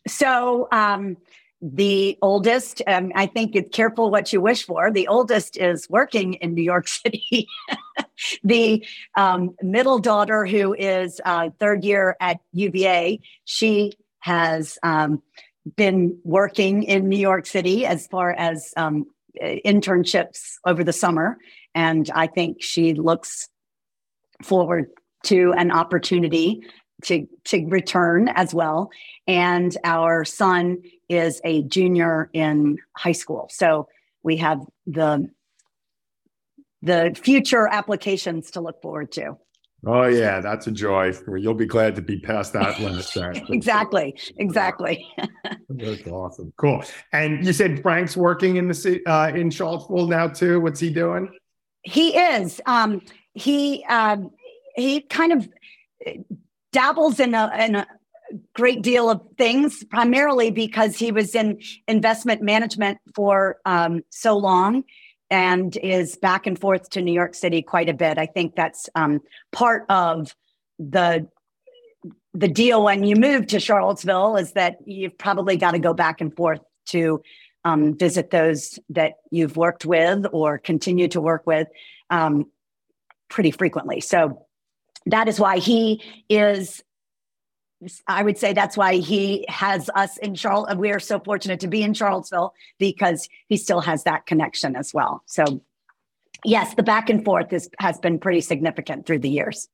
So 0.08 0.66
um, 0.72 1.16
the 1.62 2.18
oldest, 2.20 2.82
um, 2.88 3.12
I 3.14 3.26
think 3.26 3.54
it's 3.54 3.74
careful 3.74 4.10
what 4.10 4.32
you 4.32 4.40
wish 4.40 4.66
for. 4.66 4.90
The 4.90 5.06
oldest 5.06 5.56
is 5.58 5.88
working 5.88 6.34
in 6.34 6.54
New 6.54 6.62
York 6.62 6.88
City. 7.04 7.46
the 8.42 8.84
um, 9.16 9.54
middle 9.62 10.00
daughter, 10.00 10.44
who 10.44 10.74
is 10.74 11.20
uh, 11.24 11.50
third 11.60 11.84
year 11.84 12.16
at 12.20 12.40
UVA, 12.52 13.20
she 13.44 13.92
has 14.20 14.76
um, 14.82 15.22
been 15.76 16.18
working 16.24 16.82
in 16.82 17.08
New 17.08 17.18
York 17.18 17.46
City 17.46 17.86
as 17.86 18.08
far 18.08 18.32
as 18.32 18.72
um, 18.76 19.06
internships 19.40 20.54
over 20.66 20.82
the 20.82 20.92
summer. 20.92 21.38
And 21.76 22.10
I 22.12 22.26
think 22.26 22.60
she 22.60 22.94
looks 22.94 23.48
forward 24.42 24.86
to 25.24 25.52
an 25.56 25.70
opportunity 25.70 26.62
to 27.04 27.26
to 27.44 27.66
return 27.66 28.28
as 28.28 28.54
well. 28.54 28.90
And 29.26 29.76
our 29.84 30.24
son 30.24 30.82
is 31.08 31.40
a 31.44 31.62
junior 31.64 32.30
in 32.32 32.78
high 32.96 33.12
school. 33.12 33.48
So 33.50 33.88
we 34.22 34.36
have 34.38 34.60
the 34.86 35.28
the 36.82 37.16
future 37.20 37.68
applications 37.68 38.50
to 38.52 38.60
look 38.60 38.80
forward 38.80 39.12
to. 39.12 39.36
Oh 39.86 40.06
yeah 40.06 40.40
that's 40.40 40.66
a 40.66 40.70
joy 40.70 41.14
you'll 41.38 41.54
be 41.54 41.64
glad 41.64 41.96
to 41.96 42.02
be 42.02 42.20
past 42.20 42.52
that 42.52 42.78
last 42.80 43.16
exactly 43.48 44.14
exactly. 44.36 45.06
That's 45.70 46.06
awesome. 46.06 46.52
Cool. 46.58 46.84
And 47.12 47.46
you 47.46 47.54
said 47.54 47.80
frank's 47.80 48.14
working 48.16 48.56
in 48.56 48.68
the 48.68 49.00
uh, 49.06 49.28
in 49.34 49.50
charlottesville 49.50 50.06
now 50.06 50.28
too? 50.28 50.60
What's 50.60 50.80
he 50.80 50.90
doing? 50.90 51.30
He 51.82 52.14
is. 52.14 52.60
Um 52.66 53.00
he 53.34 53.84
um, 53.88 54.30
he 54.74 55.00
kind 55.00 55.32
of 55.32 55.48
dabbles 56.72 57.20
in 57.20 57.34
a, 57.34 57.50
in 57.58 57.74
a 57.74 57.86
great 58.54 58.82
deal 58.82 59.10
of 59.10 59.20
things, 59.36 59.84
primarily 59.84 60.50
because 60.50 60.96
he 60.96 61.12
was 61.12 61.34
in 61.34 61.60
investment 61.88 62.42
management 62.42 62.98
for 63.14 63.58
um, 63.64 64.02
so 64.10 64.36
long 64.36 64.84
and 65.30 65.76
is 65.76 66.16
back 66.16 66.46
and 66.46 66.58
forth 66.58 66.90
to 66.90 67.02
New 67.02 67.12
York 67.12 67.34
City 67.34 67.62
quite 67.62 67.88
a 67.88 67.94
bit. 67.94 68.18
I 68.18 68.26
think 68.26 68.56
that's 68.56 68.88
um, 68.94 69.20
part 69.52 69.84
of 69.88 70.34
the 70.78 71.28
the 72.32 72.48
deal 72.48 72.84
when 72.84 73.02
you 73.02 73.16
move 73.16 73.48
to 73.48 73.58
Charlottesville 73.58 74.36
is 74.36 74.52
that 74.52 74.76
you've 74.86 75.18
probably 75.18 75.56
got 75.56 75.72
to 75.72 75.80
go 75.80 75.92
back 75.92 76.20
and 76.20 76.34
forth 76.34 76.60
to 76.86 77.20
um, 77.64 77.96
visit 77.98 78.30
those 78.30 78.78
that 78.88 79.14
you've 79.32 79.56
worked 79.56 79.84
with 79.84 80.26
or 80.32 80.56
continue 80.56 81.08
to 81.08 81.20
work 81.20 81.44
with 81.44 81.66
um, 82.08 82.46
pretty 83.30 83.50
frequently. 83.50 84.00
So 84.00 84.46
that 85.06 85.28
is 85.28 85.40
why 85.40 85.58
he 85.58 86.02
is 86.28 86.82
I 88.06 88.22
would 88.22 88.36
say 88.36 88.52
that's 88.52 88.76
why 88.76 88.96
he 88.96 89.46
has 89.48 89.88
us 89.94 90.18
in 90.18 90.34
Charlotte. 90.34 90.76
We 90.76 90.90
are 90.90 91.00
so 91.00 91.18
fortunate 91.18 91.60
to 91.60 91.66
be 91.66 91.82
in 91.82 91.94
Charlottesville 91.94 92.52
because 92.78 93.26
he 93.48 93.56
still 93.56 93.80
has 93.80 94.04
that 94.04 94.26
connection 94.26 94.76
as 94.76 94.92
well. 94.92 95.22
So, 95.24 95.62
yes, 96.44 96.74
the 96.74 96.82
back 96.82 97.08
and 97.08 97.24
forth 97.24 97.52
is, 97.52 97.70
has 97.78 97.98
been 97.98 98.18
pretty 98.18 98.42
significant 98.42 99.06
through 99.06 99.20
the 99.20 99.30
years. 99.30 99.68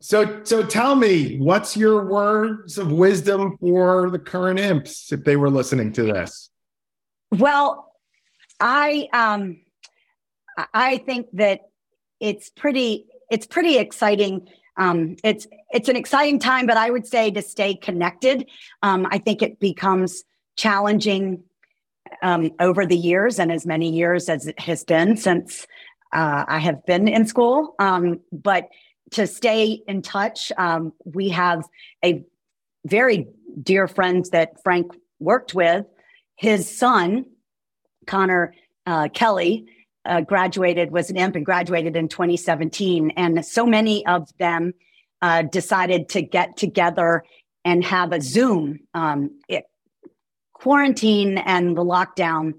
So, 0.00 0.44
so 0.44 0.62
tell 0.62 0.94
me, 0.94 1.38
what's 1.38 1.76
your 1.76 2.06
words 2.06 2.78
of 2.78 2.92
wisdom 2.92 3.58
for 3.58 4.10
the 4.10 4.18
current 4.20 4.60
imps 4.60 5.10
if 5.10 5.24
they 5.24 5.34
were 5.34 5.50
listening 5.50 5.92
to 5.94 6.04
this? 6.04 6.50
Well, 7.32 7.92
I 8.60 9.08
um, 9.12 9.60
I 10.72 10.98
think 10.98 11.26
that 11.34 11.67
it's 12.20 12.50
pretty 12.50 13.06
it's 13.30 13.46
pretty 13.46 13.78
exciting 13.78 14.48
um, 14.78 15.16
it's 15.24 15.46
it's 15.70 15.88
an 15.88 15.96
exciting 15.96 16.38
time, 16.38 16.66
but 16.66 16.76
I 16.76 16.90
would 16.90 17.06
say 17.06 17.30
to 17.32 17.42
stay 17.42 17.74
connected. 17.74 18.48
Um, 18.82 19.06
I 19.10 19.18
think 19.18 19.42
it 19.42 19.58
becomes 19.58 20.24
challenging 20.56 21.42
um, 22.22 22.52
over 22.60 22.86
the 22.86 22.96
years, 22.96 23.38
and 23.38 23.52
as 23.52 23.66
many 23.66 23.90
years 23.90 24.28
as 24.28 24.46
it 24.46 24.58
has 24.60 24.84
been 24.84 25.16
since 25.16 25.66
uh, 26.12 26.44
I 26.46 26.58
have 26.58 26.86
been 26.86 27.08
in 27.08 27.26
school. 27.26 27.74
Um, 27.80 28.20
but 28.32 28.68
to 29.12 29.26
stay 29.26 29.82
in 29.88 30.00
touch, 30.00 30.52
um, 30.56 30.92
we 31.04 31.28
have 31.30 31.64
a 32.04 32.24
very 32.86 33.26
dear 33.60 33.88
friend 33.88 34.24
that 34.32 34.62
Frank 34.62 34.92
worked 35.18 35.54
with. 35.54 35.84
His 36.36 36.70
son, 36.70 37.24
Connor 38.06 38.54
uh, 38.86 39.08
Kelly, 39.08 39.66
uh, 40.08 40.20
graduated, 40.22 40.90
was 40.90 41.10
an 41.10 41.16
imp 41.16 41.36
and 41.36 41.44
graduated 41.44 41.96
in 41.96 42.08
2017. 42.08 43.12
And 43.16 43.44
so 43.44 43.66
many 43.66 44.04
of 44.06 44.28
them 44.38 44.74
uh, 45.22 45.42
decided 45.42 46.08
to 46.10 46.22
get 46.22 46.56
together 46.56 47.24
and 47.64 47.84
have 47.84 48.12
a 48.12 48.20
Zoom. 48.20 48.80
Um, 48.94 49.38
it, 49.48 49.64
quarantine 50.58 51.38
and 51.38 51.76
the 51.76 51.84
lockdown 51.84 52.54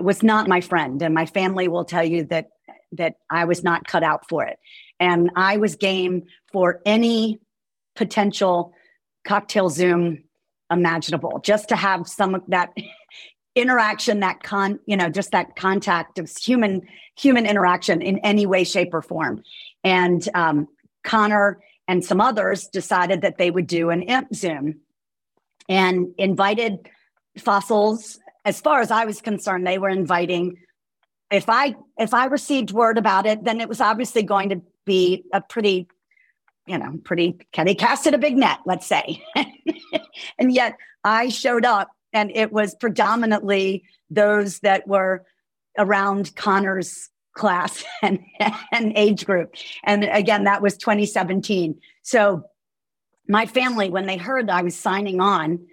was 0.00 0.22
not 0.22 0.48
my 0.48 0.60
friend 0.60 1.02
and 1.02 1.14
my 1.14 1.26
family 1.26 1.68
will 1.68 1.84
tell 1.84 2.04
you 2.04 2.24
that 2.24 2.48
that 2.92 3.16
I 3.30 3.44
was 3.44 3.64
not 3.64 3.86
cut 3.86 4.02
out 4.02 4.28
for 4.28 4.44
it 4.44 4.58
and 5.00 5.30
I 5.34 5.56
was 5.56 5.76
game 5.76 6.24
for 6.52 6.80
any 6.86 7.40
potential 7.96 8.72
cocktail 9.26 9.70
zoom 9.70 10.24
imaginable 10.70 11.40
just 11.42 11.68
to 11.70 11.76
have 11.76 12.06
some 12.06 12.34
of 12.34 12.42
that 12.48 12.72
interaction 13.54 14.20
that 14.20 14.42
con 14.42 14.78
you 14.86 14.96
know 14.96 15.10
just 15.10 15.30
that 15.32 15.56
contact 15.56 16.18
of 16.18 16.30
human 16.30 16.82
human 17.16 17.46
interaction 17.46 18.00
in 18.00 18.18
any 18.18 18.46
way 18.46 18.64
shape 18.64 18.94
or 18.94 19.02
form. 19.02 19.42
And 19.84 20.26
um, 20.34 20.68
connor 21.04 21.60
and 21.88 22.04
some 22.04 22.20
others 22.20 22.68
decided 22.68 23.20
that 23.22 23.38
they 23.38 23.50
would 23.50 23.66
do 23.66 23.90
an 23.90 24.02
imp 24.02 24.34
zoom 24.34 24.80
and 25.68 26.14
invited 26.18 26.88
fossils. 27.38 28.18
As 28.44 28.60
far 28.60 28.80
as 28.80 28.90
i 28.90 29.04
was 29.04 29.20
concerned 29.20 29.66
they 29.66 29.78
were 29.78 29.88
inviting 29.88 30.56
if 31.30 31.48
i 31.48 31.76
if 31.96 32.12
i 32.12 32.24
received 32.24 32.72
word 32.72 32.98
about 32.98 33.24
it 33.24 33.44
then 33.44 33.60
it 33.60 33.68
was 33.68 33.80
obviously 33.80 34.24
going 34.24 34.48
to 34.48 34.60
be 34.84 35.22
a 35.32 35.40
pretty 35.40 35.86
you 36.66 36.76
know 36.76 36.98
pretty 37.04 37.38
they 37.56 37.76
casted 37.76 38.14
a 38.14 38.18
big 38.18 38.36
net 38.36 38.58
let's 38.66 38.86
say. 38.86 39.22
And 40.38 40.52
yet 40.52 40.76
i 41.04 41.28
showed 41.28 41.64
up 41.64 41.90
and 42.12 42.30
it 42.34 42.52
was 42.52 42.74
predominantly 42.74 43.84
those 44.10 44.60
that 44.60 44.86
were 44.86 45.24
around 45.78 46.34
Connor's 46.36 47.08
class 47.34 47.84
and, 48.02 48.20
and 48.72 48.92
age 48.96 49.24
group. 49.24 49.54
And 49.84 50.04
again, 50.04 50.44
that 50.44 50.62
was 50.62 50.76
2017. 50.76 51.80
So 52.02 52.44
my 53.28 53.46
family, 53.46 53.88
when 53.88 54.06
they 54.06 54.16
heard 54.16 54.50
I 54.50 54.62
was 54.62 54.76
signing 54.76 55.20
on 55.20 55.66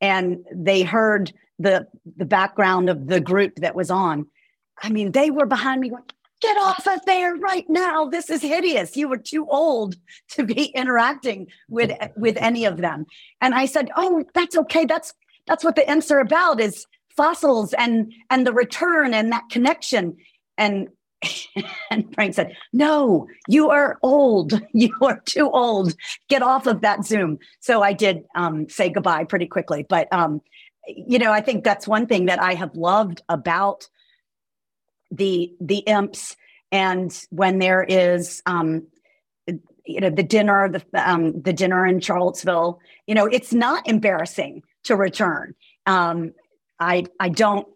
and 0.00 0.44
they 0.52 0.82
heard 0.82 1.32
the 1.58 1.86
the 2.16 2.26
background 2.26 2.90
of 2.90 3.06
the 3.06 3.20
group 3.20 3.56
that 3.56 3.74
was 3.74 3.90
on, 3.90 4.26
I 4.82 4.90
mean, 4.90 5.12
they 5.12 5.30
were 5.30 5.46
behind 5.46 5.80
me 5.80 5.88
going, 5.88 6.02
get 6.42 6.56
off 6.58 6.86
of 6.86 7.04
there 7.06 7.34
right 7.36 7.64
now. 7.68 8.06
This 8.06 8.28
is 8.28 8.42
hideous. 8.42 8.96
You 8.96 9.08
were 9.08 9.16
too 9.16 9.46
old 9.48 9.96
to 10.32 10.44
be 10.44 10.64
interacting 10.74 11.46
with 11.68 11.92
with 12.16 12.36
any 12.38 12.64
of 12.64 12.78
them. 12.78 13.06
And 13.40 13.54
I 13.54 13.66
said, 13.66 13.90
Oh, 13.96 14.24
that's 14.34 14.56
okay. 14.56 14.84
That's 14.84 15.14
that's 15.46 15.64
what 15.64 15.76
the 15.76 15.88
imps 15.90 16.10
are 16.10 16.20
about 16.20 16.60
is 16.60 16.86
fossils 17.16 17.72
and 17.74 18.12
and 18.30 18.46
the 18.46 18.52
return 18.52 19.14
and 19.14 19.32
that 19.32 19.44
connection. 19.50 20.16
And 20.58 20.88
and 21.90 22.14
frank 22.14 22.34
said 22.34 22.54
no 22.72 23.26
you 23.48 23.70
are 23.70 23.98
old. 24.02 24.60
You 24.72 24.92
are 25.02 25.20
too 25.24 25.50
old. 25.50 25.94
Get 26.28 26.42
off 26.42 26.66
of 26.66 26.82
that 26.82 27.04
zoom. 27.04 27.38
So 27.60 27.82
i 27.82 27.92
did 27.92 28.24
um, 28.34 28.68
say 28.68 28.90
goodbye 28.90 29.24
pretty 29.24 29.46
quickly. 29.46 29.86
But 29.88 30.12
um, 30.12 30.42
you 30.86 31.18
know 31.18 31.32
i 31.32 31.40
think 31.40 31.64
that's 31.64 31.88
one 31.88 32.06
thing 32.06 32.26
that 32.26 32.40
i 32.40 32.54
have 32.54 32.76
loved 32.76 33.22
about 33.28 33.88
the 35.10 35.52
the 35.60 35.78
imps. 35.78 36.36
And 36.72 37.16
when 37.30 37.58
there 37.60 37.84
is 37.84 38.42
um, 38.44 38.88
you 39.86 40.00
know 40.00 40.10
the 40.10 40.22
dinner 40.22 40.68
the 40.68 40.82
um, 40.94 41.40
the 41.40 41.52
dinner 41.52 41.86
in 41.86 42.00
charlottesville 42.00 42.80
you 43.06 43.14
know 43.14 43.26
it's 43.26 43.52
not 43.52 43.86
embarrassing 43.88 44.62
to 44.86 44.96
return. 44.96 45.54
Um, 45.86 46.32
I 46.80 47.04
I 47.20 47.28
don't 47.28 47.66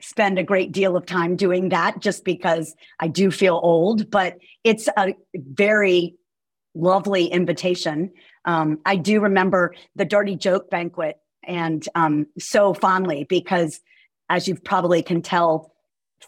spend 0.00 0.38
a 0.38 0.42
great 0.42 0.72
deal 0.72 0.96
of 0.96 1.06
time 1.06 1.36
doing 1.36 1.68
that 1.68 2.00
just 2.00 2.24
because 2.24 2.74
I 2.98 3.08
do 3.08 3.30
feel 3.30 3.58
old, 3.62 4.10
but 4.10 4.38
it's 4.64 4.88
a 4.96 5.14
very 5.34 6.16
lovely 6.74 7.26
invitation. 7.26 8.12
Um, 8.44 8.80
I 8.84 8.96
do 8.96 9.20
remember 9.20 9.74
the 9.94 10.04
dirty 10.04 10.34
joke 10.34 10.70
banquet 10.70 11.18
and 11.44 11.86
um, 11.94 12.26
so 12.38 12.74
fondly 12.74 13.26
because, 13.28 13.80
as 14.28 14.48
you 14.48 14.54
probably 14.54 15.02
can 15.02 15.22
tell 15.22 15.72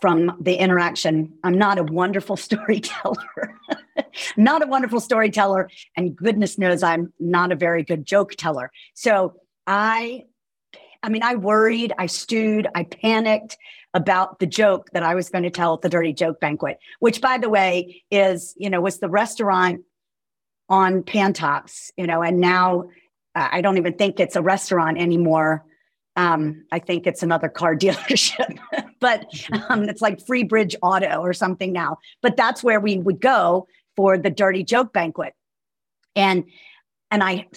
from 0.01 0.37
the 0.41 0.57
interaction, 0.57 1.33
I'm 1.45 1.57
not 1.57 1.79
a 1.79 1.85
wonderful 1.85 2.37
storyteller. 2.37 3.59
not 4.37 4.63
a 4.63 4.67
wonderful 4.67 5.01
storyteller, 5.01 5.71
and 5.97 6.15
goodness 6.17 6.59
knows 6.59 6.83
I'm 6.83 7.13
not 7.19 7.53
a 7.53 7.57
very 7.57 7.83
good 7.83 8.07
joke 8.07 8.33
teller. 8.33 8.71
So 8.95 9.35
I 9.67 10.25
I 11.05 11.11
mean, 11.11 11.23
I 11.23 11.35
worried, 11.35 11.93
I 11.99 12.07
stewed, 12.07 12.67
I 12.75 12.85
panicked 12.85 13.59
about 13.93 14.39
the 14.39 14.47
joke 14.47 14.89
that 14.95 15.03
I 15.03 15.15
was 15.15 15.29
going 15.29 15.45
to 15.45 15.51
tell 15.51 15.75
at 15.75 15.83
the 15.83 15.91
dirty 15.91 16.15
joke 16.15 16.41
banquet, 16.41 16.79
which 16.99 17.21
by 17.21 17.37
the 17.37 17.51
way 17.51 18.03
is, 18.11 18.55
you 18.57 18.71
know, 18.71 18.81
was 18.81 19.01
the 19.01 19.11
restaurant 19.11 19.83
on 20.71 21.03
Pantops, 21.03 21.91
you 21.99 22.07
know, 22.07 22.23
and 22.23 22.41
now 22.41 22.85
I 23.35 23.61
don't 23.61 23.77
even 23.77 23.95
think 23.95 24.19
it's 24.19 24.35
a 24.35 24.43
restaurant 24.43 24.99
anymore. 24.99 25.65
Um, 26.17 26.65
I 26.73 26.79
think 26.79 27.07
it's 27.07 27.23
another 27.23 27.51
car 27.51 27.77
dealership, 27.77 28.59
but 28.99 29.27
um, 29.69 29.85
it's 29.85 30.01
like 30.01 30.25
Free 30.27 30.45
Bridge 30.45 30.75
Auto 30.81 31.21
or 31.21 31.35
something 31.35 31.73
now. 31.73 31.99
But 32.23 32.37
that's 32.37 32.65
where 32.65 32.81
we 32.81 32.99
would 32.99 33.21
go 33.21 33.67
for 33.95 34.17
the 34.17 34.31
dirty 34.31 34.65
joke 34.65 34.93
banquet. 34.93 35.35
And 36.17 36.45
and 37.11 37.23
I 37.23 37.49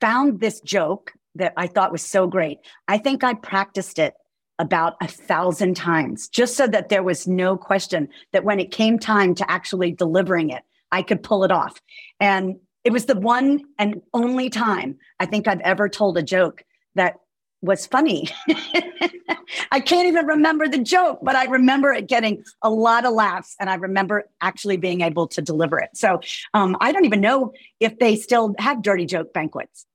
found 0.00 0.40
this 0.40 0.60
joke 0.60 1.12
that 1.34 1.52
I 1.56 1.66
thought 1.66 1.92
was 1.92 2.02
so 2.02 2.26
great. 2.26 2.58
I 2.86 2.98
think 2.98 3.24
I 3.24 3.34
practiced 3.34 3.98
it 3.98 4.14
about 4.58 4.96
a 5.00 5.06
thousand 5.06 5.74
times 5.74 6.28
just 6.28 6.56
so 6.56 6.66
that 6.66 6.88
there 6.88 7.02
was 7.02 7.28
no 7.28 7.56
question 7.56 8.08
that 8.32 8.44
when 8.44 8.58
it 8.58 8.72
came 8.72 8.98
time 8.98 9.34
to 9.36 9.50
actually 9.50 9.92
delivering 9.92 10.50
it, 10.50 10.62
I 10.90 11.02
could 11.02 11.22
pull 11.22 11.44
it 11.44 11.52
off. 11.52 11.80
And 12.18 12.56
it 12.84 12.92
was 12.92 13.06
the 13.06 13.18
one 13.18 13.60
and 13.78 14.02
only 14.12 14.50
time 14.50 14.98
I 15.20 15.26
think 15.26 15.46
I've 15.46 15.60
ever 15.60 15.88
told 15.88 16.18
a 16.18 16.22
joke 16.22 16.64
that 16.94 17.16
was 17.60 17.86
funny. 17.86 18.28
I 19.70 19.80
can't 19.80 20.06
even 20.06 20.26
remember 20.26 20.68
the 20.68 20.78
joke, 20.78 21.20
but 21.22 21.34
I 21.34 21.44
remember 21.44 21.92
it 21.92 22.06
getting 22.06 22.44
a 22.62 22.70
lot 22.70 23.04
of 23.04 23.14
laughs 23.14 23.56
and 23.58 23.68
I 23.68 23.74
remember 23.74 24.28
actually 24.40 24.76
being 24.76 25.00
able 25.00 25.26
to 25.28 25.42
deliver 25.42 25.78
it. 25.78 25.90
So 25.94 26.20
um, 26.54 26.76
I 26.80 26.92
don't 26.92 27.04
even 27.04 27.20
know 27.20 27.52
if 27.80 27.98
they 27.98 28.16
still 28.16 28.54
have 28.58 28.82
dirty 28.82 29.06
joke 29.06 29.32
banquets 29.32 29.86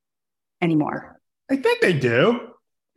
anymore. 0.61 1.19
I 1.53 1.57
think 1.57 1.81
they 1.81 1.93
do. 1.93 2.49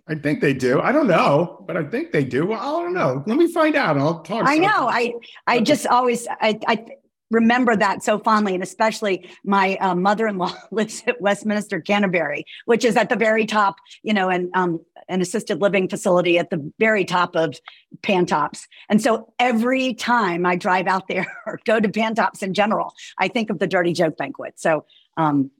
I 0.08 0.14
think 0.14 0.40
they 0.40 0.54
do. 0.54 0.80
I 0.80 0.92
don't 0.92 1.08
know, 1.08 1.64
but 1.66 1.76
I 1.76 1.84
think 1.84 2.12
they 2.12 2.24
do. 2.24 2.46
Well, 2.46 2.60
I 2.60 2.82
don't 2.82 2.94
know. 2.94 3.22
Let 3.26 3.36
me 3.36 3.52
find 3.52 3.74
out. 3.74 3.98
I'll 3.98 4.20
talk. 4.20 4.44
I 4.46 4.58
know. 4.58 4.88
I 4.88 5.14
I 5.46 5.60
just 5.60 5.86
always 5.86 6.26
I 6.28 6.58
I 6.66 6.86
remember 7.30 7.76
that 7.76 8.02
so 8.02 8.18
fondly. 8.18 8.54
And 8.54 8.62
especially 8.62 9.28
my 9.44 9.76
uh, 9.76 9.94
mother 9.94 10.26
in 10.26 10.38
law 10.38 10.54
lives 10.70 11.02
at 11.06 11.20
Westminster 11.20 11.80
Canterbury, 11.80 12.44
which 12.66 12.84
is 12.84 12.96
at 12.96 13.08
the 13.08 13.16
very 13.16 13.46
top, 13.46 13.76
you 14.02 14.14
know, 14.14 14.28
and 14.28 14.48
um, 14.54 14.80
an 15.08 15.20
assisted 15.20 15.60
living 15.60 15.88
facility 15.88 16.38
at 16.38 16.50
the 16.50 16.72
very 16.78 17.04
top 17.04 17.36
of 17.36 17.58
Pantops. 18.02 18.62
And 18.88 19.02
so 19.02 19.32
every 19.38 19.92
time 19.94 20.46
I 20.46 20.56
drive 20.56 20.86
out 20.86 21.08
there 21.08 21.26
or 21.46 21.60
go 21.64 21.80
to 21.80 21.88
Pantops 21.88 22.42
in 22.42 22.54
general, 22.54 22.94
I 23.18 23.28
think 23.28 23.50
of 23.50 23.58
the 23.58 23.66
Dirty 23.66 23.92
Joke 23.92 24.16
Banquet. 24.16 24.58
So 24.58 24.84
um, 25.16 25.50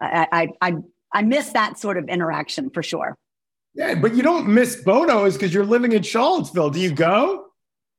I, 0.00 0.26
I, 0.32 0.48
I, 0.60 0.74
I 1.16 1.22
miss 1.22 1.48
that 1.52 1.78
sort 1.78 1.96
of 1.96 2.10
interaction 2.10 2.68
for 2.68 2.82
sure. 2.82 3.16
Yeah, 3.74 3.94
but 3.94 4.14
you 4.14 4.22
don't 4.22 4.48
miss 4.48 4.82
Bodo's 4.82 5.32
because 5.32 5.54
you're 5.54 5.64
living 5.64 5.92
in 5.92 6.02
Charlottesville. 6.02 6.68
Do 6.68 6.78
you 6.78 6.92
go? 6.92 7.46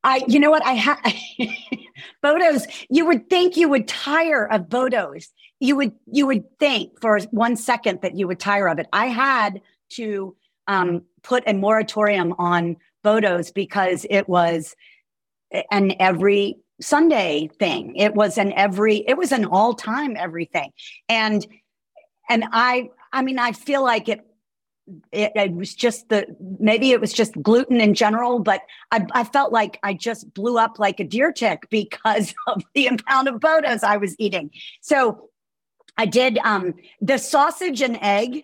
I, 0.03 0.23
you 0.27 0.39
know 0.39 0.51
what? 0.51 0.63
I 0.63 0.73
had 0.73 0.99
Bodo's. 2.23 2.67
You 2.91 3.07
would 3.07 3.27
think 3.27 3.57
you 3.57 3.69
would 3.69 3.87
tire 3.87 4.45
of 4.45 4.69
Bodo's. 4.69 5.29
You 5.59 5.75
would, 5.77 5.93
you 6.05 6.27
would 6.27 6.43
think 6.59 7.01
for 7.01 7.19
one 7.31 7.55
second 7.55 8.01
that 8.03 8.15
you 8.15 8.27
would 8.27 8.39
tire 8.39 8.67
of 8.67 8.77
it. 8.77 8.85
I 8.93 9.07
had 9.07 9.61
to 9.93 10.35
um, 10.67 11.01
put 11.23 11.43
a 11.47 11.55
moratorium 11.55 12.35
on 12.37 12.77
Bodo's 13.03 13.49
because 13.51 14.05
it 14.11 14.29
was 14.29 14.75
an 15.71 15.95
every 15.99 16.57
Sunday 16.81 17.49
thing. 17.57 17.95
It 17.95 18.13
was 18.13 18.37
an 18.37 18.53
every, 18.53 18.97
it 19.07 19.17
was 19.17 19.31
an 19.31 19.45
all 19.45 19.73
time 19.73 20.15
everything. 20.17 20.69
And, 21.09 21.43
and 22.29 22.43
I, 22.51 22.89
I 23.11 23.21
mean, 23.21 23.39
I 23.39 23.51
feel 23.51 23.83
like 23.83 24.09
it, 24.09 24.21
it, 25.11 25.31
it, 25.35 25.53
was 25.53 25.75
just 25.75 26.09
the 26.09 26.25
maybe 26.59 26.91
it 26.91 27.01
was 27.01 27.11
just 27.11 27.41
gluten 27.41 27.81
in 27.81 27.93
general, 27.93 28.39
but 28.39 28.61
I, 28.91 29.05
I, 29.11 29.23
felt 29.25 29.51
like 29.51 29.79
I 29.83 29.93
just 29.93 30.33
blew 30.33 30.57
up 30.57 30.79
like 30.79 30.99
a 30.99 31.03
deer 31.03 31.33
tick 31.33 31.67
because 31.69 32.33
of 32.47 32.63
the 32.73 32.87
amount 32.87 33.27
of 33.27 33.39
Bodo's 33.41 33.83
I 33.83 33.97
was 33.97 34.15
eating. 34.17 34.51
So 34.81 35.29
I 35.97 36.05
did 36.05 36.37
um, 36.39 36.73
the 37.01 37.17
sausage 37.17 37.81
and 37.81 37.97
egg 38.01 38.43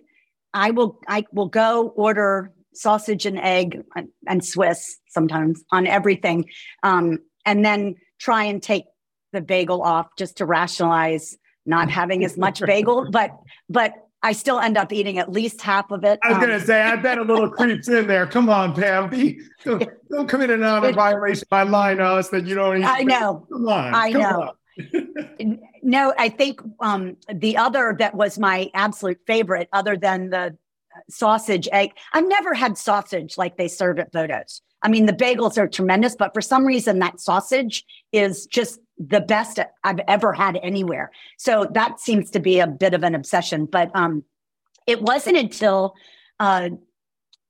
I 0.53 0.71
will 0.71 0.99
I 1.07 1.25
will 1.31 1.47
go 1.47 1.89
order 1.89 2.51
sausage 2.73 3.25
and 3.25 3.39
egg 3.39 3.83
and 4.27 4.45
Swiss 4.45 4.99
sometimes 5.09 5.63
on 5.71 5.87
everything, 5.87 6.49
um, 6.83 7.19
and 7.45 7.65
then 7.65 7.95
try 8.19 8.45
and 8.45 8.61
take 8.61 8.85
the 9.31 9.41
bagel 9.41 9.81
off 9.81 10.07
just 10.17 10.37
to 10.37 10.45
rationalize 10.45 11.37
not 11.65 11.89
having 11.89 12.23
as 12.23 12.37
much 12.37 12.61
bagel. 12.61 13.07
But 13.11 13.31
but 13.69 13.93
I 14.23 14.31
still 14.31 14.59
end 14.59 14.77
up 14.77 14.93
eating 14.93 15.19
at 15.19 15.31
least 15.31 15.61
half 15.61 15.91
of 15.91 16.03
it. 16.03 16.17
I 16.23 16.29
was 16.29 16.35
um, 16.37 16.43
going 16.45 16.59
to 16.59 16.65
say, 16.65 16.81
I 16.81 16.95
bet 16.95 17.17
a 17.17 17.23
little 17.23 17.49
creeps 17.51 17.89
in 17.89 18.07
there. 18.07 18.25
Come 18.25 18.49
on, 18.49 18.73
Pam. 18.73 19.09
Be, 19.09 19.41
don't, 19.65 19.87
don't 20.09 20.27
commit 20.27 20.49
another 20.49 20.93
violation 20.93 21.45
by 21.49 21.63
lying 21.63 21.97
to 21.97 22.05
us 22.05 22.29
that 22.29 22.45
you 22.45 22.55
don't 22.55 22.79
eat. 22.79 22.85
I 22.85 23.03
know. 23.03 23.45
Come 23.51 23.67
on. 23.67 23.93
I 23.93 24.11
come 24.11 24.21
know. 24.21 24.41
On 24.41 24.49
no, 25.83 26.13
I 26.17 26.29
think 26.29 26.61
um, 26.79 27.17
the 27.31 27.57
other 27.57 27.95
that 27.99 28.15
was 28.15 28.39
my 28.39 28.71
absolute 28.73 29.19
favorite, 29.27 29.69
other 29.71 29.97
than 29.97 30.29
the 30.29 30.57
sausage 31.09 31.67
egg. 31.71 31.91
I've 32.13 32.27
never 32.27 32.53
had 32.53 32.77
sausage 32.77 33.37
like 33.37 33.57
they 33.57 33.67
serve 33.67 33.99
at 33.99 34.11
Bodo's. 34.11 34.61
I 34.81 34.89
mean, 34.89 35.05
the 35.05 35.13
bagels 35.13 35.57
are 35.57 35.67
tremendous, 35.67 36.15
but 36.15 36.33
for 36.33 36.41
some 36.41 36.65
reason, 36.65 36.99
that 36.99 37.19
sausage 37.19 37.85
is 38.11 38.45
just 38.45 38.79
the 38.97 39.21
best 39.21 39.59
I've 39.83 39.99
ever 40.07 40.33
had 40.33 40.59
anywhere. 40.61 41.11
So 41.37 41.67
that 41.73 41.99
seems 41.99 42.29
to 42.31 42.39
be 42.39 42.59
a 42.59 42.67
bit 42.67 42.93
of 42.93 43.03
an 43.03 43.15
obsession. 43.15 43.65
But 43.65 43.91
um, 43.95 44.23
it 44.87 45.01
wasn't 45.01 45.37
until 45.37 45.95
uh, 46.39 46.69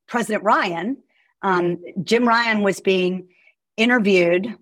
President 0.07 0.43
Ryan, 0.43 0.97
um, 1.41 1.77
Jim 2.03 2.27
Ryan 2.27 2.61
was 2.61 2.79
being 2.79 3.27
interviewed 3.77 4.55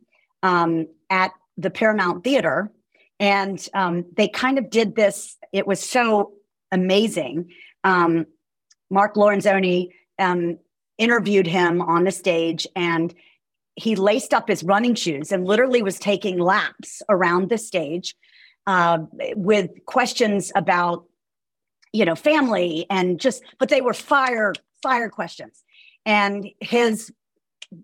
um, 0.44 0.88
at 1.10 1.32
the 1.58 1.70
Paramount 1.70 2.24
Theater. 2.24 2.72
And 3.20 3.64
um, 3.74 4.06
they 4.18 4.28
kind 4.28 4.58
of 4.58 4.70
did 4.70 4.96
this. 4.96 5.38
It 5.54 5.68
was 5.68 5.80
so 5.80 6.34
amazing. 6.72 7.52
Um, 7.84 8.26
Mark 8.90 9.16
Lorenzoni 9.16 9.90
um, 10.18 10.58
interviewed 10.98 11.48
him 11.48 11.82
on 11.82 12.04
the 12.04 12.12
stage 12.12 12.66
and 12.76 13.14
he 13.82 13.96
laced 13.96 14.34
up 14.34 14.48
his 14.48 14.64
running 14.64 14.96
shoes 14.96 15.32
and 15.32 15.46
literally 15.46 15.82
was 15.82 15.98
taking 16.00 16.40
laps 16.40 17.02
around 17.10 17.50
the 17.50 17.58
stage 17.58 18.16
uh, 18.68 19.00
with 19.36 19.72
questions 19.86 20.52
about 20.56 21.06
you 21.94 22.06
know 22.06 22.16
family 22.16 22.86
and 22.90 23.20
just 23.20 23.44
but 23.60 23.70
they 23.70 23.82
were 23.82 23.94
fire 23.94 24.54
fire 24.82 25.10
questions 25.10 25.64
and 26.06 26.48
his 26.60 27.12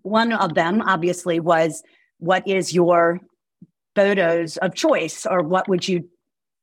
one 0.02 0.34
of 0.34 0.54
them 0.54 0.82
obviously 0.82 1.40
was 1.40 1.84
what 2.20 2.48
is 2.48 2.74
your 2.74 3.22
Bodo's 3.98 4.58
of 4.58 4.76
choice, 4.76 5.26
or 5.26 5.42
what 5.42 5.68
would 5.68 5.88
you 5.88 6.08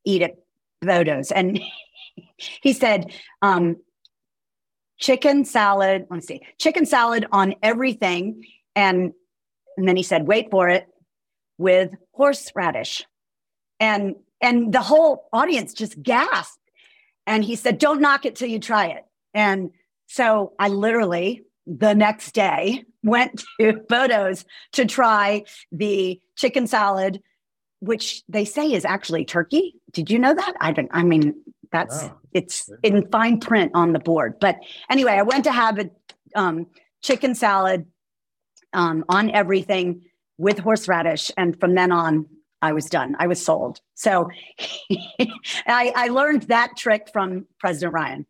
eat 0.04 0.22
at 0.22 0.36
Bodo's? 0.80 1.32
And 1.32 1.60
he 2.36 2.72
said, 2.72 3.12
um, 3.42 3.76
chicken 4.98 5.44
salad. 5.44 6.06
Let 6.08 6.16
me 6.16 6.20
see, 6.20 6.40
chicken 6.58 6.86
salad 6.86 7.26
on 7.32 7.56
everything. 7.60 8.44
And, 8.76 9.12
and 9.76 9.88
then 9.88 9.96
he 9.96 10.02
said, 10.02 10.26
wait 10.26 10.50
for 10.50 10.68
it, 10.68 10.86
with 11.58 11.90
horseradish. 12.12 13.04
And 13.80 14.16
and 14.40 14.72
the 14.72 14.80
whole 14.80 15.28
audience 15.32 15.72
just 15.72 16.00
gasped. 16.02 16.58
And 17.26 17.42
he 17.44 17.56
said, 17.56 17.78
don't 17.78 18.00
knock 18.00 18.26
it 18.26 18.36
till 18.36 18.48
you 18.48 18.58
try 18.58 18.88
it. 18.88 19.04
And 19.32 19.70
so 20.06 20.52
I 20.58 20.68
literally 20.68 21.42
the 21.66 21.94
next 21.94 22.32
day 22.32 22.84
went 23.02 23.44
to 23.60 23.72
Bodo's 23.88 24.44
to 24.72 24.84
try 24.84 25.44
the 25.72 26.20
chicken 26.36 26.66
salad, 26.66 27.22
which 27.80 28.22
they 28.28 28.44
say 28.44 28.72
is 28.72 28.84
actually 28.84 29.24
turkey. 29.24 29.74
Did 29.92 30.10
you 30.10 30.18
know 30.18 30.34
that? 30.34 30.54
I 30.60 30.72
don't, 30.72 30.90
I 30.92 31.02
mean, 31.02 31.34
that's 31.72 32.04
wow. 32.04 32.18
it's 32.32 32.70
in 32.82 33.08
fine 33.10 33.40
print 33.40 33.72
on 33.74 33.92
the 33.92 33.98
board. 33.98 34.38
But 34.40 34.58
anyway, 34.90 35.12
I 35.12 35.22
went 35.22 35.44
to 35.44 35.52
have 35.52 35.78
a 35.78 35.90
um, 36.34 36.66
chicken 37.02 37.34
salad 37.34 37.86
um, 38.74 39.04
on 39.08 39.30
everything 39.30 40.02
with 40.38 40.58
horseradish. 40.58 41.30
And 41.36 41.58
from 41.58 41.74
then 41.74 41.92
on, 41.92 42.26
I 42.60 42.72
was 42.72 42.86
done. 42.86 43.14
I 43.18 43.26
was 43.26 43.44
sold. 43.44 43.80
So 43.94 44.30
I, 45.66 45.92
I 45.94 46.08
learned 46.08 46.42
that 46.44 46.76
trick 46.76 47.08
from 47.12 47.46
President 47.58 47.92
Ryan. 47.92 48.26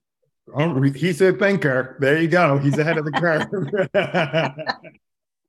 Oh, 0.54 0.82
he's 0.82 1.20
a 1.20 1.32
thinker. 1.32 1.96
There 2.00 2.20
you 2.20 2.28
go. 2.28 2.58
He's 2.58 2.76
ahead 2.76 2.98
of 2.98 3.04
the 3.04 3.12
curve. 3.12 3.46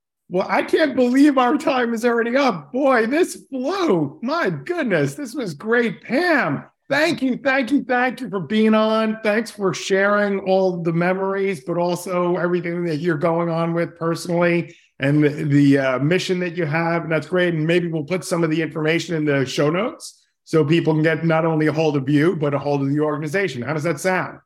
well, 0.30 0.48
I 0.50 0.62
can't 0.64 0.96
believe 0.96 1.38
our 1.38 1.58
time 1.58 1.94
is 1.94 2.06
already 2.06 2.38
up. 2.38 2.72
Boy, 2.72 3.08
this 3.08 3.44
flew. 3.50 4.20
My 4.22 4.50
goodness, 4.50 5.16
this 5.16 5.36
was 5.36 5.54
great. 5.54 6.02
Pam, 6.02 6.64
thank 6.88 7.22
you, 7.22 7.38
thank 7.38 7.72
you, 7.72 7.84
thank 7.84 8.22
you 8.22 8.30
for 8.30 8.40
being 8.40 8.74
on. 8.74 9.20
Thanks 9.22 9.52
for 9.52 9.74
sharing 9.74 10.40
all 10.42 10.82
the 10.82 10.94
memories, 10.94 11.66
but 11.66 11.78
also 11.78 12.38
everything 12.38 12.86
that 12.86 12.98
you're 12.98 13.18
going 13.18 13.50
on 13.50 13.74
with 13.74 13.98
personally 13.98 14.76
and 15.00 15.24
the, 15.24 15.30
the 15.30 15.78
uh, 15.78 16.00
mission 16.00 16.40
that 16.40 16.56
you 16.56 16.66
have. 16.66 17.04
And 17.04 17.12
that's 17.12 17.28
great. 17.28 17.54
And 17.54 17.68
maybe 17.68 17.88
we'll 17.88 18.04
put 18.04 18.24
some 18.24 18.44
of 18.44 18.50
the 18.50 18.62
information 18.62 19.16
in 19.16 19.26
the 19.26 19.46
show 19.46 19.70
notes 19.70 20.26
so 20.44 20.64
people 20.64 20.94
can 20.94 21.04
get 21.04 21.26
not 21.26 21.46
only 21.46 21.68
a 21.68 21.74
hold 21.74 21.98
of 21.98 22.08
you, 22.10 22.36
but 22.36 22.54
a 22.54 22.60
hold 22.60 22.82
of 22.82 22.90
the 22.90 23.00
organization. 23.00 23.62
How 23.62 23.74
does 23.74 23.84
that 23.84 24.00
sound? 24.00 24.40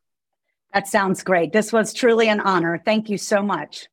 That 0.73 0.87
sounds 0.87 1.23
great. 1.23 1.51
This 1.51 1.73
was 1.73 1.93
truly 1.93 2.29
an 2.29 2.39
honor. 2.39 2.81
Thank 2.83 3.09
you 3.09 3.17
so 3.17 3.41
much. 3.41 3.87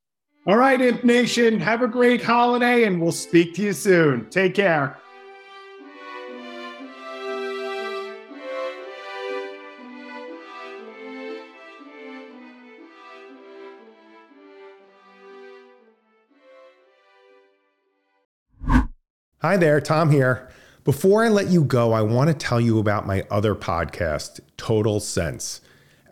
All 0.46 0.56
right, 0.56 0.80
Imp 0.80 1.02
Nation, 1.02 1.58
have 1.58 1.82
a 1.82 1.88
great 1.88 2.22
holiday 2.22 2.84
and 2.84 3.00
we'll 3.00 3.10
speak 3.10 3.54
to 3.54 3.62
you 3.62 3.72
soon. 3.72 4.30
Take 4.30 4.54
care. 4.54 4.96
Hi 19.46 19.56
there, 19.56 19.80
Tom 19.80 20.10
here. 20.10 20.48
Before 20.82 21.24
I 21.24 21.28
let 21.28 21.50
you 21.50 21.62
go, 21.62 21.92
I 21.92 22.02
want 22.02 22.26
to 22.26 22.34
tell 22.34 22.60
you 22.60 22.80
about 22.80 23.06
my 23.06 23.24
other 23.30 23.54
podcast, 23.54 24.40
Total 24.56 24.98
Cents. 24.98 25.60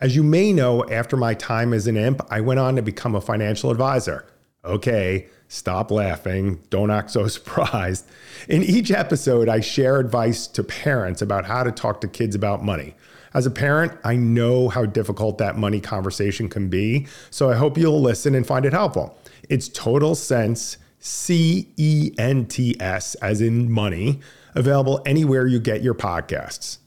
As 0.01 0.15
you 0.15 0.23
may 0.23 0.53
know, 0.53 0.89
after 0.89 1.17
my 1.17 1.35
time 1.35 1.73
as 1.75 1.89
an 1.89 1.97
imp, 1.97 2.21
I 2.31 2.41
went 2.41 2.61
on 2.61 2.77
to 2.77 2.83
become 2.83 3.17
a 3.17 3.21
financial 3.21 3.73
advisor. 3.73 4.25
Okay, 4.65 5.27
stop 5.49 5.91
laughing. 5.91 6.63
Don't 6.71 6.93
act 6.93 7.11
so 7.11 7.27
surprised. 7.27 8.07
In 8.49 8.63
each 8.63 8.93
episode, 8.93 9.49
I 9.49 9.59
share 9.59 9.99
advice 9.99 10.47
to 10.47 10.63
parents 10.63 11.21
about 11.21 11.45
how 11.45 11.65
to 11.65 11.73
talk 11.73 12.01
to 12.03 12.07
kids 12.07 12.37
about 12.37 12.63
money. 12.63 12.95
As 13.35 13.47
a 13.47 13.51
parent, 13.51 13.99
I 14.05 14.15
know 14.15 14.69
how 14.69 14.87
difficult 14.87 15.39
that 15.39 15.59
money 15.59 15.81
conversation 15.81 16.49
can 16.49 16.69
be, 16.69 17.09
so 17.31 17.51
I 17.51 17.57
hope 17.57 17.79
you'll 17.79 18.01
listen 18.01 18.37
and 18.37 18.47
find 18.47 18.65
it 18.65 18.73
helpful. 18.73 19.19
It's 19.49 19.69
Total 19.69 20.15
Cents, 20.15 20.77
C 21.07 21.69
E 21.77 22.13
N 22.17 22.47
T 22.47 22.77
S, 22.81 23.15
as 23.17 23.43
in 23.43 23.71
money, 23.71 24.21
available 24.55 25.03
anywhere 25.05 25.47
you 25.47 25.61
get 25.61 25.83
your 25.83 25.95
podcasts. 25.95 26.79